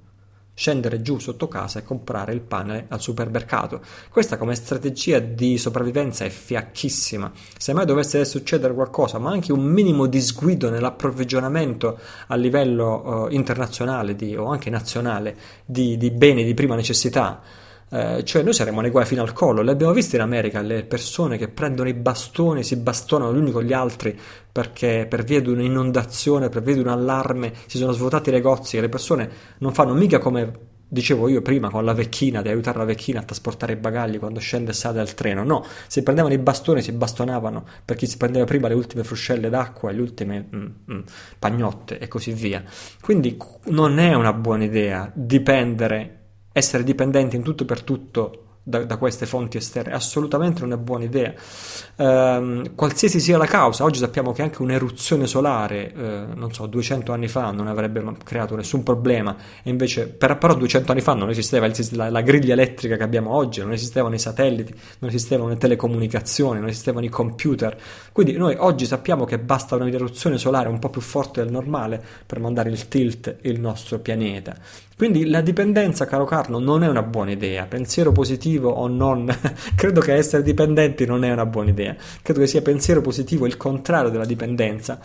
[0.55, 3.81] scendere giù sotto casa e comprare il pane al supermercato.
[4.09, 7.31] Questa come strategia di sopravvivenza è fiacchissima.
[7.57, 14.15] Se mai dovesse succedere qualcosa, ma anche un minimo disguido nell'approvvigionamento a livello uh, internazionale
[14.15, 17.41] di, o anche nazionale di, di beni di prima necessità,
[17.89, 19.61] eh, cioè noi saremo nei guai fino al collo.
[19.61, 23.51] Le abbiamo viste in America le persone che prendono i bastoni, si bastonano gli uni
[23.51, 24.17] con gli altri
[24.51, 28.77] perché per via di un'inondazione, per via di un allarme si sono svuotati i negozi
[28.77, 29.29] e le persone
[29.59, 33.23] non fanno mica come dicevo io prima con la vecchina di aiutare la vecchina a
[33.23, 36.91] trasportare i bagagli quando scende e sale dal treno no, si prendevano i bastoni si
[36.91, 40.99] bastonavano per chi si prendeva prima le ultime fruscelle d'acqua le ultime mm, mm,
[41.39, 42.63] pagnotte e così via
[43.01, 43.35] quindi
[43.65, 46.24] non è una buona idea dipendere
[46.57, 51.03] essere dipendenti in tutto per tutto da, da, queste fonti esterne, assolutamente non è buona
[51.03, 51.33] idea.
[51.95, 57.13] Eh, qualsiasi sia la causa, oggi sappiamo che anche un'eruzione solare, eh, non so, 200
[57.13, 61.29] anni fa non avrebbe creato nessun problema, e invece, per, però 200 anni fa non
[61.29, 65.57] esisteva la, la, griglia elettrica che abbiamo oggi, non esistevano i satelliti, non esistevano le
[65.57, 67.77] telecomunicazioni, non esistevano i computer,
[68.11, 72.39] quindi noi oggi sappiamo che basta un'eruzione solare un po' più forte del normale per
[72.39, 74.55] mandare il tilt il nostro pianeta.
[74.97, 77.65] Quindi la dipendenza, caro Carlo, non è una buona idea.
[77.65, 79.29] Pensiero positivo o non,
[79.75, 81.95] credo che essere dipendenti non è una buona idea.
[82.21, 85.01] Credo che sia pensiero positivo il contrario della dipendenza,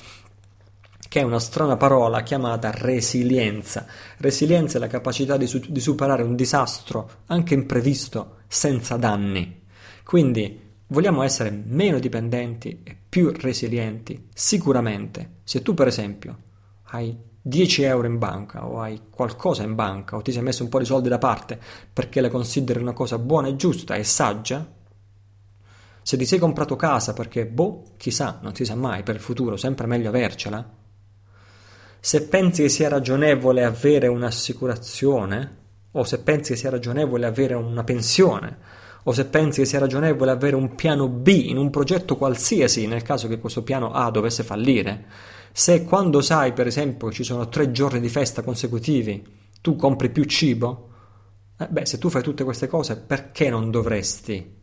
[1.09, 3.85] che è una strana parola chiamata resilienza.
[4.19, 9.63] Resilienza è la capacità di, su- di superare un disastro, anche imprevisto, senza danni.
[10.05, 14.29] Quindi vogliamo essere meno dipendenti e più resilienti.
[14.33, 16.49] Sicuramente, se tu per esempio
[16.91, 20.69] hai 10 euro in banca o hai qualcosa in banca o ti sei messo un
[20.69, 21.59] po' di soldi da parte
[21.93, 24.67] perché le consideri una cosa buona e giusta e saggia,
[26.03, 29.57] se ti sei comprato casa perché, boh, chissà, non si sa mai, per il futuro
[29.57, 30.79] sempre meglio avercela,
[31.99, 35.59] se pensi che sia ragionevole avere un'assicurazione,
[35.93, 38.59] o se pensi che sia ragionevole avere una pensione,
[39.05, 43.03] o se pensi che sia ragionevole avere un piano B in un progetto qualsiasi nel
[43.03, 45.05] caso che questo piano A dovesse fallire,
[45.53, 49.25] se quando sai, per esempio, ci sono tre giorni di festa consecutivi,
[49.61, 50.89] tu compri più cibo,
[51.59, 54.57] eh beh, se tu fai tutte queste cose, perché non dovresti,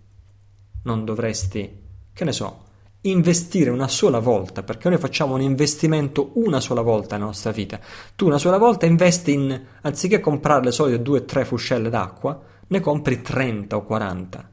[0.84, 1.84] non dovresti,
[2.14, 2.65] che ne so,
[3.01, 7.80] investire una sola volta, perché noi facciamo un investimento una sola volta nella nostra vita.
[8.15, 12.41] Tu una sola volta investi in, anziché comprare le solite due o tre fuscelle d'acqua,
[12.68, 14.51] ne compri 30 o 40.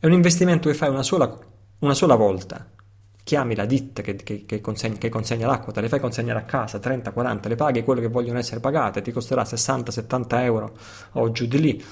[0.00, 1.38] È un investimento che fai una sola,
[1.78, 2.76] una sola volta
[3.28, 6.44] chiami la ditta che, che, che, consegna, che, consegna, l'acqua, te le fai consegnare a
[6.44, 10.74] casa 30, 40, le paghi quello che vogliono essere pagate, ti costerà 60, 70 euro
[11.12, 11.84] o giù di lì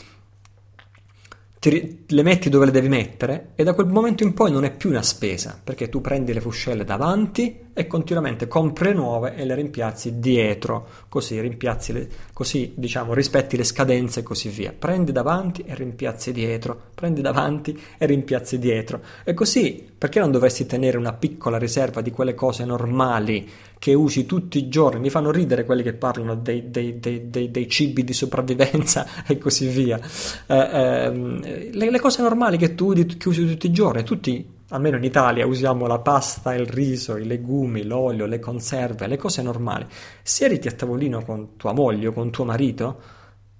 [1.69, 4.71] ti, le metti dove le devi mettere e da quel momento in poi non è
[4.71, 9.55] più una spesa perché tu prendi le fuscelle davanti e continuamente compri nuove e le
[9.55, 14.73] rimpiazzi dietro così rimpiazzi le, così diciamo rispetti le scadenze e così via.
[14.77, 19.03] Prendi davanti e rimpiazzi dietro prendi davanti e rimpiazzi dietro.
[19.25, 23.49] E così perché non dovresti tenere una piccola riserva di quelle cose normali
[23.79, 27.69] che usi tutti i giorni, mi fanno ridere quelli che parlano dei, dei, dei, dei
[27.69, 30.01] cibi di sopravvivenza e così via.
[30.47, 34.97] Eh, eh, le, le, cose normali che tu che usi tutti i giorni, tutti, almeno
[34.97, 39.87] in Italia, usiamo la pasta, il riso, i legumi, l'olio, le conserve, le cose normali.
[40.23, 43.01] Siediti a tavolino con tua moglie o con tuo marito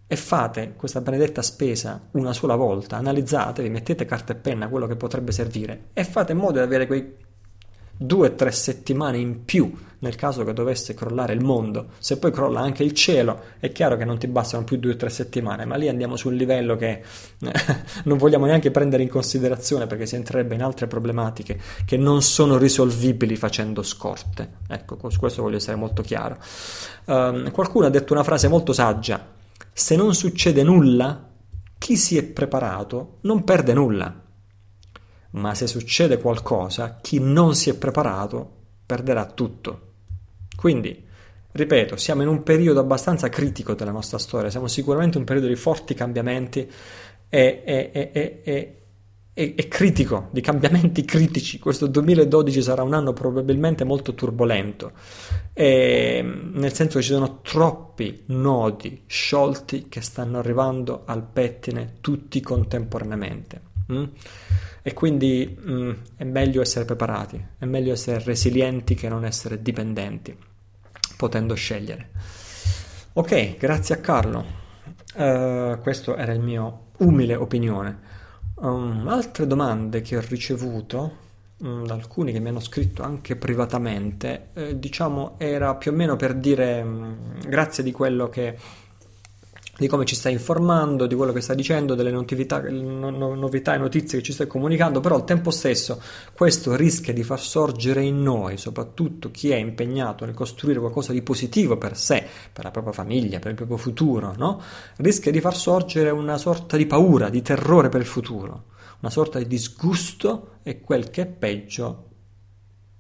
[0.09, 4.95] e fate questa benedetta spesa una sola volta, analizzatevi, mettete carta e penna quello che
[4.95, 7.15] potrebbe servire e fate in modo di avere quei
[7.97, 11.89] due o tre settimane in più nel caso che dovesse crollare il mondo.
[11.99, 14.97] Se poi crolla anche il cielo, è chiaro che non ti bastano più due o
[14.97, 17.03] tre settimane, ma lì andiamo su un livello che
[18.05, 22.59] non vogliamo neanche prendere in considerazione perché si entrerebbe in altre problematiche che non sono
[22.59, 24.51] risolvibili facendo scorte.
[24.69, 26.39] Ecco, su questo voglio essere molto chiaro.
[27.07, 29.35] Um, qualcuno ha detto una frase molto saggia:
[29.73, 31.29] se non succede nulla,
[31.79, 34.25] chi si è preparato non perde nulla
[35.37, 38.51] ma se succede qualcosa, chi non si è preparato
[38.85, 39.81] perderà tutto.
[40.57, 41.05] Quindi
[41.57, 45.49] Ripeto, siamo in un periodo abbastanza critico della nostra storia, siamo sicuramente in un periodo
[45.49, 46.71] di forti cambiamenti
[47.31, 51.59] e, e, e, e, critico, di cambiamenti critici.
[51.59, 54.93] Questo 2012 sarà un anno probabilmente molto turbolento,
[55.55, 63.76] nel senso che ci sono troppi nodi sciolti che stanno arrivando al pettine tutti contemporaneamente.
[63.93, 64.05] Mm?
[64.83, 70.37] E quindi mm, è meglio essere preparati, è meglio essere resilienti che non essere dipendenti
[71.17, 72.11] potendo scegliere.
[73.15, 74.65] Ok, grazie a Carlo.
[75.15, 77.99] Uh, questo era il mio umile opinione.
[78.57, 81.17] Um, altre domande che ho ricevuto
[81.59, 86.17] um, da alcuni che mi hanno scritto anche privatamente, eh, diciamo era più o meno
[86.17, 88.57] per dire um, grazie di quello che
[89.79, 94.19] di come ci stai informando, di quello che stai dicendo, delle novità, novità, e notizie
[94.19, 96.01] che ci stai comunicando, però al tempo stesso
[96.33, 101.21] questo rischia di far sorgere in noi, soprattutto chi è impegnato nel costruire qualcosa di
[101.21, 104.63] positivo per sé, per la propria famiglia, per il proprio futuro, no?
[104.97, 108.65] rischia di far sorgere una sorta di paura, di terrore per il futuro,
[109.01, 112.05] una sorta di disgusto e quel che è peggio,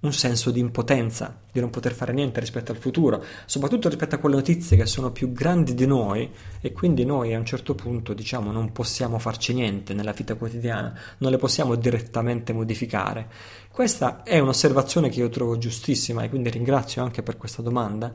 [0.01, 4.19] un senso di impotenza, di non poter fare niente rispetto al futuro, soprattutto rispetto a
[4.19, 6.31] quelle notizie che sono più grandi di noi
[6.61, 10.93] e quindi noi a un certo punto diciamo non possiamo farci niente nella vita quotidiana,
[11.19, 13.29] non le possiamo direttamente modificare.
[13.77, 18.11] Questa è un'osservazione che io trovo giustissima e quindi ringrazio anche per questa domanda.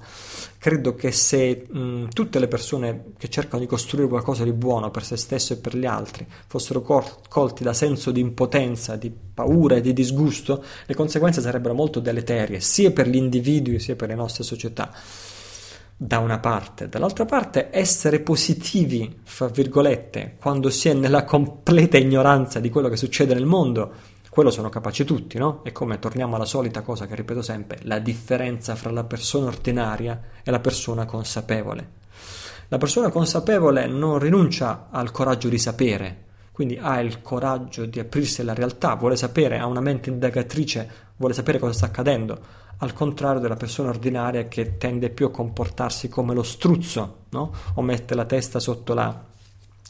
[0.57, 5.03] Credo che se mh, tutte le persone che cercano di costruire qualcosa di buono per
[5.03, 9.75] se stesso e per gli altri fossero col- colti da senso di impotenza, di paura
[9.75, 13.30] e di disgusto, le conseguenze sarebbero molto deleterie, sia per gli individui
[13.79, 14.91] sia per le nostre società
[16.03, 22.59] da una parte, dall'altra parte essere positivi, fra virgolette, quando si è nella completa ignoranza
[22.59, 23.91] di quello che succede nel mondo,
[24.31, 25.63] quello sono capaci tutti, no?
[25.63, 30.19] E come torniamo alla solita cosa che ripeto sempre, la differenza fra la persona ordinaria
[30.43, 31.99] e la persona consapevole.
[32.69, 38.41] La persona consapevole non rinuncia al coraggio di sapere, quindi ha il coraggio di aprirsi
[38.41, 42.39] alla realtà, vuole sapere, ha una mente indagatrice, vuole sapere cosa sta accadendo,
[42.81, 47.53] al contrario della persona ordinaria che tende più a comportarsi come lo struzzo, no?
[47.75, 49.23] O mette la testa sotto la,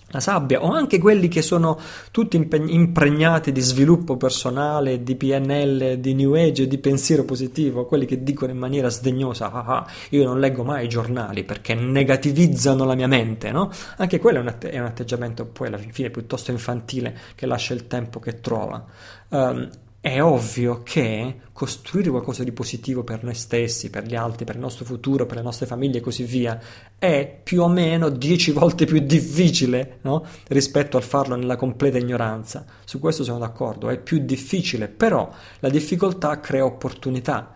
[0.08, 1.80] la sabbia, o anche quelli che sono
[2.12, 8.24] tutti impregnati di sviluppo personale, di PNL, di New Age, di pensiero positivo, quelli che
[8.24, 12.96] dicono in maniera sdegnosa, ah, ah, io non leggo mai i giornali perché negativizzano la
[12.96, 13.72] mia mente, no?
[13.98, 17.74] Anche quello è un, att- è un atteggiamento poi alla fine piuttosto infantile che lascia
[17.74, 18.84] il tempo che trova.
[19.30, 19.70] Um,
[20.02, 24.62] è ovvio che costruire qualcosa di positivo per noi stessi, per gli altri, per il
[24.62, 26.60] nostro futuro, per le nostre famiglie e così via,
[26.98, 30.26] è più o meno dieci volte più difficile no?
[30.48, 32.66] rispetto al farlo nella completa ignoranza.
[32.84, 37.54] Su questo sono d'accordo, è più difficile, però la difficoltà crea opportunità,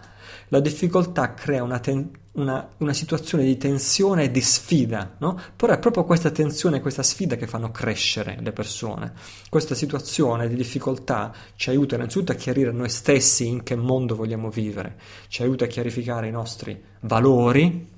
[0.56, 5.38] la difficoltà crea una, ten- una, una, situazione di tensione e di sfida, no?
[5.54, 9.12] Però è proprio questa tensione e questa sfida che fanno crescere le persone.
[9.50, 14.50] Questa situazione di difficoltà ci aiuta innanzitutto a chiarire noi stessi in che mondo vogliamo
[14.50, 17.92] vivere, ci aiuta a chiarificare i nostri valori,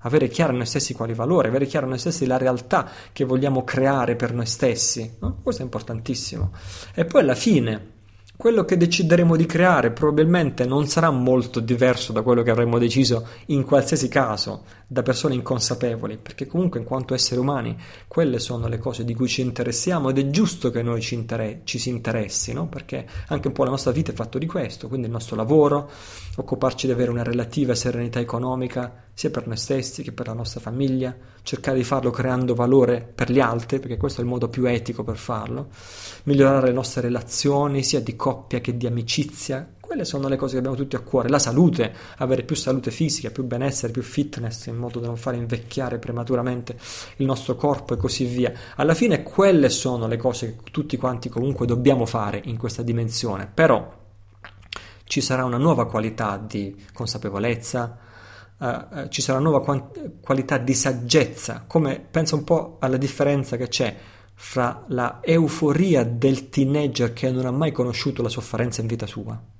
[0.00, 4.14] avere chiaro noi stessi quali valori, avere chiaro noi stessi la realtà che vogliamo creare
[4.14, 5.16] per noi stessi.
[5.20, 5.38] No?
[5.42, 6.52] Questo è importantissimo.
[6.94, 7.92] E poi alla fine
[8.36, 13.26] quello che decideremo di creare probabilmente non sarà molto diverso da quello che avremmo deciso
[13.46, 18.78] in qualsiasi caso da persone inconsapevoli, perché comunque in quanto esseri umani quelle sono le
[18.78, 22.52] cose di cui ci interessiamo ed è giusto che noi ci, inter- ci si interessi,
[22.52, 22.66] no?
[22.68, 25.90] perché anche un po' la nostra vita è fatta di questo, quindi il nostro lavoro,
[26.36, 30.60] occuparci di avere una relativa serenità economica, sia per noi stessi che per la nostra
[30.60, 34.66] famiglia, cercare di farlo creando valore per gli altri, perché questo è il modo più
[34.66, 35.68] etico per farlo,
[36.24, 40.58] migliorare le nostre relazioni sia di coppia che di amicizia, quelle sono le cose che
[40.58, 44.76] abbiamo tutti a cuore, la salute, avere più salute fisica, più benessere, più fitness, in
[44.76, 46.76] modo da non fare invecchiare prematuramente
[47.16, 48.52] il nostro corpo e così via.
[48.76, 53.46] Alla fine quelle sono le cose che tutti quanti comunque dobbiamo fare in questa dimensione,
[53.52, 54.02] però
[55.04, 57.98] ci sarà una nuova qualità di consapevolezza,
[58.56, 63.58] uh, ci sarà una nuova quant- qualità di saggezza, come pensa un po' alla differenza
[63.58, 63.94] che c'è
[64.34, 69.52] fra la euforia del teenager che non ha mai conosciuto la sofferenza in vita sua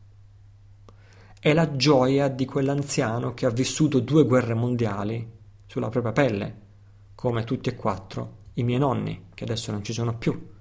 [1.47, 5.31] e la gioia di quell'anziano che ha vissuto due guerre mondiali
[5.67, 6.61] sulla propria pelle,
[7.15, 10.53] come tutti e quattro i miei nonni, che adesso non ci sono più.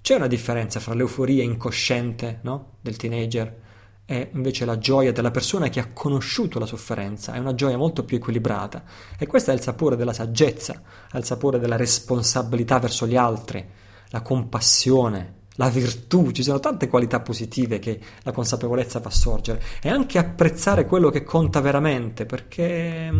[0.00, 2.78] C'è una differenza fra l'euforia incosciente no?
[2.80, 3.60] del teenager
[4.04, 8.02] è invece la gioia della persona che ha conosciuto la sofferenza, è una gioia molto
[8.02, 8.82] più equilibrata
[9.16, 10.82] e questo è il sapore della saggezza,
[11.12, 13.64] è il sapore della responsabilità verso gli altri,
[14.08, 19.88] la compassione, la virtù, ci sono tante qualità positive che la consapevolezza fa sorgere e
[19.88, 23.10] anche apprezzare quello che conta veramente, perché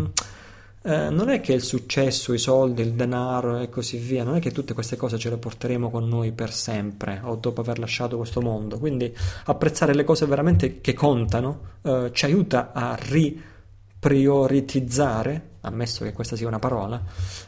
[0.83, 4.41] eh, non è che il successo, i soldi, il denaro e così via, non è
[4.41, 8.17] che tutte queste cose ce le porteremo con noi per sempre o dopo aver lasciato
[8.17, 8.79] questo mondo.
[8.79, 9.13] Quindi
[9.47, 16.47] apprezzare le cose veramente che contano eh, ci aiuta a riprioritizzare, ammesso che questa sia
[16.47, 17.01] una parola,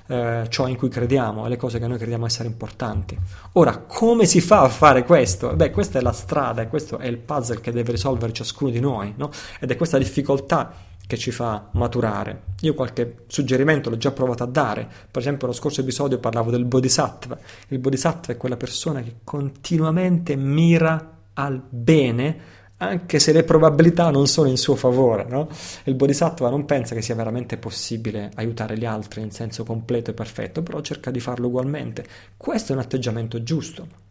[0.07, 3.19] eh, ciò in cui crediamo e le cose che noi crediamo essere importanti.
[3.53, 5.55] Ora, come si fa a fare questo?
[5.55, 8.81] Beh, questa è la strada e questo è il puzzle che deve risolvere ciascuno di
[8.81, 9.31] noi, no?
[9.61, 12.43] Ed è questa difficoltà che ci fa maturare.
[12.61, 16.65] Io qualche suggerimento l'ho già provato a dare, per esempio nello scorso episodio parlavo del
[16.65, 17.37] bodhisattva.
[17.69, 24.27] Il bodhisattva è quella persona che continuamente mira al bene anche se le probabilità non
[24.27, 25.27] sono in suo favore.
[25.29, 25.49] No?
[25.85, 30.15] Il bodhisattva non pensa che sia veramente possibile aiutare gli altri in senso completo e
[30.15, 32.05] perfetto, però cerca di farlo ugualmente.
[32.37, 34.09] Questo è un atteggiamento giusto.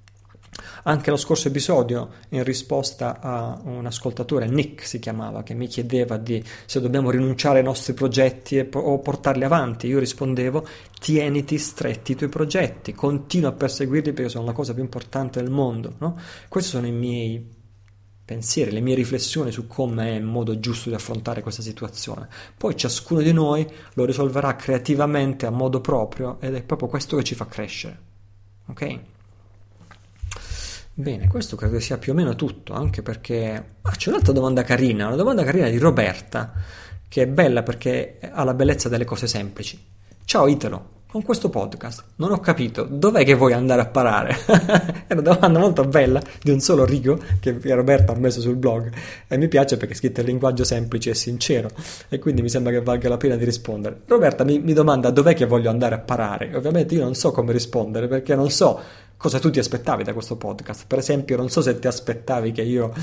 [0.84, 6.18] Anche lo scorso episodio, in risposta a un ascoltatore, Nick si chiamava, che mi chiedeva
[6.18, 10.66] di se dobbiamo rinunciare ai nostri progetti e, o portarli avanti, io rispondevo:
[11.00, 15.52] tieniti stretti i tuoi progetti, continua a perseguirli perché sono la cosa più importante del
[15.52, 15.96] mondo.
[16.00, 16.18] No?
[16.48, 17.58] Questi sono i miei
[18.30, 22.28] pensieri, le mie riflessioni su come è il modo giusto di affrontare questa situazione.
[22.56, 27.24] Poi ciascuno di noi lo risolverà creativamente a modo proprio ed è proprio questo che
[27.24, 28.00] ci fa crescere.
[28.68, 29.00] Ok?
[30.94, 35.08] Bene, questo credo sia più o meno tutto, anche perché ah, c'è un'altra domanda carina,
[35.08, 36.54] una domanda carina di Roberta,
[37.08, 39.84] che è bella perché ha la bellezza delle cose semplici.
[40.24, 44.38] Ciao Italo, con questo podcast non ho capito dov'è che vuoi andare a parare.
[45.08, 48.92] è una domanda molto bella di un solo rigo che Roberta ha messo sul blog
[49.28, 51.70] e mi piace perché è scritto in linguaggio semplice e sincero
[52.10, 54.02] e quindi mi sembra che valga la pena di rispondere.
[54.06, 56.56] Roberta mi, mi domanda dov'è che voglio andare a parare.
[56.56, 58.80] Ovviamente io non so come rispondere perché non so
[59.20, 60.86] cosa tu ti aspettavi da questo podcast.
[60.88, 62.94] Per esempio, non so se ti aspettavi che io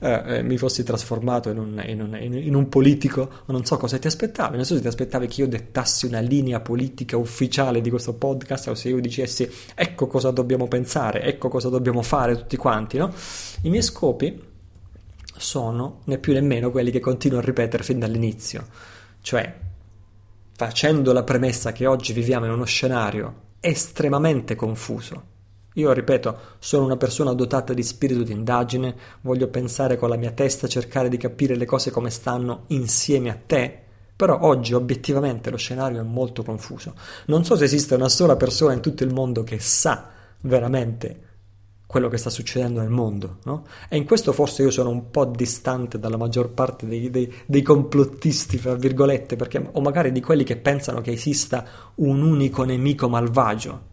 [0.00, 3.98] eh, eh, mi fossi trasformato in un, in, un, in un, politico, non so cosa
[3.98, 4.56] ti aspettavi.
[4.56, 8.68] Non so se ti aspettavi che io dettassi una linea politica ufficiale di questo podcast,
[8.68, 12.98] o se io dicessi ecco cosa dobbiamo pensare, ecco cosa dobbiamo fare tutti quanti.
[12.98, 13.10] No?
[13.62, 14.44] I miei scopi
[15.34, 18.66] sono né più né meno quelli che continuo a ripetere fin dall'inizio,
[19.22, 19.56] cioè
[20.54, 25.30] facendo la premessa che oggi viviamo in uno scenario estremamente confuso
[25.74, 30.32] io ripeto, sono una persona dotata di spirito di indagine, voglio pensare con la mia
[30.32, 33.80] testa, cercare di capire le cose come stanno insieme a te,
[34.14, 36.94] però oggi obiettivamente lo scenario è molto confuso.
[37.26, 40.10] Non so se esiste una sola persona in tutto il mondo che sa
[40.42, 41.30] veramente
[41.86, 43.66] quello che sta succedendo nel mondo, no?
[43.88, 47.62] E in questo forse io sono un po' distante dalla maggior parte dei, dei, dei
[47.62, 51.64] complottisti, fra virgolette, perché, o magari di quelli che pensano che esista
[51.96, 53.90] un unico nemico malvagio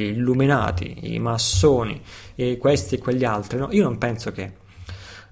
[0.00, 2.00] illuminati, i massoni,
[2.34, 3.58] e questi e quegli altri.
[3.58, 3.68] No?
[3.72, 4.52] Io non penso che,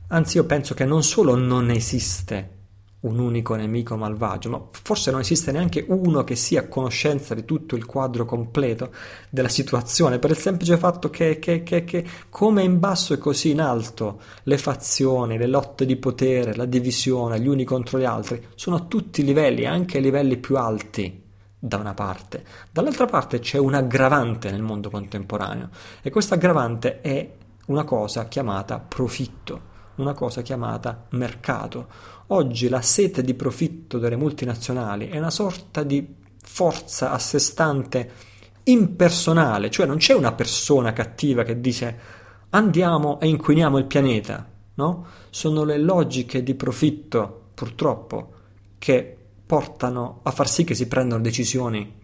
[0.09, 2.61] anzi io penso che non solo non esiste
[3.03, 7.45] un unico nemico malvagio, ma forse non esiste neanche uno che sia a conoscenza di
[7.45, 8.93] tutto il quadro completo
[9.29, 13.51] della situazione, per il semplice fatto che, che, che, che come in basso e così
[13.51, 18.41] in alto le fazioni, le lotte di potere, la divisione, gli uni contro gli altri,
[18.55, 21.22] sono a tutti i livelli, anche ai livelli più alti
[21.65, 25.69] da una parte, dall'altra parte c'è un aggravante nel mondo contemporaneo
[26.03, 27.35] e questa aggravante è
[27.67, 29.61] una cosa chiamata profitto,
[29.97, 31.87] una cosa chiamata mercato.
[32.29, 36.05] Oggi la sete di profitto delle multinazionali è una sorta di
[36.43, 38.11] forza a sé stante
[38.65, 41.99] impersonale, cioè non c'è una persona cattiva che dice
[42.51, 44.45] andiamo e inquiniamo il pianeta,
[44.75, 45.07] no?
[45.31, 48.33] Sono le logiche di profitto, purtroppo,
[48.79, 52.01] che portano a far sì che si prendano decisioni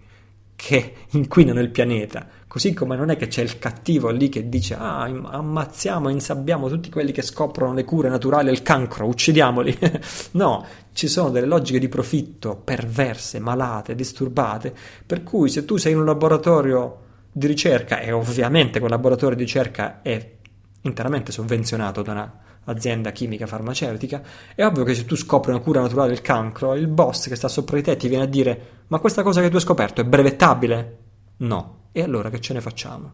[0.58, 2.26] che inquinano il pianeta.
[2.48, 6.90] Così come non è che c'è il cattivo lì che dice ah, ammazziamo, insabbiamo tutti
[6.90, 9.78] quelli che scoprono le cure naturali al cancro, uccidiamoli.
[10.32, 14.74] no, ci sono delle logiche di profitto perverse, malate, disturbate,
[15.06, 19.44] per cui se tu sei in un laboratorio di ricerca, e ovviamente quel laboratorio di
[19.44, 20.32] ricerca è
[20.80, 22.38] interamente sovvenzionato da una
[22.68, 24.22] azienda chimica farmaceutica,
[24.54, 27.48] è ovvio che se tu scopri una cura naturale del cancro, il boss che sta
[27.48, 30.04] sopra di te ti viene a dire ma questa cosa che tu hai scoperto è
[30.04, 30.98] brevettabile?
[31.38, 31.76] No.
[31.92, 33.12] E allora che ce ne facciamo?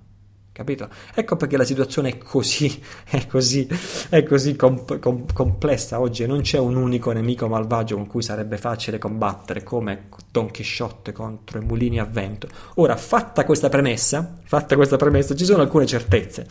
[0.52, 0.88] Capito?
[1.12, 3.66] Ecco perché la situazione è così, è così,
[4.08, 8.56] è così comp- com- complessa oggi non c'è un unico nemico malvagio con cui sarebbe
[8.56, 12.46] facile combattere come Don Chisciotte contro i mulini a vento.
[12.74, 16.46] Ora, fatta questa premessa, fatta questa premessa, ci sono alcune certezze.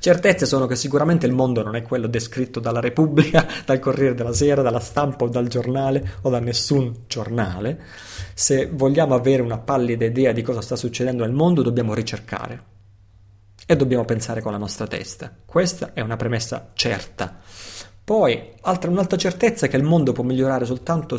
[0.00, 4.32] Certezze sono che sicuramente il mondo non è quello descritto dalla Repubblica, dal Corriere della
[4.32, 7.80] Sera, dalla stampa o dal giornale o da nessun giornale.
[8.34, 12.76] Se vogliamo avere una pallida idea di cosa sta succedendo nel mondo, dobbiamo ricercare.
[13.70, 15.30] e dobbiamo pensare con la nostra testa.
[15.44, 17.38] Questa è una premessa certa.
[18.02, 21.18] Poi, altra, un'altra certezza è che il mondo può migliorare soltanto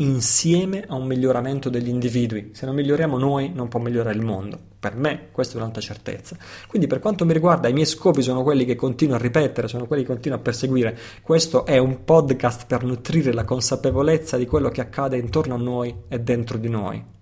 [0.00, 2.50] insieme a un miglioramento degli individui.
[2.52, 4.58] Se non miglioriamo noi, non può migliorare il mondo.
[4.80, 6.36] Per me, questa è un'altra certezza.
[6.66, 9.86] Quindi, per quanto mi riguarda, i miei scopi sono quelli che continuo a ripetere, sono
[9.86, 10.98] quelli che continuo a perseguire.
[11.22, 15.94] Questo è un podcast per nutrire la consapevolezza di quello che accade intorno a noi
[16.08, 17.18] e dentro di noi.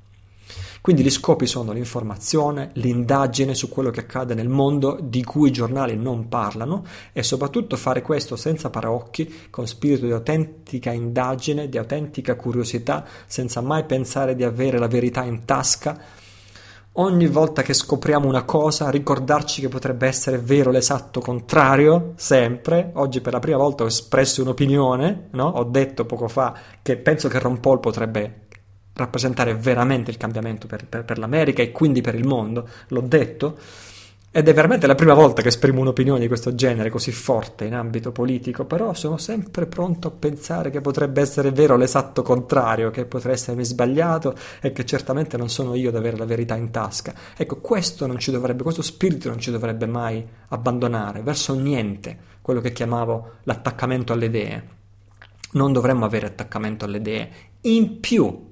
[0.81, 5.53] Quindi gli scopi sono l'informazione, l'indagine su quello che accade nel mondo di cui i
[5.53, 11.79] giornali non parlano e soprattutto fare questo senza paraocchi, con spirito di autentica indagine, di
[11.79, 16.01] autentica curiosità, senza mai pensare di avere la verità in tasca.
[16.93, 22.91] Ogni volta che scopriamo una cosa, ricordarci che potrebbe essere vero l'esatto contrario, sempre.
[22.95, 25.47] Oggi per la prima volta ho espresso un'opinione, no?
[25.47, 26.53] ho detto poco fa
[26.83, 28.47] che penso che Ron Paul potrebbe
[28.99, 33.57] rappresentare veramente il cambiamento per, per, per, l'America e quindi per il mondo, l'ho detto,
[34.31, 37.75] ed è veramente la prima volta che esprimo un'opinione di questo genere così forte in
[37.75, 43.07] ambito politico, però sono sempre pronto a pensare che potrebbe essere vero l'esatto contrario, che
[43.07, 47.15] potrei essermi sbagliato e che certamente non sono io ad avere la verità in tasca.
[47.37, 52.61] Ecco, questo non ci dovrebbe, questo spirito non ci dovrebbe mai abbandonare verso niente, quello
[52.61, 54.69] che chiamavo l'attaccamento alle idee.
[55.53, 57.31] Non dovremmo avere attaccamento alle idee.
[57.63, 58.48] In più,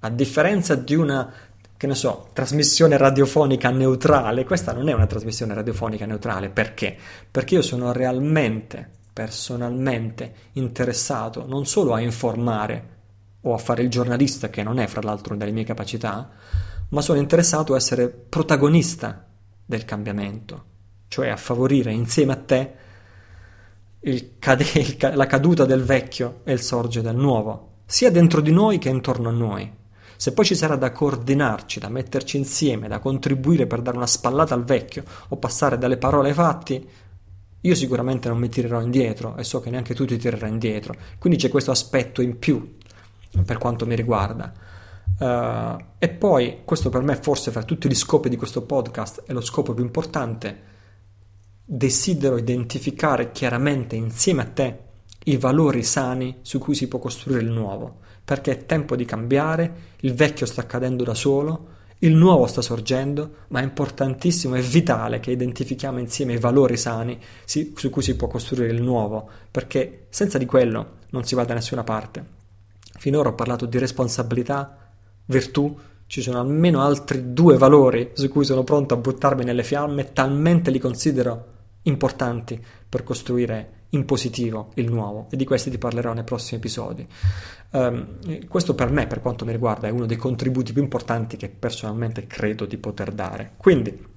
[0.00, 1.32] a differenza di una,
[1.76, 6.50] che ne so, trasmissione radiofonica neutrale, questa non è una trasmissione radiofonica neutrale.
[6.50, 6.96] Perché?
[7.30, 12.98] Perché io sono realmente, personalmente interessato non solo a informare
[13.42, 16.30] o a fare il giornalista, che non è fra l'altro una delle mie capacità,
[16.88, 19.26] ma sono interessato a essere protagonista
[19.64, 20.64] del cambiamento,
[21.08, 22.74] cioè a favorire insieme a te
[24.38, 28.78] cade- ca- la caduta del vecchio e il sorgere del nuovo, sia dentro di noi
[28.78, 29.78] che intorno a noi.
[30.20, 34.52] Se poi ci sarà da coordinarci, da metterci insieme, da contribuire per dare una spallata
[34.52, 36.88] al vecchio o passare dalle parole ai fatti,
[37.58, 40.94] io sicuramente non mi tirerò indietro e so che neanche tu ti tirerai indietro.
[41.18, 42.76] Quindi c'è questo aspetto in più
[43.46, 44.52] per quanto mi riguarda.
[45.18, 49.32] Uh, e poi, questo per me forse fra tutti gli scopi di questo podcast è
[49.32, 50.60] lo scopo più importante,
[51.64, 54.78] desidero identificare chiaramente insieme a te
[55.24, 59.72] i valori sani su cui si può costruire il nuovo perché è tempo di cambiare,
[60.02, 61.66] il vecchio sta cadendo da solo,
[61.98, 67.18] il nuovo sta sorgendo, ma è importantissimo e vitale che identifichiamo insieme i valori sani
[67.44, 71.54] su cui si può costruire il nuovo, perché senza di quello non si va da
[71.54, 72.24] nessuna parte.
[73.00, 74.92] Finora ho parlato di responsabilità,
[75.24, 75.76] virtù,
[76.06, 80.70] ci sono almeno altri due valori su cui sono pronto a buttarmi nelle fiamme, talmente
[80.70, 81.46] li considero
[81.82, 87.06] importanti per costruire in positivo il nuovo e di questi ti parlerò nei prossimi episodi.
[87.72, 91.48] Um, questo per me, per quanto mi riguarda, è uno dei contributi più importanti che
[91.48, 93.52] personalmente credo di poter dare.
[93.56, 94.09] Quindi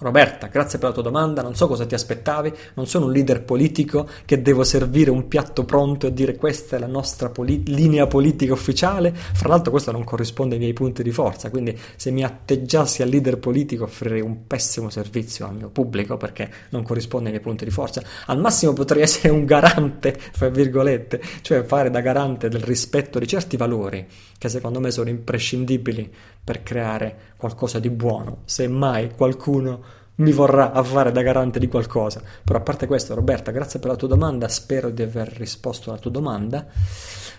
[0.00, 3.42] Roberta, grazie per la tua domanda, non so cosa ti aspettavi, non sono un leader
[3.42, 8.06] politico che devo servire un piatto pronto e dire questa è la nostra poli- linea
[8.06, 12.22] politica ufficiale, fra l'altro questo non corrisponde ai miei punti di forza, quindi se mi
[12.22, 17.32] atteggiassi a leader politico offrirei un pessimo servizio al mio pubblico perché non corrisponde ai
[17.32, 22.00] miei punti di forza, al massimo potrei essere un garante, fra virgolette, cioè fare da
[22.00, 24.06] garante del rispetto di certi valori
[24.38, 26.10] che secondo me sono imprescindibili
[26.42, 32.22] per creare qualcosa di buono, se mai qualcuno mi vorrà fare da garante di qualcosa.
[32.44, 35.98] Però a parte questo, Roberta, grazie per la tua domanda, spero di aver risposto alla
[35.98, 36.66] tua domanda.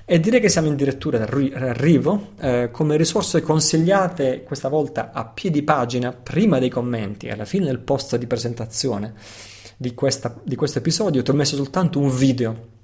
[0.05, 2.29] E direi che siamo addirittura d'arrivo.
[2.39, 7.79] Eh, come risorse consigliate questa volta a piedi pagina, prima dei commenti, alla fine del
[7.79, 9.13] post di presentazione
[9.75, 12.77] di, questa, di questo episodio, ti ho messo soltanto un video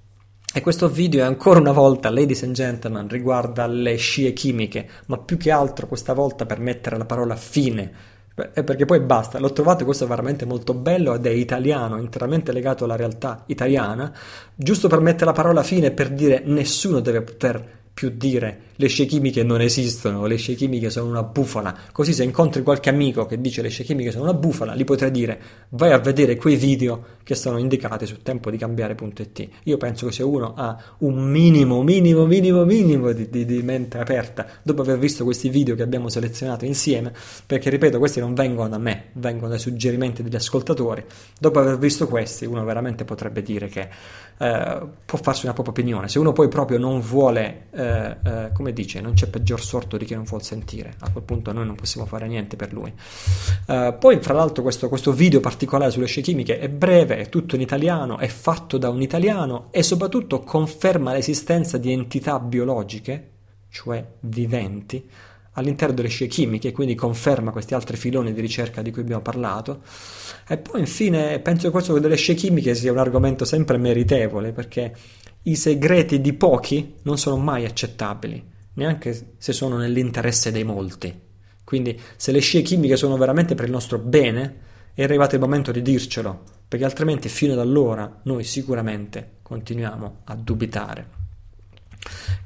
[0.58, 5.18] e questo video è ancora una volta, ladies and gentlemen, riguarda le scie chimiche, ma
[5.18, 7.92] più che altro questa volta per mettere la parola fine.
[8.34, 12.86] Perché poi basta, l'ho trovato questo è veramente molto bello ed è italiano, interamente legato
[12.86, 14.14] alla realtà italiana,
[14.56, 19.06] giusto per mettere la parola fine per dire nessuno deve poter più dire le scie
[19.06, 21.76] chimiche non esistono, le scie chimiche sono una bufala.
[21.92, 25.12] Così se incontri qualche amico che dice le scie chimiche sono una bufala, gli potrai
[25.12, 29.48] dire vai a vedere quei video che sono indicati su tempo di cambiare.it.
[29.64, 33.98] Io penso che se uno ha un minimo, minimo, minimo, minimo di, di, di mente
[33.98, 37.12] aperta dopo aver visto questi video che abbiamo selezionato insieme,
[37.48, 41.04] perché ripeto, questi non vengono da me, vengono dai suggerimenti degli ascoltatori,
[41.40, 43.90] dopo aver visto questi uno veramente potrebbe dire che
[44.38, 46.10] eh, può farsi una propria opinione.
[46.10, 50.06] Se uno poi proprio non vuole, eh, eh, come dice, non c'è peggior sorto di
[50.06, 52.94] chi non vuol sentire, a quel punto noi non possiamo fare niente per lui.
[53.68, 57.56] Eh, poi, fra l'altro, questo, questo, video particolare sulle scie chimiche è breve, è tutto
[57.56, 63.32] in italiano, è fatto da un italiano e soprattutto conferma l'esistenza di entità biologiche,
[63.70, 65.08] cioè viventi,
[65.54, 69.82] all'interno delle scie chimiche, quindi conferma questi altri filoni di ricerca di cui abbiamo parlato.
[70.48, 74.96] E poi infine penso che questo delle scie chimiche sia un argomento sempre meritevole perché
[75.44, 78.44] i segreti di pochi non sono mai accettabili,
[78.74, 81.22] neanche se sono nell'interesse dei molti.
[81.64, 84.64] Quindi se le scie chimiche sono veramente per il nostro bene,
[84.94, 86.44] è arrivato il momento di dircelo,
[86.76, 91.25] perché altrimenti fino ad allora noi sicuramente continuiamo a dubitare.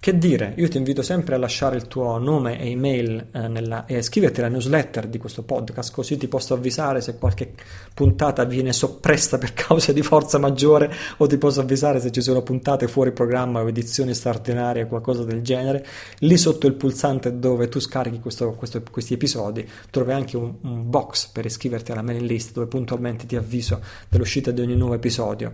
[0.01, 3.85] Che dire, io ti invito sempre a lasciare il tuo nome e email eh, nella,
[3.85, 7.53] e iscriverti alla newsletter di questo podcast, così ti posso avvisare se qualche
[7.93, 12.41] puntata viene soppressa per causa di forza maggiore o ti posso avvisare se ci sono
[12.43, 15.85] puntate fuori programma o edizioni straordinarie o qualcosa del genere.
[16.19, 20.89] Lì sotto il pulsante dove tu scarichi questo, questo, questi episodi trovi anche un, un,
[20.89, 25.51] box per iscriverti alla mailing list dove puntualmente ti avviso dell'uscita di ogni nuovo episodio.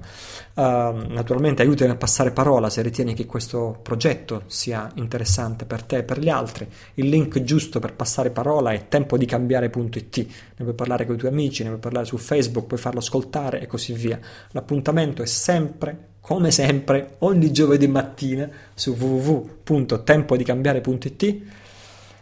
[0.54, 0.62] Uh,
[1.08, 6.04] naturalmente aiutami a passare parola se ritieni che questo progetto sia interessante per te e
[6.04, 6.68] per gli altri.
[6.96, 10.18] Il link giusto per passare parola è tempo di cambiare.it.
[10.18, 10.26] Ne
[10.58, 13.68] puoi parlare con i tuoi amici, ne puoi parlare su Facebook, puoi farlo ascoltare e
[13.68, 14.20] così via.
[14.52, 21.42] L'appuntamento è sempre come sempre, ogni giovedì mattina su www.tempodicambiare.it.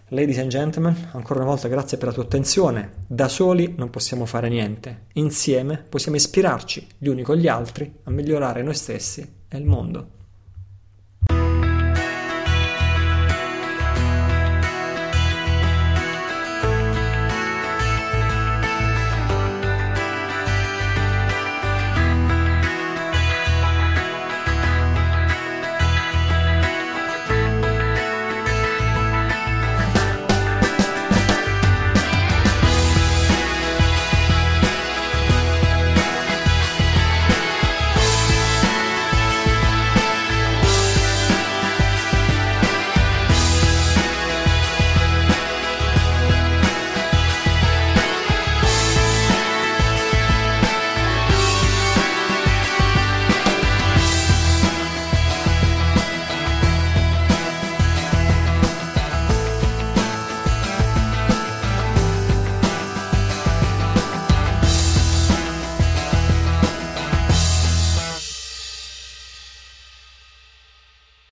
[0.09, 2.91] Ladies and gentlemen, ancora una volta grazie per la tua attenzione.
[3.07, 5.05] Da soli non possiamo fare niente.
[5.13, 10.21] Insieme possiamo ispirarci gli uni con gli altri a migliorare noi stessi e il mondo.